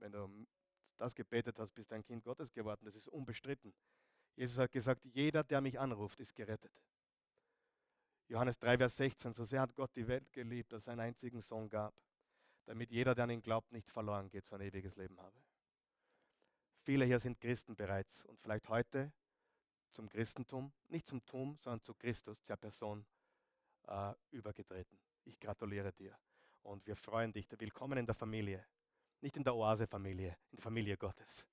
Wenn 0.00 0.12
du 0.12 0.46
das 0.96 1.14
gebetet 1.14 1.58
hast, 1.58 1.72
bist 1.72 1.90
du 1.90 1.94
ein 1.94 2.04
Kind 2.04 2.24
Gottes 2.24 2.52
geworden. 2.52 2.84
Das 2.84 2.96
ist 2.96 3.08
unbestritten. 3.08 3.72
Jesus 4.36 4.58
hat 4.58 4.70
gesagt, 4.70 5.04
jeder, 5.04 5.42
der 5.42 5.60
mich 5.60 5.78
anruft, 5.78 6.20
ist 6.20 6.34
gerettet. 6.34 6.72
Johannes 8.28 8.58
3, 8.58 8.78
Vers 8.78 8.96
16, 8.96 9.32
so 9.32 9.44
sehr 9.44 9.62
hat 9.62 9.74
Gott 9.74 9.90
die 9.96 10.06
Welt 10.06 10.30
geliebt, 10.32 10.72
dass 10.72 10.82
es 10.82 10.88
einen 10.88 11.00
einzigen 11.00 11.40
Sohn 11.40 11.68
gab, 11.68 11.94
damit 12.66 12.90
jeder, 12.90 13.14
der 13.14 13.24
an 13.24 13.30
ihn 13.30 13.42
glaubt, 13.42 13.72
nicht 13.72 13.90
verloren 13.90 14.28
geht, 14.28 14.46
sondern 14.46 14.68
ewiges 14.68 14.96
Leben 14.96 15.18
habe. 15.18 15.40
Viele 16.82 17.06
hier 17.06 17.18
sind 17.18 17.40
Christen 17.40 17.74
bereits 17.74 18.24
und 18.26 18.38
vielleicht 18.40 18.68
heute 18.68 19.12
zum 19.90 20.08
Christentum, 20.08 20.72
nicht 20.88 21.08
zum 21.08 21.24
Tum, 21.24 21.56
sondern 21.58 21.80
zu 21.80 21.94
Christus, 21.94 22.44
der 22.44 22.56
Person, 22.56 23.06
äh, 23.86 24.12
übergetreten. 24.30 24.98
Ich 25.24 25.40
gratuliere 25.40 25.92
dir 25.92 26.16
und 26.62 26.86
wir 26.86 26.96
freuen 26.96 27.32
dich. 27.32 27.48
Willkommen 27.50 27.98
in 27.98 28.06
der 28.06 28.14
Familie, 28.14 28.64
nicht 29.20 29.36
in 29.36 29.44
der 29.44 29.54
Oase-Familie, 29.54 30.36
in 30.50 30.56
der 30.56 30.62
Familie 30.62 30.96
Gottes. 30.96 31.46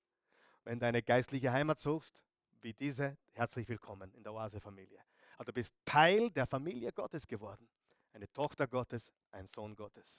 Wenn 0.64 0.78
du 0.78 0.86
eine 0.86 1.02
geistliche 1.02 1.52
Heimat 1.52 1.78
suchst, 1.78 2.22
wie 2.60 2.72
diese, 2.72 3.16
herzlich 3.32 3.68
willkommen 3.68 4.12
in 4.14 4.22
der 4.22 4.32
Oase-Familie. 4.32 5.00
Aber 5.36 5.44
du 5.44 5.52
bist 5.52 5.74
Teil 5.84 6.30
der 6.30 6.46
Familie 6.46 6.92
Gottes 6.92 7.26
geworden. 7.26 7.68
Eine 8.12 8.32
Tochter 8.32 8.66
Gottes, 8.66 9.12
ein 9.30 9.46
Sohn 9.46 9.76
Gottes. 9.76 10.18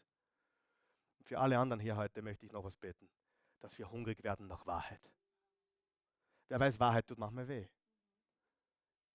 Und 1.20 1.28
für 1.28 1.40
alle 1.40 1.58
anderen 1.58 1.80
hier 1.80 1.98
heute 1.98 2.22
möchte 2.22 2.46
ich 2.46 2.52
noch 2.52 2.64
was 2.64 2.78
beten, 2.78 3.10
dass 3.60 3.78
wir 3.78 3.90
hungrig 3.90 4.24
werden 4.24 4.48
nach 4.48 4.66
Wahrheit. 4.66 5.02
Wer 6.48 6.60
weiß, 6.60 6.80
Wahrheit 6.80 7.08
tut 7.08 7.18
manchmal 7.18 7.48
weh. 7.48 7.68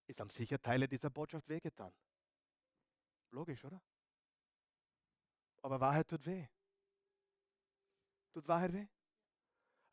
Ist 0.06 0.20
am 0.20 0.28
sicher 0.28 0.60
Teile 0.60 0.88
dieser 0.88 1.10
Botschaft 1.10 1.48
wehgetan. 1.48 1.92
Logisch, 3.30 3.64
oder? 3.64 3.80
Aber 5.62 5.80
Wahrheit 5.80 6.08
tut 6.08 6.26
weh. 6.26 6.46
Tut 8.32 8.48
Wahrheit 8.48 8.72
weh? 8.72 8.86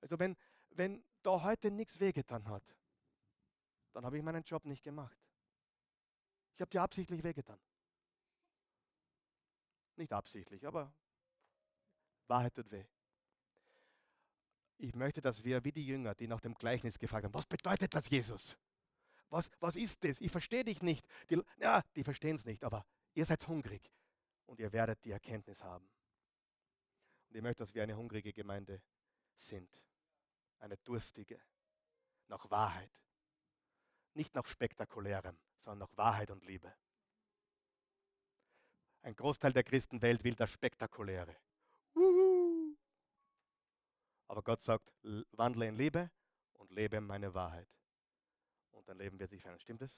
Also 0.01 0.17
wenn, 0.17 0.35
wenn 0.69 1.03
da 1.21 1.41
heute 1.43 1.71
nichts 1.71 1.99
wehgetan 1.99 2.47
hat, 2.47 2.63
dann 3.93 4.05
habe 4.05 4.17
ich 4.17 4.23
meinen 4.23 4.43
Job 4.43 4.65
nicht 4.65 4.83
gemacht. 4.83 5.17
Ich 6.55 6.61
habe 6.61 6.69
dir 6.69 6.81
absichtlich 6.81 7.23
wehgetan. 7.23 7.59
Nicht 9.95 10.13
absichtlich, 10.13 10.65
aber 10.65 10.93
Wahrheit 12.27 12.53
tut 12.53 12.71
weh. 12.71 12.85
Ich 14.77 14.95
möchte, 14.95 15.21
dass 15.21 15.43
wir 15.43 15.63
wie 15.65 15.73
die 15.73 15.85
Jünger, 15.85 16.15
die 16.15 16.27
nach 16.27 16.39
dem 16.39 16.53
Gleichnis 16.53 16.97
gefragt 16.97 17.25
haben, 17.25 17.33
was 17.33 17.45
bedeutet 17.45 17.93
das, 17.93 18.09
Jesus? 18.09 18.57
Was, 19.29 19.49
was 19.59 19.75
ist 19.75 20.03
das? 20.03 20.21
Ich 20.21 20.31
verstehe 20.31 20.63
dich 20.63 20.81
nicht. 20.81 21.05
Die, 21.29 21.41
ja, 21.57 21.83
die 21.95 22.03
verstehen 22.03 22.35
es 22.35 22.45
nicht, 22.45 22.63
aber 22.63 22.85
ihr 23.13 23.25
seid 23.25 23.45
hungrig 23.47 23.91
und 24.45 24.59
ihr 24.59 24.71
werdet 24.71 25.03
die 25.03 25.11
Erkenntnis 25.11 25.61
haben. 25.63 25.89
Und 27.29 27.35
ich 27.35 27.43
möchte, 27.43 27.63
dass 27.63 27.75
wir 27.75 27.83
eine 27.83 27.95
hungrige 27.95 28.33
Gemeinde 28.33 28.81
sind. 29.37 29.69
Eine 30.57 30.77
durstige 30.77 31.39
nach 32.27 32.49
Wahrheit. 32.49 32.91
Nicht 34.15 34.33
nach 34.33 34.45
spektakulärem, 34.45 35.37
sondern 35.63 35.87
nach 35.87 35.97
Wahrheit 35.97 36.31
und 36.31 36.43
Liebe. 36.43 36.73
Ein 39.03 39.15
Großteil 39.15 39.53
der 39.53 39.63
Christenwelt 39.63 40.23
will 40.23 40.35
das 40.35 40.51
Spektakuläre. 40.51 41.35
Aber 44.27 44.41
Gott 44.43 44.61
sagt, 44.61 44.91
wandle 45.31 45.67
in 45.67 45.75
Liebe 45.75 46.11
und 46.53 46.71
lebe 46.71 46.99
meine 46.99 47.33
Wahrheit. 47.33 47.69
Und 48.71 48.87
dein 48.89 48.97
Leben 48.97 49.19
wird 49.19 49.29
sich 49.29 49.41
verändern. 49.41 49.61
Stimmt 49.61 49.83
es? 49.83 49.97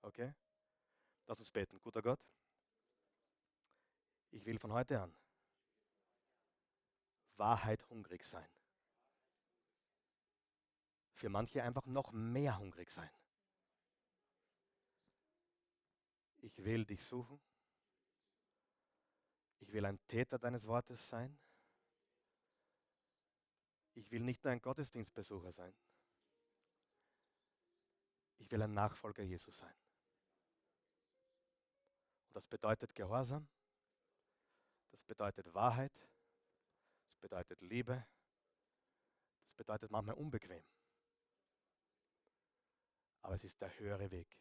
Okay? 0.00 0.34
Lass 1.26 1.38
uns 1.38 1.50
beten. 1.50 1.78
Guter 1.80 2.02
Gott, 2.02 2.20
ich 4.30 4.44
will 4.44 4.58
von 4.58 4.72
heute 4.72 5.00
an 5.00 5.14
Wahrheit 7.36 7.88
hungrig 7.90 8.24
sein. 8.24 8.48
Für 11.14 11.28
manche 11.28 11.62
einfach 11.62 11.86
noch 11.86 12.12
mehr 12.12 12.58
hungrig 12.58 12.90
sein. 12.90 13.10
Ich 16.38 16.64
will 16.64 16.84
dich 16.84 17.04
suchen. 17.04 17.40
Ich 19.60 19.72
will 19.72 19.86
ein 19.86 20.04
Täter 20.08 20.38
deines 20.38 20.66
Wortes 20.66 21.08
sein. 21.08 21.38
Ich 23.94 24.10
will 24.10 24.22
nicht 24.22 24.42
nur 24.42 24.52
ein 24.52 24.60
Gottesdienstbesucher 24.60 25.52
sein. 25.52 25.72
Ich 28.38 28.50
will 28.50 28.62
ein 28.62 28.74
Nachfolger 28.74 29.22
Jesus 29.22 29.56
sein. 29.56 29.74
Und 32.26 32.34
das 32.36 32.46
bedeutet 32.48 32.94
Gehorsam. 32.94 33.46
Das 34.90 35.04
bedeutet 35.04 35.54
Wahrheit. 35.54 35.92
Bedeutet 37.22 37.60
Liebe. 37.62 38.04
Das 39.44 39.54
bedeutet 39.54 39.90
manchmal 39.90 40.16
unbequem. 40.16 40.64
Aber 43.22 43.34
es 43.34 43.44
ist 43.44 43.60
der 43.60 43.78
höhere 43.78 44.10
Weg. 44.10 44.36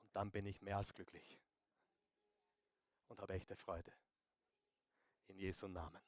Und 0.00 0.16
dann 0.16 0.30
bin 0.30 0.46
ich 0.46 0.62
mehr 0.62 0.78
als 0.78 0.92
glücklich 0.94 1.38
und 3.08 3.20
habe 3.20 3.34
echte 3.34 3.54
Freude. 3.54 3.92
In 5.28 5.36
Jesu 5.36 5.68
Namen. 5.68 6.02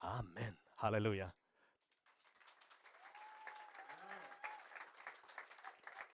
Amen. 0.00 0.58
Halleluja. 0.76 1.32